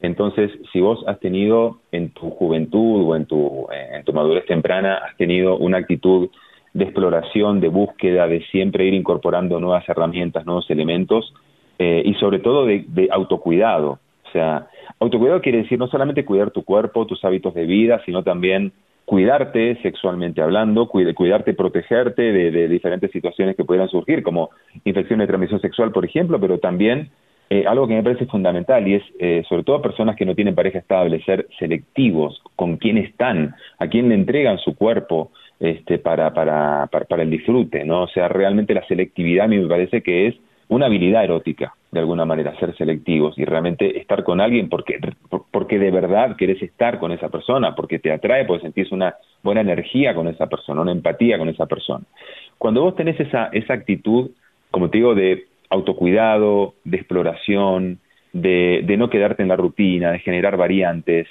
Entonces, 0.00 0.50
si 0.72 0.80
vos 0.80 1.02
has 1.06 1.18
tenido 1.18 1.80
en 1.90 2.10
tu 2.10 2.30
juventud 2.30 3.08
o 3.08 3.16
en 3.16 3.26
tu, 3.26 3.66
en 3.72 4.04
tu 4.04 4.12
madurez 4.12 4.46
temprana, 4.46 4.96
has 4.96 5.16
tenido 5.16 5.56
una 5.56 5.78
actitud 5.78 6.30
de 6.72 6.84
exploración, 6.84 7.60
de 7.60 7.68
búsqueda, 7.68 8.26
de 8.26 8.44
siempre 8.46 8.84
ir 8.86 8.94
incorporando 8.94 9.58
nuevas 9.58 9.88
herramientas, 9.88 10.46
nuevos 10.46 10.70
elementos, 10.70 11.34
eh, 11.78 12.02
y 12.04 12.14
sobre 12.14 12.38
todo 12.38 12.66
de, 12.66 12.84
de 12.88 13.08
autocuidado. 13.10 13.98
O 14.28 14.32
sea, 14.32 14.67
Autocuidado 15.00 15.40
quiere 15.40 15.62
decir 15.62 15.78
no 15.78 15.86
solamente 15.86 16.24
cuidar 16.24 16.50
tu 16.50 16.64
cuerpo, 16.64 17.06
tus 17.06 17.24
hábitos 17.24 17.54
de 17.54 17.66
vida, 17.66 18.02
sino 18.04 18.24
también 18.24 18.72
cuidarte 19.04 19.80
sexualmente 19.80 20.42
hablando, 20.42 20.88
cuidarte, 20.88 21.54
protegerte 21.54 22.20
de, 22.20 22.68
diferentes 22.68 23.10
situaciones 23.10 23.56
que 23.56 23.64
pudieran 23.64 23.88
surgir, 23.88 24.22
como 24.22 24.50
infecciones 24.84 25.24
de 25.24 25.28
transmisión 25.28 25.60
sexual, 25.60 25.92
por 25.92 26.04
ejemplo, 26.04 26.38
pero 26.38 26.58
también 26.58 27.10
eh, 27.48 27.64
algo 27.66 27.88
que 27.88 27.94
me 27.94 28.02
parece 28.02 28.26
fundamental 28.26 28.86
y 28.86 28.96
es, 28.96 29.02
eh, 29.18 29.44
sobre 29.48 29.62
todo 29.62 29.80
personas 29.80 30.14
que 30.14 30.26
no 30.26 30.34
tienen 30.34 30.54
pareja 30.54 30.80
estable, 30.80 31.22
ser 31.24 31.48
selectivos 31.58 32.42
con 32.54 32.76
quién 32.76 32.98
están, 32.98 33.54
a 33.78 33.86
quién 33.86 34.10
le 34.10 34.14
entregan 34.14 34.58
su 34.58 34.76
cuerpo 34.76 35.30
este, 35.58 35.98
para, 35.98 36.34
para, 36.34 36.86
para, 36.88 37.06
para 37.06 37.22
el 37.22 37.30
disfrute, 37.30 37.86
¿no? 37.86 38.02
O 38.02 38.08
sea, 38.08 38.28
realmente 38.28 38.74
la 38.74 38.86
selectividad 38.86 39.46
a 39.46 39.48
mí 39.48 39.58
me 39.58 39.68
parece 39.68 40.02
que 40.02 40.26
es 40.26 40.34
una 40.68 40.86
habilidad 40.86 41.24
erótica, 41.24 41.74
de 41.90 42.00
alguna 42.00 42.24
manera, 42.24 42.58
ser 42.58 42.76
selectivos 42.76 43.38
y 43.38 43.44
realmente 43.44 43.98
estar 43.98 44.22
con 44.22 44.40
alguien 44.40 44.68
porque, 44.68 44.98
porque 45.50 45.78
de 45.78 45.90
verdad 45.90 46.36
querés 46.36 46.62
estar 46.62 46.98
con 46.98 47.12
esa 47.12 47.30
persona, 47.30 47.74
porque 47.74 47.98
te 47.98 48.12
atrae, 48.12 48.44
porque 48.44 48.62
sentís 48.62 48.92
una 48.92 49.14
buena 49.42 49.62
energía 49.62 50.14
con 50.14 50.28
esa 50.28 50.46
persona, 50.46 50.82
una 50.82 50.92
empatía 50.92 51.38
con 51.38 51.48
esa 51.48 51.66
persona. 51.66 52.04
Cuando 52.58 52.82
vos 52.82 52.96
tenés 52.96 53.18
esa, 53.18 53.46
esa 53.52 53.74
actitud, 53.74 54.30
como 54.70 54.90
te 54.90 54.98
digo, 54.98 55.14
de 55.14 55.44
autocuidado, 55.70 56.74
de 56.84 56.98
exploración, 56.98 57.98
de, 58.32 58.82
de 58.84 58.96
no 58.98 59.08
quedarte 59.08 59.42
en 59.42 59.48
la 59.48 59.56
rutina, 59.56 60.12
de 60.12 60.18
generar 60.18 60.56
variantes, 60.58 61.26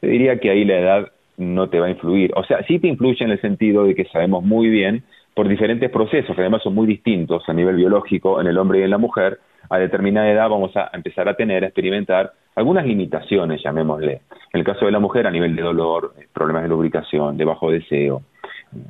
te 0.00 0.06
diría 0.06 0.38
que 0.38 0.50
ahí 0.50 0.64
la 0.64 0.78
edad 0.78 1.12
no 1.38 1.68
te 1.70 1.80
va 1.80 1.86
a 1.86 1.90
influir. 1.90 2.32
O 2.36 2.44
sea, 2.44 2.62
sí 2.66 2.78
te 2.78 2.88
influye 2.88 3.24
en 3.24 3.30
el 3.30 3.40
sentido 3.40 3.84
de 3.84 3.94
que 3.94 4.04
sabemos 4.06 4.44
muy 4.44 4.68
bien 4.68 5.02
por 5.34 5.48
diferentes 5.48 5.90
procesos, 5.90 6.34
que 6.34 6.42
además 6.42 6.62
son 6.62 6.74
muy 6.74 6.86
distintos 6.86 7.42
a 7.48 7.52
nivel 7.52 7.76
biológico 7.76 8.40
en 8.40 8.46
el 8.46 8.58
hombre 8.58 8.80
y 8.80 8.82
en 8.82 8.90
la 8.90 8.98
mujer, 8.98 9.38
a 9.70 9.78
determinada 9.78 10.30
edad 10.30 10.48
vamos 10.48 10.76
a 10.76 10.90
empezar 10.92 11.28
a 11.28 11.34
tener, 11.34 11.64
a 11.64 11.68
experimentar 11.68 12.32
algunas 12.54 12.84
limitaciones, 12.84 13.62
llamémosle. 13.62 14.20
En 14.52 14.60
el 14.60 14.64
caso 14.64 14.84
de 14.84 14.92
la 14.92 14.98
mujer, 14.98 15.26
a 15.26 15.30
nivel 15.30 15.56
de 15.56 15.62
dolor, 15.62 16.14
problemas 16.34 16.64
de 16.64 16.68
lubricación, 16.68 17.36
de 17.36 17.44
bajo 17.44 17.70
deseo, 17.70 18.22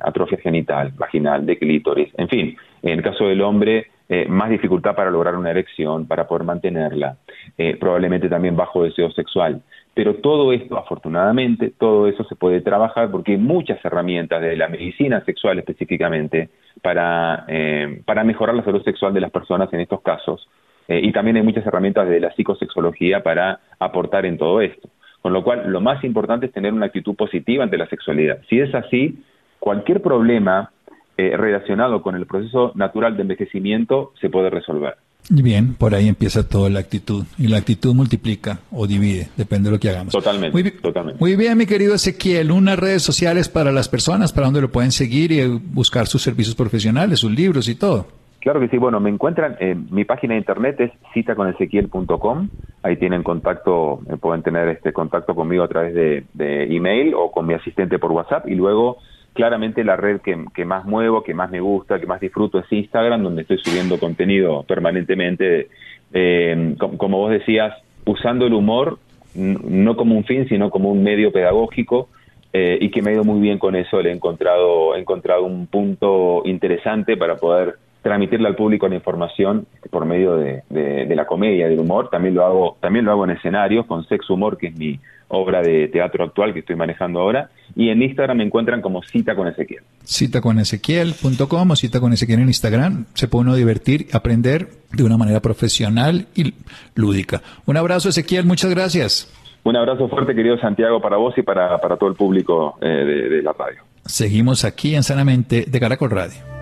atrofia 0.01 0.37
genital, 0.39 0.91
vaginal, 0.97 1.45
de 1.45 1.57
clítoris, 1.57 2.09
en 2.17 2.27
fin. 2.27 2.57
En 2.81 2.99
el 2.99 3.01
caso 3.01 3.27
del 3.27 3.41
hombre, 3.41 3.87
eh, 4.09 4.25
más 4.27 4.49
dificultad 4.49 4.95
para 4.95 5.11
lograr 5.11 5.35
una 5.35 5.51
erección, 5.51 6.07
para 6.07 6.27
poder 6.27 6.43
mantenerla, 6.43 7.17
eh, 7.57 7.77
probablemente 7.79 8.27
también 8.27 8.55
bajo 8.55 8.83
deseo 8.83 9.09
sexual. 9.11 9.61
Pero 9.93 10.15
todo 10.15 10.53
esto, 10.53 10.77
afortunadamente, 10.77 11.71
todo 11.77 12.07
eso 12.07 12.23
se 12.23 12.35
puede 12.35 12.61
trabajar 12.61 13.11
porque 13.11 13.33
hay 13.33 13.37
muchas 13.37 13.83
herramientas 13.85 14.41
de 14.41 14.57
la 14.57 14.67
medicina 14.67 15.23
sexual 15.23 15.59
específicamente 15.59 16.49
para, 16.81 17.45
eh, 17.47 18.01
para 18.05 18.23
mejorar 18.23 18.55
la 18.55 18.63
salud 18.63 18.83
sexual 18.83 19.13
de 19.13 19.21
las 19.21 19.31
personas 19.31 19.71
en 19.71 19.81
estos 19.81 20.01
casos. 20.01 20.47
Eh, 20.87 20.99
y 21.03 21.11
también 21.11 21.37
hay 21.37 21.43
muchas 21.43 21.65
herramientas 21.65 22.09
de 22.09 22.19
la 22.19 22.33
psicosexología 22.33 23.21
para 23.21 23.59
aportar 23.79 24.25
en 24.25 24.37
todo 24.37 24.61
esto. 24.61 24.89
Con 25.21 25.31
lo 25.31 25.43
cual, 25.43 25.71
lo 25.71 25.79
más 25.79 26.03
importante 26.03 26.47
es 26.47 26.51
tener 26.51 26.73
una 26.73 26.87
actitud 26.87 27.15
positiva 27.15 27.63
ante 27.63 27.77
la 27.77 27.87
sexualidad. 27.87 28.39
Si 28.49 28.59
es 28.59 28.73
así, 28.75 29.23
cualquier 29.59 30.01
problema 30.01 30.71
eh, 31.17 31.37
relacionado 31.37 32.01
con 32.01 32.15
el 32.15 32.25
proceso 32.25 32.71
natural 32.75 33.15
de 33.15 33.21
envejecimiento 33.21 34.11
se 34.19 34.29
puede 34.29 34.49
resolver. 34.49 34.95
Bien, 35.29 35.73
por 35.75 35.95
ahí 35.95 36.07
empieza 36.07 36.47
toda 36.47 36.69
la 36.69 36.79
actitud. 36.79 37.25
Y 37.37 37.47
la 37.47 37.57
actitud 37.57 37.93
multiplica 37.93 38.59
o 38.71 38.87
divide, 38.87 39.29
depende 39.37 39.69
de 39.69 39.75
lo 39.75 39.79
que 39.79 39.89
hagamos. 39.89 40.11
Totalmente. 40.11 40.51
Muy, 40.51 40.71
totalmente. 40.71 41.19
muy 41.19 41.35
bien, 41.35 41.57
mi 41.57 41.65
querido 41.65 41.95
Ezequiel. 41.95 42.51
Unas 42.51 42.77
redes 42.77 43.03
sociales 43.03 43.47
para 43.47 43.71
las 43.71 43.87
personas, 43.87 44.33
para 44.33 44.47
donde 44.47 44.61
lo 44.61 44.69
pueden 44.69 44.91
seguir 44.91 45.31
y 45.31 45.45
buscar 45.47 46.07
sus 46.07 46.21
servicios 46.21 46.55
profesionales, 46.55 47.19
sus 47.19 47.31
libros 47.31 47.69
y 47.69 47.75
todo. 47.75 48.07
Claro 48.43 48.59
que 48.59 48.67
sí. 48.67 48.77
Bueno, 48.77 48.99
me 48.99 49.09
encuentran, 49.09 49.55
en 49.61 49.87
mi 49.89 50.03
página 50.03 50.33
de 50.33 50.39
internet 50.39 50.77
es 50.81 50.91
citaconezequiel.com. 51.13 52.49
Ahí 52.83 52.97
tienen 52.97 53.23
contacto, 53.23 54.01
eh, 54.09 54.17
pueden 54.17 54.43
tener 54.43 54.67
este 54.67 54.91
contacto 54.91 55.33
conmigo 55.33 55.63
a 55.63 55.69
través 55.69 55.93
de, 55.93 56.25
de 56.33 56.75
email 56.75 57.13
o 57.15 57.31
con 57.31 57.47
mi 57.47 57.53
asistente 57.53 57.99
por 57.99 58.11
WhatsApp. 58.11 58.45
Y 58.49 58.55
luego 58.55 58.97
claramente 59.33 59.83
la 59.83 59.95
red 59.95 60.21
que, 60.21 60.65
más 60.65 60.85
muevo, 60.85 61.23
que 61.23 61.33
más 61.33 61.49
me 61.51 61.59
gusta, 61.59 61.99
que 61.99 62.05
más 62.05 62.21
disfruto 62.21 62.59
es 62.59 62.71
Instagram, 62.71 63.23
donde 63.23 63.41
estoy 63.41 63.57
subiendo 63.57 63.99
contenido 63.99 64.63
permanentemente. 64.63 65.69
Eh, 66.13 66.75
como, 66.77 67.17
vos 67.17 67.31
decías, 67.31 67.73
usando 68.05 68.45
el 68.45 68.53
humor 68.53 68.99
no 69.35 69.95
como 69.95 70.15
un 70.15 70.25
fin, 70.25 70.47
sino 70.47 70.69
como 70.69 70.91
un 70.91 71.03
medio 71.03 71.31
pedagógico. 71.31 72.09
Eh, 72.55 72.77
y 72.79 72.91
que 72.91 73.01
me 73.01 73.09
ha 73.09 73.13
ido 73.13 73.23
muy 73.23 73.41
bien 73.41 73.57
con 73.57 73.75
eso. 73.75 73.99
Le 73.99 74.11
he 74.11 74.13
encontrado, 74.13 74.95
he 74.95 74.99
encontrado 74.99 75.43
un 75.43 75.65
punto 75.65 76.43
interesante 76.45 77.17
para 77.17 77.37
poder 77.37 77.77
transmitirle 78.03 78.49
al 78.49 78.55
público 78.55 78.87
la 78.87 78.95
información 78.95 79.65
por 79.89 80.05
medio 80.05 80.35
de, 80.35 80.61
de, 80.69 81.15
la 81.15 81.25
comedia, 81.25 81.67
del 81.67 81.79
humor. 81.79 82.09
También 82.11 82.35
lo 82.35 82.45
hago, 82.45 82.77
también 82.81 83.05
lo 83.05 83.11
hago 83.11 83.23
en 83.23 83.31
escenarios 83.31 83.85
con 83.85 84.05
Sex 84.05 84.29
Humor, 84.29 84.57
que 84.57 84.67
es 84.67 84.75
mi 84.75 84.99
obra 85.29 85.61
de 85.61 85.87
teatro 85.87 86.25
actual 86.25 86.53
que 86.53 86.59
estoy 86.59 86.75
manejando 86.75 87.21
ahora. 87.21 87.49
Y 87.75 87.89
en 87.89 88.03
Instagram 88.03 88.37
me 88.37 88.43
encuentran 88.43 88.81
como 88.81 89.01
Cita 89.03 89.35
con 89.35 89.47
Ezequiel. 89.47 89.83
Cita 90.03 90.41
con 90.41 90.59
Ezequiel.com 90.59 91.71
o 91.71 91.75
Cita 91.77 92.01
con 92.01 92.11
Ezequiel 92.11 92.41
en 92.41 92.47
Instagram. 92.47 93.05
Se 93.13 93.29
puede 93.29 93.45
uno 93.45 93.55
divertir, 93.55 94.07
aprender 94.11 94.67
de 94.91 95.03
una 95.03 95.17
manera 95.17 95.39
profesional 95.39 96.27
y 96.35 96.53
lúdica. 96.95 97.41
Un 97.65 97.77
abrazo, 97.77 98.09
Ezequiel. 98.09 98.45
Muchas 98.45 98.69
gracias. 98.69 99.33
Un 99.63 99.77
abrazo 99.77 100.09
fuerte, 100.09 100.35
querido 100.35 100.57
Santiago, 100.57 101.01
para 101.01 101.15
vos 101.15 101.33
y 101.37 101.41
para, 101.41 101.79
para 101.79 101.95
todo 101.95 102.09
el 102.09 102.15
público 102.15 102.77
eh, 102.81 102.85
de, 102.85 103.29
de 103.29 103.41
la 103.41 103.53
radio. 103.53 103.81
Seguimos 104.05 104.65
aquí 104.65 104.93
en 104.93 105.03
Sanamente 105.03 105.63
de 105.65 105.79
Caracol 105.79 106.11
Radio 106.11 106.52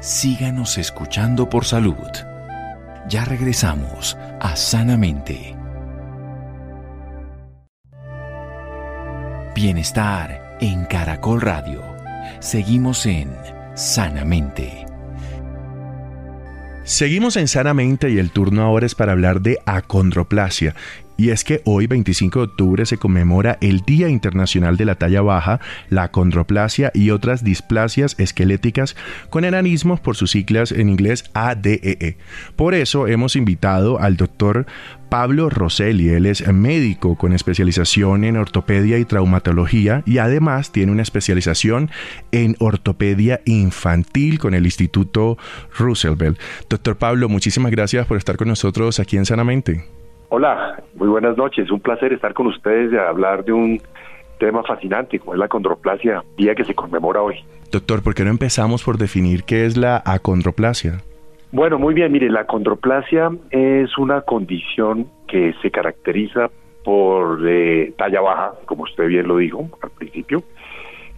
síganos 0.00 0.78
escuchando 0.78 1.48
por 1.48 1.64
salud. 1.64 1.96
Ya 3.08 3.24
regresamos 3.24 4.16
a 4.40 4.56
Sanamente. 4.56 5.56
Bienestar 9.54 10.58
en 10.60 10.84
Caracol 10.84 11.40
Radio. 11.40 11.82
Seguimos 12.40 13.06
en 13.06 13.30
Sanamente. 13.74 14.84
Seguimos 16.84 17.36
en 17.36 17.48
Sanamente 17.48 18.10
y 18.10 18.18
el 18.18 18.30
turno 18.30 18.62
ahora 18.62 18.86
es 18.86 18.94
para 18.94 19.12
hablar 19.12 19.40
de 19.40 19.58
acondroplasia 19.66 20.74
y 21.16 21.30
es 21.30 21.44
que 21.44 21.62
hoy, 21.64 21.86
25 21.86 22.38
de 22.38 22.44
octubre, 22.44 22.86
se 22.86 22.98
conmemora 22.98 23.58
el 23.60 23.80
Día 23.80 24.08
Internacional 24.08 24.76
de 24.76 24.84
la 24.84 24.96
Talla 24.96 25.22
Baja, 25.22 25.60
la 25.88 26.10
condroplasia 26.10 26.90
y 26.94 27.10
otras 27.10 27.42
displasias 27.42 28.14
esqueléticas 28.18 28.96
con 29.30 29.44
enanismos 29.44 30.00
por 30.00 30.16
sus 30.16 30.32
siglas 30.32 30.72
en 30.72 30.88
inglés 30.88 31.24
ADEE. 31.34 31.78
E. 31.82 32.16
Por 32.56 32.74
eso 32.74 33.06
hemos 33.06 33.36
invitado 33.36 34.00
al 34.00 34.16
doctor 34.16 34.66
Pablo 35.08 35.48
Rosselli. 35.50 36.08
Él 36.10 36.26
es 36.26 36.46
médico 36.52 37.16
con 37.16 37.32
especialización 37.32 38.24
en 38.24 38.36
ortopedia 38.36 38.98
y 38.98 39.04
traumatología 39.04 40.02
y 40.04 40.18
además 40.18 40.72
tiene 40.72 40.92
una 40.92 41.02
especialización 41.02 41.90
en 42.32 42.56
ortopedia 42.58 43.40
infantil 43.44 44.38
con 44.38 44.54
el 44.54 44.64
Instituto 44.64 45.38
Roosevelt. 45.78 46.38
Doctor 46.68 46.96
Pablo, 46.96 47.28
muchísimas 47.28 47.70
gracias 47.70 48.06
por 48.06 48.18
estar 48.18 48.36
con 48.36 48.48
nosotros 48.48 49.00
aquí 49.00 49.16
en 49.16 49.26
Sanamente. 49.26 50.05
Hola, 50.28 50.82
muy 50.94 51.08
buenas 51.08 51.36
noches. 51.36 51.70
Un 51.70 51.80
placer 51.80 52.12
estar 52.12 52.34
con 52.34 52.48
ustedes 52.48 52.92
y 52.92 52.96
hablar 52.96 53.44
de 53.44 53.52
un 53.52 53.80
tema 54.38 54.62
fascinante 54.64 55.18
como 55.20 55.34
es 55.34 55.38
la 55.38 55.46
acondroplasia, 55.46 56.24
día 56.36 56.54
que 56.54 56.64
se 56.64 56.74
conmemora 56.74 57.22
hoy. 57.22 57.36
Doctor, 57.70 58.02
¿por 58.02 58.14
qué 58.14 58.24
no 58.24 58.30
empezamos 58.30 58.82
por 58.82 58.98
definir 58.98 59.44
qué 59.44 59.66
es 59.66 59.76
la 59.76 60.02
acondroplasia? 60.04 61.00
Bueno, 61.52 61.78
muy 61.78 61.94
bien, 61.94 62.10
mire, 62.10 62.28
la 62.28 62.40
acondroplasia 62.40 63.30
es 63.50 63.96
una 63.98 64.22
condición 64.22 65.06
que 65.28 65.54
se 65.62 65.70
caracteriza 65.70 66.50
por 66.84 67.40
eh, 67.48 67.94
talla 67.96 68.20
baja, 68.20 68.52
como 68.66 68.82
usted 68.82 69.06
bien 69.06 69.28
lo 69.28 69.36
dijo 69.36 69.68
al 69.80 69.90
principio. 69.90 70.42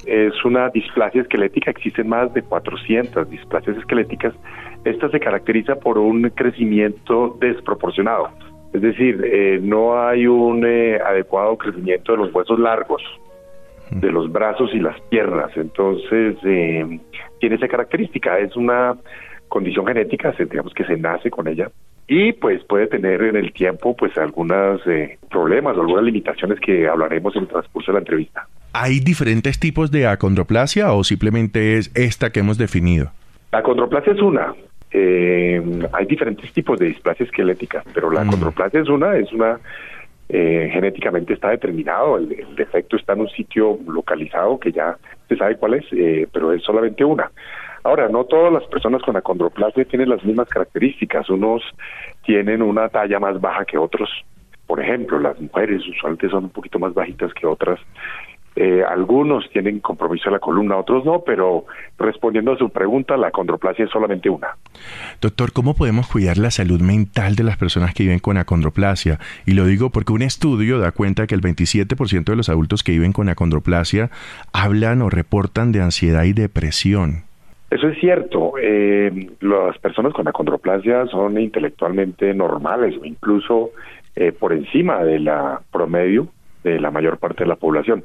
Es 0.06 0.44
una 0.44 0.68
displasia 0.68 1.22
esquelética, 1.22 1.70
existen 1.70 2.08
más 2.08 2.32
de 2.34 2.42
400 2.42 3.28
displasias 3.28 3.76
esqueléticas. 3.78 4.34
Esta 4.84 5.10
se 5.10 5.18
caracteriza 5.18 5.76
por 5.76 5.98
un 5.98 6.30
crecimiento 6.30 7.36
desproporcionado 7.40 8.30
es 8.72 8.82
decir, 8.82 9.24
eh, 9.24 9.58
no 9.62 10.00
hay 10.00 10.26
un 10.26 10.64
eh, 10.66 10.98
adecuado 11.04 11.56
crecimiento 11.56 12.12
de 12.12 12.18
los 12.18 12.34
huesos 12.34 12.58
largos, 12.58 13.02
de 13.90 14.12
los 14.12 14.30
brazos 14.30 14.70
y 14.74 14.80
las 14.80 15.00
piernas. 15.02 15.50
Entonces, 15.56 16.36
eh, 16.44 17.00
tiene 17.40 17.56
esa 17.56 17.68
característica. 17.68 18.38
Es 18.38 18.54
una 18.56 18.96
condición 19.48 19.86
genética, 19.86 20.34
digamos 20.38 20.74
que 20.74 20.84
se 20.84 20.98
nace 20.98 21.30
con 21.30 21.48
ella. 21.48 21.70
Y 22.06 22.32
pues 22.32 22.62
puede 22.64 22.86
tener 22.86 23.22
en 23.22 23.36
el 23.36 23.52
tiempo 23.52 23.94
pues 23.96 24.16
algunos 24.18 24.82
problemas 25.30 25.76
o 25.76 25.80
algunas 25.80 26.04
limitaciones 26.04 26.58
que 26.60 26.88
hablaremos 26.88 27.34
en 27.36 27.42
el 27.42 27.48
transcurso 27.48 27.92
de 27.92 27.94
la 27.94 28.00
entrevista. 28.00 28.46
¿Hay 28.72 29.00
diferentes 29.00 29.58
tipos 29.58 29.90
de 29.90 30.06
acondroplasia 30.06 30.92
o 30.92 31.04
simplemente 31.04 31.76
es 31.76 31.90
esta 31.94 32.30
que 32.30 32.40
hemos 32.40 32.58
definido? 32.58 33.10
La 33.52 33.58
acondroplasia 33.58 34.12
es 34.12 34.20
una, 34.20 34.54
eh, 34.90 35.62
hay 35.92 36.06
diferentes 36.06 36.52
tipos 36.52 36.78
de 36.78 36.86
displasia 36.86 37.24
esquelética, 37.24 37.82
pero 37.92 38.10
la 38.10 38.24
mm. 38.24 38.30
es 38.72 38.88
una, 38.88 39.16
es 39.16 39.32
una 39.32 39.58
eh, 40.28 40.68
genéticamente 40.72 41.34
está 41.34 41.50
determinado, 41.50 42.18
el, 42.18 42.54
defecto 42.56 42.96
está 42.96 43.14
en 43.14 43.22
un 43.22 43.28
sitio 43.30 43.78
localizado 43.86 44.58
que 44.58 44.72
ya 44.72 44.96
se 45.28 45.36
sabe 45.36 45.56
cuál 45.56 45.74
es, 45.74 45.84
eh, 45.92 46.26
pero 46.32 46.52
es 46.52 46.62
solamente 46.62 47.04
una. 47.04 47.30
Ahora, 47.84 48.08
no 48.08 48.24
todas 48.24 48.52
las 48.52 48.64
personas 48.64 49.02
con 49.02 49.16
acondroplasia 49.16 49.84
tienen 49.84 50.10
las 50.10 50.24
mismas 50.24 50.48
características, 50.48 51.30
unos 51.30 51.62
tienen 52.24 52.60
una 52.60 52.88
talla 52.88 53.18
más 53.18 53.40
baja 53.40 53.64
que 53.64 53.78
otros, 53.78 54.10
por 54.68 54.80
ejemplo, 54.82 55.18
las 55.18 55.40
mujeres 55.40 55.80
usualmente 55.88 56.28
son 56.28 56.44
un 56.44 56.50
poquito 56.50 56.78
más 56.78 56.92
bajitas 56.92 57.32
que 57.32 57.46
otras, 57.46 57.80
eh, 58.60 58.82
algunos 58.82 59.48
tienen 59.50 59.78
compromiso 59.78 60.24
de 60.24 60.32
la 60.32 60.38
columna, 60.40 60.76
otros 60.76 61.04
no, 61.04 61.22
pero 61.24 61.64
respondiendo 61.96 62.52
a 62.52 62.58
su 62.58 62.70
pregunta, 62.70 63.16
la 63.16 63.28
acondroplasia 63.28 63.84
es 63.84 63.90
solamente 63.92 64.28
una. 64.28 64.48
Doctor, 65.20 65.52
¿cómo 65.52 65.74
podemos 65.74 66.08
cuidar 66.08 66.38
la 66.38 66.50
salud 66.50 66.80
mental 66.80 67.36
de 67.36 67.44
las 67.44 67.56
personas 67.56 67.94
que 67.94 68.02
viven 68.02 68.18
con 68.18 68.36
acondroplasia? 68.36 69.20
Y 69.46 69.54
lo 69.54 69.64
digo 69.64 69.90
porque 69.90 70.12
un 70.12 70.22
estudio 70.22 70.80
da 70.80 70.90
cuenta 70.90 71.28
que 71.28 71.36
el 71.36 71.40
27% 71.40 72.24
de 72.24 72.34
los 72.34 72.48
adultos 72.48 72.82
que 72.82 72.90
viven 72.90 73.12
con 73.12 73.28
acondroplasia 73.28 74.10
hablan 74.52 75.02
o 75.02 75.08
reportan 75.08 75.70
de 75.70 75.80
ansiedad 75.80 76.24
y 76.24 76.32
depresión. 76.32 77.28
Eso 77.70 77.86
es 77.86 78.00
cierto. 78.00 78.54
Eh, 78.60 79.30
las 79.40 79.78
personas 79.78 80.12
con 80.12 80.26
acondroplasia 80.26 81.06
son 81.06 81.38
intelectualmente 81.38 82.34
normales 82.34 82.96
o 83.00 83.04
incluso 83.04 83.70
eh, 84.16 84.32
por 84.32 84.52
encima 84.52 85.04
de 85.04 85.20
la 85.20 85.60
promedio 85.70 86.26
de 86.64 86.80
la 86.80 86.90
mayor 86.90 87.18
parte 87.18 87.44
de 87.44 87.48
la 87.48 87.56
población. 87.56 88.04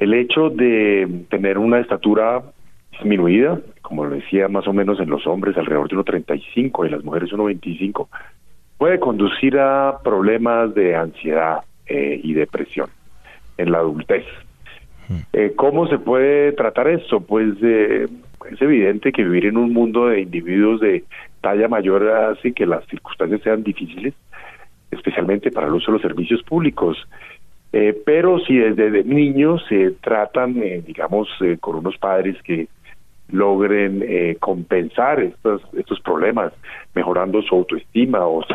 El 0.00 0.14
hecho 0.14 0.48
de 0.48 1.26
tener 1.28 1.58
una 1.58 1.78
estatura 1.78 2.42
disminuida, 2.90 3.60
como 3.82 4.06
lo 4.06 4.16
decía 4.16 4.48
más 4.48 4.66
o 4.66 4.72
menos 4.72 4.98
en 4.98 5.10
los 5.10 5.26
hombres 5.26 5.56
alrededor 5.58 5.88
de 5.88 5.96
1,35 5.96 6.84
y 6.84 6.86
en 6.86 6.92
las 6.92 7.04
mujeres 7.04 7.30
1,25, 7.30 8.08
puede 8.78 8.98
conducir 8.98 9.58
a 9.58 9.98
problemas 10.02 10.74
de 10.74 10.96
ansiedad 10.96 11.58
eh, 11.86 12.18
y 12.22 12.32
depresión 12.32 12.88
en 13.58 13.72
la 13.72 13.78
adultez. 13.78 14.24
Eh, 15.34 15.52
¿Cómo 15.54 15.86
se 15.86 15.98
puede 15.98 16.52
tratar 16.52 16.88
eso? 16.88 17.20
Pues 17.20 17.56
eh, 17.62 18.08
es 18.50 18.62
evidente 18.62 19.12
que 19.12 19.22
vivir 19.22 19.46
en 19.46 19.58
un 19.58 19.72
mundo 19.72 20.06
de 20.06 20.22
individuos 20.22 20.80
de 20.80 21.04
talla 21.42 21.68
mayor 21.68 22.08
hace 22.08 22.52
que 22.52 22.64
las 22.64 22.86
circunstancias 22.86 23.42
sean 23.42 23.62
difíciles, 23.62 24.14
especialmente 24.90 25.50
para 25.50 25.66
el 25.66 25.74
uso 25.74 25.86
de 25.86 25.98
los 25.98 26.02
servicios 26.02 26.42
públicos. 26.42 26.96
Eh, 27.72 28.00
pero 28.04 28.40
si 28.40 28.56
desde 28.56 29.04
niños 29.04 29.64
se 29.68 29.92
tratan, 29.92 30.60
eh, 30.62 30.82
digamos, 30.84 31.28
eh, 31.40 31.56
con 31.60 31.76
unos 31.76 31.96
padres 31.98 32.36
que 32.42 32.68
logren 33.28 34.36
compensar 34.40 35.20
estos, 35.20 35.62
estos 35.74 36.00
problemas, 36.00 36.52
mejorando 36.96 37.40
su 37.42 37.54
autoestima 37.54 38.26
o 38.26 38.42
si 38.42 38.54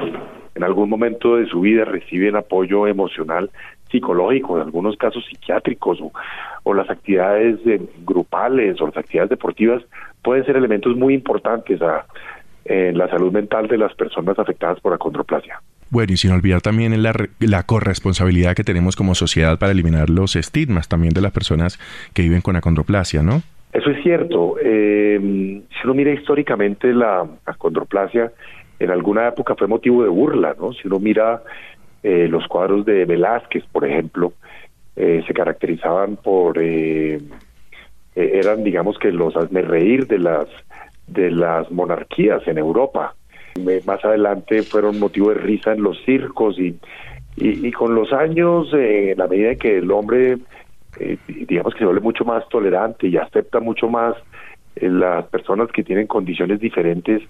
en 0.54 0.64
algún 0.64 0.90
momento 0.90 1.38
de 1.38 1.46
su 1.46 1.62
vida 1.62 1.86
reciben 1.86 2.36
apoyo 2.36 2.86
emocional, 2.86 3.50
psicológico, 3.90 4.58
en 4.58 4.64
algunos 4.64 4.98
casos 4.98 5.24
psiquiátricos 5.30 6.02
o, 6.02 6.12
o 6.64 6.74
las 6.74 6.90
actividades 6.90 7.58
grupales 8.06 8.82
o 8.82 8.88
las 8.88 8.98
actividades 8.98 9.30
deportivas 9.30 9.82
pueden 10.22 10.46
ser 10.46 10.58
elementos 10.58 10.94
muy 10.98 11.14
importantes 11.14 11.82
a, 11.82 12.06
en 12.66 12.98
la 12.98 13.08
salud 13.08 13.32
mental 13.32 13.68
de 13.68 13.78
las 13.78 13.94
personas 13.94 14.38
afectadas 14.38 14.80
por 14.82 14.92
acondroplasia. 14.92 15.62
Bueno, 15.90 16.14
y 16.14 16.18
sin 16.18 16.32
olvidar 16.32 16.62
también 16.62 17.02
la, 17.04 17.14
la 17.40 17.64
corresponsabilidad 17.64 18.56
que 18.56 18.64
tenemos 18.64 18.96
como 18.96 19.16
sociedad 19.16 19.60
para 19.60 19.72
eliminar 19.72 20.10
los 20.10 20.36
estigmas 20.36 20.88
también 20.88 21.14
de 21.14 21.22
las 21.22 21.32
personas 21.32 21.80
que 22.14 22.24
viven 22.24 22.42
con 22.42 22.56
acondroplasia, 22.56 23.22
¿no? 23.22 23.44
Eso 23.76 23.92
es 23.92 24.02
cierto. 24.04 24.56
Eh, 24.62 25.20
si 25.20 25.84
uno 25.84 25.94
mira 25.94 26.12
históricamente 26.12 26.94
la 26.94 27.28
acondroplasia, 27.46 28.32
en 28.80 28.90
alguna 28.90 29.28
época 29.28 29.56
fue 29.56 29.68
motivo 29.68 30.02
de 30.02 30.10
burla, 30.10 30.56
¿no? 30.58 30.72
Si 30.72 30.88
uno 30.88 31.00
mira 31.00 31.44
eh, 32.02 32.30
los 32.30 32.48
cuadros 32.48 32.86
de 32.86 33.04
Velázquez, 33.04 33.66
por 33.72 33.86
ejemplo, 33.86 34.32
eh, 34.96 35.24
se 35.28 35.34
caracterizaban 35.34 36.16
por, 36.16 36.58
eran 36.58 37.20
digamos 38.64 38.98
que 38.98 39.12
los 39.12 39.36
hazme 39.36 39.62
reír 39.62 40.08
de 40.08 40.20
las, 40.20 40.48
de 41.08 41.32
las 41.32 41.70
monarquías 41.70 42.48
en 42.48 42.58
Europa 42.58 43.14
más 43.86 44.04
adelante 44.04 44.64
fueron 44.64 45.00
motivo 45.00 45.30
de 45.30 45.36
risa 45.36 45.74
en 45.74 45.84
los 45.84 45.98
circos 46.04 46.60
y, 46.60 46.78
y, 47.38 47.72
con 47.72 47.96
los 47.96 48.12
años, 48.12 48.74
eh, 48.74 49.12
en 49.12 49.18
la 49.18 49.28
medida 49.28 49.56
que 49.56 49.78
el 49.78 49.92
hombre 49.92 50.38
eh, 51.00 51.18
digamos 51.28 51.74
que 51.74 51.80
se 51.80 51.86
vuelve 51.86 52.02
mucho 52.02 52.26
más 52.26 52.48
tolerante 52.50 53.08
y 53.08 53.18
acepta 53.18 53.60
mucho 53.60 53.90
más 53.90 54.16
eh, 54.76 54.90
las 54.90 55.26
personas 55.28 55.70
que 55.72 55.84
tienen 55.84 56.08
condiciones 56.08 56.60
diferentes. 56.60 57.24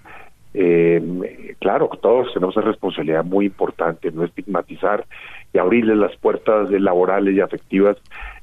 Claro, 1.60 1.90
todos 2.02 2.34
tenemos 2.34 2.56
una 2.56 2.68
responsabilidad 2.68 3.26
muy 3.26 3.48
importante, 3.48 4.10
no 4.10 4.24
estigmatizar 4.24 5.06
y 5.52 5.58
abrirles 5.58 5.98
las 5.98 6.16
puertas 6.16 6.72
laborales 6.72 7.36
y 7.36 7.42
afectivas 7.42 7.98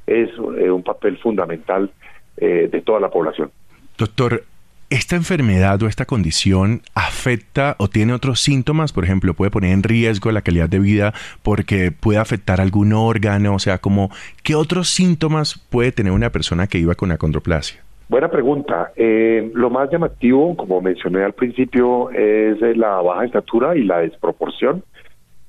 es 0.07 0.29
un 0.37 0.83
papel 0.83 1.17
fundamental 1.17 1.91
de 2.37 2.83
toda 2.85 3.01
la 3.01 3.09
población. 3.09 3.51
Doctor, 3.97 4.43
¿Esta 4.93 5.17
enfermedad 5.17 5.83
o 5.83 5.87
esta 5.87 6.05
condición 6.05 6.83
afecta 6.95 7.77
o 7.79 7.89
tiene 7.89 8.13
otros 8.13 8.41
síntomas? 8.41 8.93
Por 8.93 9.05
ejemplo, 9.05 9.33
puede 9.33 9.51
poner 9.51 9.73
en 9.73 9.83
riesgo 9.83 10.31
la 10.33 10.43
calidad 10.43 10.69
de 10.69 10.81
vida 10.81 11.15
porque 11.43 11.91
puede 11.99 12.19
afectar 12.19 12.61
algún 12.61 12.93
órgano, 12.93 13.55
o 13.55 13.59
sea, 13.59 13.79
como 13.79 14.11
¿qué 14.45 14.55
otros 14.55 14.89
síntomas 14.89 15.67
puede 15.71 15.93
tener 15.93 16.13
una 16.13 16.29
persona 16.29 16.67
que 16.67 16.77
viva 16.77 16.95
con 16.95 17.11
acondroplasia? 17.11 17.81
Buena 18.11 18.29
pregunta. 18.29 18.93
Eh, 18.95 19.51
lo 19.55 19.71
más 19.71 19.91
llamativo, 19.91 20.55
como 20.59 20.83
mencioné 20.83 21.25
al 21.25 21.33
principio, 21.33 22.11
es 22.11 22.61
la 22.77 23.01
baja 23.01 23.25
estatura 23.25 23.75
y 23.75 23.85
la 23.85 24.01
desproporción 24.01 24.85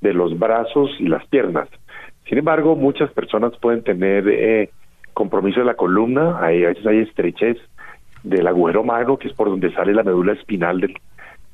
de 0.00 0.14
los 0.14 0.38
brazos 0.38 0.90
y 0.98 1.08
las 1.08 1.26
piernas. 1.26 1.68
Sin 2.30 2.38
embargo, 2.38 2.76
muchas 2.76 3.10
personas 3.12 3.52
pueden 3.60 3.84
tener 3.84 4.26
eh, 4.26 4.70
compromiso 5.12 5.60
de 5.60 5.66
la 5.66 5.74
columna, 5.74 6.38
hay, 6.40 6.64
a 6.64 6.68
veces 6.68 6.86
hay 6.86 7.00
estrechez 7.00 7.58
del 8.24 8.46
agujero 8.48 8.82
magro, 8.82 9.18
que 9.18 9.28
es 9.28 9.34
por 9.34 9.48
donde 9.48 9.72
sale 9.72 9.94
la 9.94 10.02
médula 10.02 10.32
espinal 10.32 10.80
del, 10.80 10.94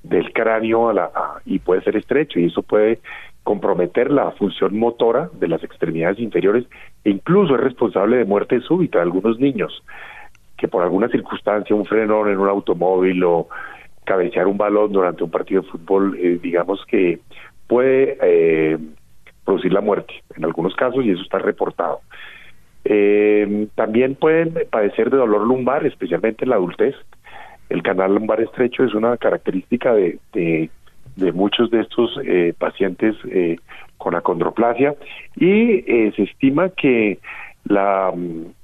del 0.02 0.32
cráneo 0.32 0.88
a 0.88 0.94
la, 0.94 1.10
y 1.44 1.58
puede 1.58 1.82
ser 1.82 1.96
estrecho 1.96 2.40
y 2.40 2.46
eso 2.46 2.62
puede 2.62 3.00
comprometer 3.42 4.10
la 4.10 4.30
función 4.32 4.78
motora 4.78 5.28
de 5.38 5.48
las 5.48 5.62
extremidades 5.64 6.20
inferiores 6.20 6.64
e 7.04 7.10
incluso 7.10 7.54
es 7.54 7.60
responsable 7.60 8.16
de 8.16 8.24
muerte 8.24 8.60
súbita 8.60 8.98
de 8.98 9.04
algunos 9.04 9.38
niños 9.38 9.82
que 10.56 10.68
por 10.68 10.82
alguna 10.82 11.08
circunstancia, 11.08 11.74
un 11.74 11.86
frenón 11.86 12.28
en 12.28 12.38
un 12.38 12.48
automóvil 12.48 13.24
o 13.24 13.48
cabecear 14.04 14.46
un 14.46 14.58
balón 14.58 14.92
durante 14.92 15.24
un 15.24 15.30
partido 15.30 15.62
de 15.62 15.68
fútbol, 15.68 16.18
eh, 16.18 16.38
digamos 16.42 16.84
que 16.86 17.20
puede 17.66 18.18
eh, 18.22 18.78
producir 19.44 19.72
la 19.72 19.80
muerte 19.80 20.12
en 20.36 20.44
algunos 20.44 20.74
casos 20.76 21.04
y 21.04 21.10
eso 21.10 21.22
está 21.22 21.38
reportado. 21.38 22.00
Eh, 22.84 23.68
también 23.74 24.14
pueden 24.14 24.54
padecer 24.70 25.10
de 25.10 25.18
dolor 25.18 25.46
lumbar, 25.46 25.86
especialmente 25.86 26.44
en 26.44 26.50
la 26.50 26.56
adultez. 26.56 26.94
El 27.68 27.82
canal 27.82 28.14
lumbar 28.14 28.40
estrecho 28.40 28.84
es 28.84 28.94
una 28.94 29.16
característica 29.16 29.94
de, 29.94 30.18
de, 30.32 31.32
muchos 31.32 31.70
de 31.70 31.80
estos 31.80 32.18
eh, 32.24 32.54
pacientes 32.58 33.14
eh, 33.30 33.56
con 33.96 34.14
acondroplasia 34.14 34.94
y 35.36 35.84
eh, 35.86 36.12
se 36.16 36.22
estima 36.22 36.70
que 36.70 37.18
la, 37.64 38.12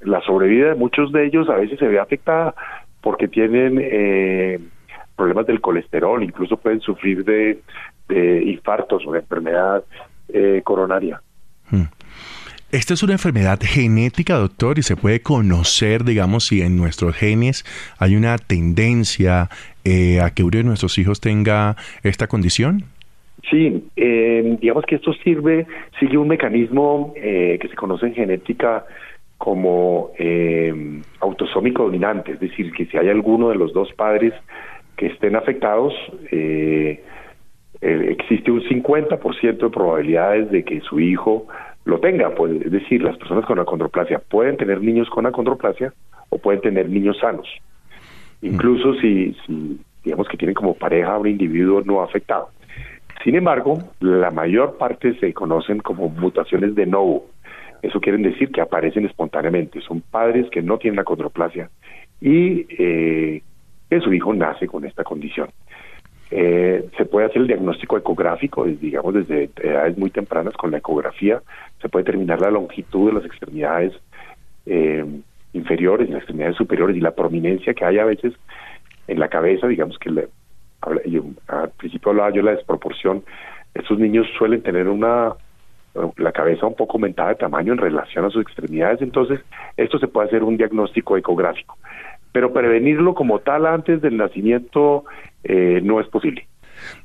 la 0.00 0.20
sobrevida 0.22 0.70
de 0.70 0.74
muchos 0.74 1.12
de 1.12 1.26
ellos 1.26 1.48
a 1.50 1.56
veces 1.56 1.78
se 1.78 1.86
ve 1.86 1.98
afectada 1.98 2.54
porque 3.02 3.28
tienen 3.28 3.78
eh, 3.80 4.58
problemas 5.14 5.46
del 5.46 5.60
colesterol, 5.60 6.22
incluso 6.22 6.56
pueden 6.56 6.80
sufrir 6.80 7.24
de, 7.24 7.60
de 8.08 8.42
infartos 8.44 9.06
o 9.06 9.12
de 9.12 9.20
enfermedad 9.20 9.84
eh, 10.28 10.60
coronaria. 10.64 11.20
Hmm. 11.70 11.84
Esta 12.77 12.93
es 12.93 13.03
una 13.03 13.14
enfermedad 13.14 13.59
genética, 13.62 14.35
doctor, 14.35 14.79
y 14.79 14.83
se 14.83 14.97
puede 14.97 15.20
conocer, 15.20 16.05
digamos, 16.05 16.45
si 16.45 16.61
en 16.61 16.77
nuestros 16.77 17.16
genes 17.16 17.64
hay 17.99 18.16
una 18.16 18.37
tendencia 18.37 19.49
eh, 19.83 20.20
a 20.20 20.29
que 20.35 20.43
uno 20.43 20.59
de 20.59 20.64
nuestros 20.64 20.99
hijos 20.99 21.22
tenga 21.22 21.77
esta 22.03 22.27
condición. 22.27 22.83
Sí, 23.51 23.83
eh, 23.97 24.59
digamos 24.61 24.85
que 24.85 24.97
esto 24.97 25.14
sirve, 25.24 25.66
sigue 25.99 26.18
un 26.18 26.29
mecanismo 26.29 27.14
eh, 27.16 27.57
que 27.62 27.68
se 27.68 27.74
conoce 27.77 28.09
en 28.09 28.14
genética 28.14 28.85
como 29.39 30.11
autosómico 31.20 31.85
dominante, 31.85 32.33
es 32.33 32.41
decir, 32.41 32.72
que 32.72 32.85
si 32.85 32.99
hay 32.99 33.09
alguno 33.09 33.49
de 33.49 33.55
los 33.55 33.72
dos 33.72 33.91
padres 33.95 34.35
que 34.99 35.07
estén 35.07 35.35
afectados, 35.35 35.95
existe 37.81 38.51
un 38.51 38.61
50% 38.61 39.57
de 39.57 39.70
probabilidades 39.70 40.51
de 40.51 40.62
que 40.62 40.83
su 40.83 41.01
hijo 41.01 41.47
lo 41.87 41.99
tenga. 42.01 42.34
Pues, 42.34 42.61
es 42.61 42.70
decir, 42.70 43.03
las 43.03 43.16
personas 43.16 43.47
con 43.47 43.59
acondroplasia 43.59 44.18
pueden 44.18 44.59
tener 44.59 44.82
niños 44.82 45.09
con 45.09 45.24
acondroplasia 45.24 45.95
o 46.28 46.39
pueden 46.39 46.61
tener 46.61 46.91
niños 46.91 47.16
sanos. 47.18 47.49
Incluso 48.43 48.95
si, 49.01 49.34
si 49.47 49.80
digamos 50.05 50.28
que 50.28 50.37
tienen 50.37 50.55
como 50.55 50.74
pareja 50.74 51.14
a 51.14 51.18
un 51.18 51.28
individuo 51.28 51.80
no 51.82 52.03
afectado. 52.03 52.51
Sin 53.24 53.34
embargo, 53.34 53.78
la 54.01 54.30
mayor 54.30 54.76
parte 54.76 55.18
se 55.18 55.32
conocen 55.32 55.78
como 55.78 56.09
mutaciones 56.09 56.74
de 56.74 56.87
novo. 56.87 57.26
Eso 57.82 58.01
quiere 58.01 58.18
decir 58.18 58.51
que 58.51 58.61
aparecen 58.61 59.07
espontáneamente. 59.07 59.80
Son 59.80 60.01
padres 60.01 60.49
que 60.51 60.62
no 60.62 60.78
tienen 60.78 61.01
acondroplasia 61.01 61.70
y 62.20 62.66
eh, 62.78 63.43
que 63.89 64.01
su 64.01 64.12
hijo 64.12 64.34
nace 64.34 64.66
con 64.66 64.84
esta 64.84 65.03
condición. 65.03 65.49
Eh, 66.31 66.89
se 66.97 67.05
puede 67.05 67.27
hacer 67.27 67.43
el 67.43 67.47
diagnóstico 67.47 67.97
ecográfico, 67.97 68.64
digamos, 68.64 69.14
desde 69.14 69.51
edades 69.62 69.97
muy 69.97 70.11
tempranas 70.11 70.55
con 70.55 70.70
la 70.70 70.79
ecografía. 70.79 71.41
Se 71.81 71.89
puede 71.89 72.05
determinar 72.05 72.41
la 72.41 72.51
longitud 72.51 73.09
de 73.09 73.14
las 73.14 73.24
extremidades 73.24 73.93
eh, 74.66 75.05
inferiores 75.53 76.11
las 76.11 76.18
extremidades 76.18 76.57
superiores 76.57 76.97
y 76.97 77.01
la 77.01 77.14
prominencia 77.14 77.72
que 77.72 77.85
hay 77.85 77.99
a 77.99 78.05
veces 78.05 78.35
en 79.09 79.20
la 79.20 79.29
cabeza, 79.29 79.68
digamos 79.68 79.99
que 79.99 80.11
al 80.81 81.70
principio 81.79 82.11
hablaba 82.11 82.31
yo 82.31 82.37
de 82.37 82.43
la 82.43 82.57
desproporción. 82.57 83.22
Estos 83.74 83.99
niños 83.99 84.27
suelen 84.37 84.62
tener 84.62 84.89
una 84.89 85.35
la 86.18 86.33
cabeza 86.33 86.66
un 86.66 86.74
poco 86.74 86.99
aumentada 86.99 87.31
de 87.31 87.37
tamaño 87.37 87.72
en 87.72 87.79
relación 87.79 88.27
a 88.27 88.31
sus 88.31 88.43
extremidades, 88.43 89.01
entonces 89.01 89.41
esto 89.79 89.99
se 89.99 90.09
puede 90.09 90.29
hacer 90.29 90.43
un 90.43 90.59
diagnóstico 90.59 91.16
ecográfico 91.16 91.79
pero 92.37 92.53
prevenirlo 92.53 93.14
como 93.14 93.39
tal 93.39 93.64
antes 93.64 94.03
del 94.03 94.18
nacimiento 94.18 95.07
eh, 95.43 95.80
no 95.82 96.03
es 96.03 96.07
posible. 96.09 96.47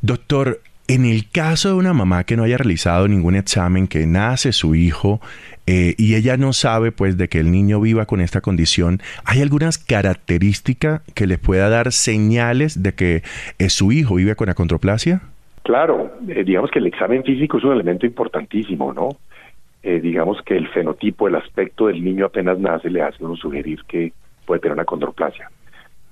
Doctor, 0.01 0.59
en 0.89 1.05
el 1.05 1.29
caso 1.31 1.69
de 1.69 1.75
una 1.75 1.93
mamá 1.93 2.25
que 2.25 2.35
no 2.35 2.43
haya 2.43 2.57
realizado 2.57 3.07
ningún 3.07 3.37
examen, 3.37 3.87
que 3.87 4.05
nace 4.05 4.51
su 4.51 4.75
hijo 4.75 5.21
eh, 5.67 5.95
y 5.97 6.15
ella 6.15 6.35
no 6.35 6.51
sabe 6.51 6.91
pues 6.91 7.15
de 7.15 7.29
que 7.29 7.39
el 7.39 7.49
niño 7.49 7.79
viva 7.79 8.07
con 8.07 8.19
esta 8.19 8.41
condición, 8.41 8.99
¿hay 9.23 9.41
algunas 9.41 9.77
características 9.77 11.01
que 11.15 11.27
le 11.27 11.37
pueda 11.37 11.69
dar 11.69 11.93
señales 11.93 12.83
de 12.83 12.93
que 12.93 13.21
eh, 13.57 13.69
su 13.69 13.93
hijo 13.93 14.15
vive 14.15 14.35
con 14.35 14.49
acondroplasia? 14.49 15.21
Claro, 15.63 16.11
digamos 16.19 16.71
que 16.71 16.79
el 16.79 16.87
examen 16.87 17.23
físico 17.23 17.57
es 17.57 17.63
un 17.63 17.71
elemento 17.71 18.05
importantísimo, 18.05 18.93
¿no? 18.93 19.11
digamos 19.81 20.39
que 20.43 20.55
el 20.55 20.67
fenotipo, 20.67 21.27
el 21.27 21.35
aspecto 21.35 21.87
del 21.87 22.03
niño 22.03 22.27
apenas 22.27 22.59
nace 22.59 22.87
le 22.89 23.01
hace 23.01 23.23
uno 23.23 23.35
sugerir 23.35 23.79
que 23.87 24.11
puede 24.51 24.59
tener 24.59 24.73
una 24.73 24.83
condroplasia. 24.83 25.49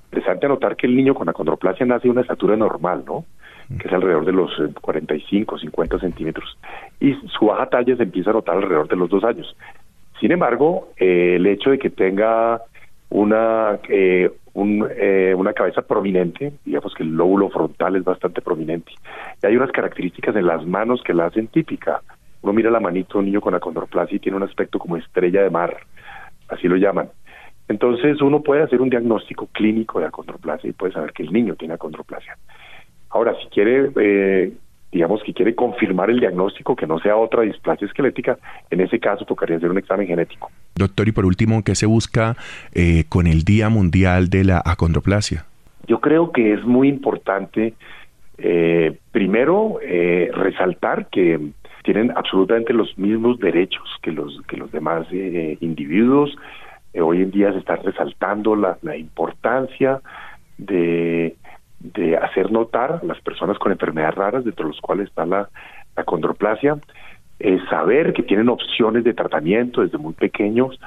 Interesante 0.06 0.46
anotar 0.46 0.78
que 0.78 0.88
el 0.88 0.96
niño 0.96 1.14
con 1.14 1.28
acondroplasia 1.28 1.86
nace 1.86 2.08
de 2.08 2.12
una 2.12 2.22
estatura 2.22 2.56
normal, 2.56 3.04
¿no? 3.06 3.26
que 3.68 3.86
es 3.86 3.94
alrededor 3.94 4.24
de 4.24 4.32
los 4.32 4.50
45, 4.80 5.58
eh, 5.58 5.60
50 5.60 6.00
centímetros, 6.00 6.58
y 7.02 7.16
su 7.38 7.48
baja 7.48 7.66
talla 7.68 7.98
se 7.98 8.04
empieza 8.04 8.30
a 8.30 8.34
notar 8.34 8.56
alrededor 8.56 8.88
de 8.88 8.96
los 8.96 9.10
dos 9.10 9.26
años. 9.26 9.54
Sin 10.22 10.32
embargo, 10.32 10.88
eh, 10.98 11.36
el 11.36 11.46
hecho 11.48 11.72
de 11.72 11.80
que 11.80 11.90
tenga 11.90 12.62
una, 13.10 13.78
eh, 13.90 14.32
una 14.56 15.54
cabeza 15.54 15.82
prominente, 15.82 16.54
digamos 16.64 16.94
que 16.94 17.04
el 17.04 17.10
lóbulo 17.10 17.50
frontal 17.50 17.98
es 17.98 18.06
bastante 18.06 18.42
prominente, 18.42 18.94
y 19.44 19.48
hay 19.48 19.58
unas 19.58 19.72
características 19.72 20.34
en 20.38 20.48
las 20.48 20.66
manos 20.66 21.04
que 21.04 21.14
la 21.14 21.26
hacen 21.26 21.48
típica. 21.48 22.02
Uno 22.42 22.54
mira 22.54 22.72
la 22.72 22.80
manito 22.80 23.16
de 23.16 23.20
un 23.20 23.26
niño 23.26 23.42
con 23.42 23.54
acondroplasia 23.54 24.16
y 24.16 24.20
tiene 24.20 24.38
un 24.38 24.44
aspecto 24.44 24.80
como 24.80 24.96
estrella 24.96 25.44
de 25.44 25.50
mar, 25.50 25.76
así 26.48 26.70
lo 26.70 26.78
llaman. 26.78 27.10
Entonces 27.70 28.20
uno 28.22 28.42
puede 28.42 28.64
hacer 28.64 28.82
un 28.82 28.90
diagnóstico 28.90 29.48
clínico 29.54 30.00
de 30.00 30.08
acondroplasia 30.08 30.70
y 30.70 30.74
puede 30.74 30.92
saber 30.92 31.14
que 31.14 31.24
el 31.24 31.32
niño 31.32 31.56
tiene 31.56 31.76
acondroplasia. 31.76 32.36
Ahora, 33.12 33.36
si 33.42 33.48
quiere, 33.50 33.92
eh, 33.96 34.52
digamos 34.92 35.22
que 35.24 35.34
quiere 35.34 35.54
confirmar 35.54 36.10
el 36.10 36.20
diagnóstico, 36.20 36.76
que 36.76 36.88
no 36.88 37.00
sea 37.00 37.16
otra 37.16 37.44
displasia 37.44 37.86
esquelética, 37.86 38.40
en 38.72 38.82
ese 38.82 39.00
caso 39.00 39.24
tocaría 39.24 39.58
hacer 39.58 39.70
un 39.70 39.78
examen 39.78 40.08
genético. 40.08 40.50
Doctor, 40.76 41.08
y 41.08 41.12
por 41.12 41.26
último, 41.26 41.64
¿qué 41.64 41.76
se 41.76 41.86
busca 41.86 42.36
eh, 42.74 43.04
con 43.08 43.28
el 43.28 43.44
Día 43.44 43.70
Mundial 43.70 44.30
de 44.30 44.46
la 44.46 44.62
Acondroplasia? 44.66 45.46
Yo 45.88 46.02
creo 46.02 46.32
que 46.32 46.54
es 46.54 46.64
muy 46.66 46.88
importante, 46.88 47.76
eh, 48.40 48.98
primero, 49.12 49.80
resaltar 50.34 51.08
que 51.10 51.40
tienen 51.84 52.12
absolutamente 52.16 52.74
los 52.74 52.98
mismos 52.98 53.40
derechos 53.40 53.88
que 54.02 54.12
los, 54.12 54.42
que 54.48 54.58
los 54.58 54.72
demás 54.72 55.08
individuos, 55.12 56.36
eh, 56.94 57.02
hoy 57.02 57.22
en 57.22 57.32
día 57.32 57.52
se 57.52 57.60
está 57.60 57.76
resaltando 57.76 58.56
la, 58.56 58.78
importancia 58.98 60.02
de, 60.58 61.36
hacer 62.22 62.52
notar 62.52 63.02
las 63.04 63.22
personas 63.22 63.58
con 63.58 63.72
enfermedades 63.72 64.16
raras, 64.16 64.44
dentro 64.44 64.66
de 64.66 64.74
los 64.74 64.82
cuales 64.82 65.08
está 65.08 65.26
la, 65.26 65.50
la 65.96 66.04
condroplasia, 66.04 66.78
eh, 67.40 67.60
saber 67.70 68.14
que 68.14 68.24
tienen 68.24 68.50
opciones 68.50 69.04
de 69.04 69.14
tratamiento 69.14 69.82
desde 69.82 69.98
muy 69.98 70.14
pequeños, 70.14 70.80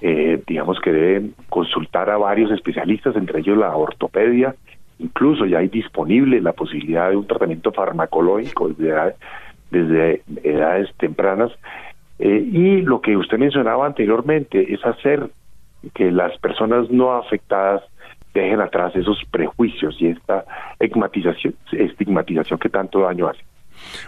eh, 0.00 0.40
digamos 0.46 0.80
que 0.80 0.92
deben 0.92 1.34
consultar 1.48 2.08
a 2.08 2.16
varios 2.16 2.50
especialistas, 2.52 3.16
entre 3.16 3.40
ellos 3.40 3.58
la 3.58 3.76
ortopedia, 3.76 4.54
incluso 4.98 5.44
ya 5.46 5.58
hay 5.58 5.68
disponible 5.68 6.40
la 6.40 6.52
posibilidad 6.52 7.10
de 7.10 7.16
un 7.16 7.26
tratamiento 7.26 7.72
farmacológico 7.72 8.68
desde, 8.68 9.14
desde 9.70 10.22
edades 10.42 10.88
tempranas 10.96 11.52
y 12.18 12.82
lo 12.82 13.00
que 13.00 13.16
usted 13.16 13.38
mencionaba 13.38 13.86
anteriormente 13.86 14.74
es 14.74 14.84
hacer 14.84 15.30
que 15.94 16.10
las 16.10 16.36
personas 16.38 16.90
no 16.90 17.12
afectadas 17.12 17.82
dejen 18.34 18.60
atrás 18.60 18.94
esos 18.94 19.22
prejuicios 19.30 19.96
y 20.00 20.08
esta 20.08 20.44
estigmatización, 20.78 22.58
que 22.60 22.68
tanto 22.68 23.00
daño 23.00 23.28
hace. 23.28 23.40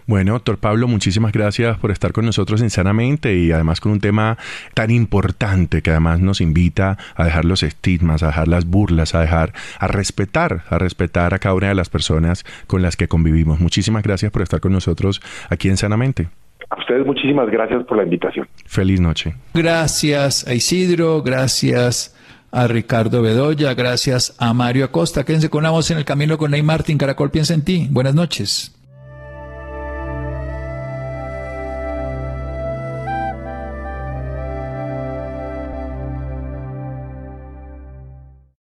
Bueno, 0.07 0.33
doctor 0.33 0.59
Pablo, 0.59 0.87
muchísimas 0.87 1.33
gracias 1.33 1.79
por 1.79 1.91
estar 1.91 2.13
con 2.13 2.27
nosotros 2.27 2.61
en 2.61 2.69
Sanamente 2.69 3.35
y 3.35 3.53
además 3.53 3.81
con 3.81 3.93
un 3.93 4.01
tema 4.01 4.37
tan 4.75 4.91
importante 4.91 5.81
que 5.81 5.91
además 5.91 6.21
nos 6.21 6.43
invita 6.43 6.99
a 7.15 7.25
dejar 7.25 7.47
los 7.47 7.63
estigmas, 7.63 8.23
a 8.23 8.27
dejar 8.27 8.49
las 8.49 8.67
burlas, 8.67 9.15
a 9.15 9.21
dejar, 9.21 9.53
a 9.79 9.89
respetar, 9.89 10.65
a 10.69 10.79
respetar 10.79 11.33
a 11.33 11.39
cada 11.39 11.55
una 11.55 11.69
de 11.69 11.75
las 11.75 11.89
personas 11.89 12.45
con 12.67 12.83
las 12.83 12.97
que 12.97 13.09
convivimos. 13.09 13.61
Muchísimas 13.61 14.03
gracias 14.03 14.31
por 14.31 14.43
estar 14.43 14.61
con 14.61 14.73
nosotros 14.73 15.23
aquí 15.49 15.69
en 15.69 15.79
Sanamente. 15.79 16.29
A 16.71 16.79
ustedes 16.79 17.07
muchísimas 17.07 17.49
gracias 17.51 17.85
por 17.85 17.97
la 17.97 18.05
invitación. 18.05 18.49
Feliz 18.67 19.01
noche. 19.01 19.35
Gracias 19.55 20.47
a 20.47 20.55
Isidro, 20.55 21.23
gracias 21.23 22.17
a 22.51 22.67
Ricardo 22.67 23.23
Bedoya, 23.23 23.75
gracias 23.75 24.35
a 24.39 24.53
Mario 24.53 24.85
Acosta. 24.85 25.25
Quédense 25.25 25.51
con 25.51 25.63
la 25.63 25.71
voz 25.71 25.91
en 25.91 25.99
el 25.99 26.05
camino 26.05 26.39
con 26.39 26.51
Ney 26.51 26.63
Martín. 26.63 26.99
Caracol 26.99 27.31
piensa 27.31 27.55
en 27.55 27.65
ti. 27.65 27.89
Buenas 27.91 28.15
noches. 28.15 28.75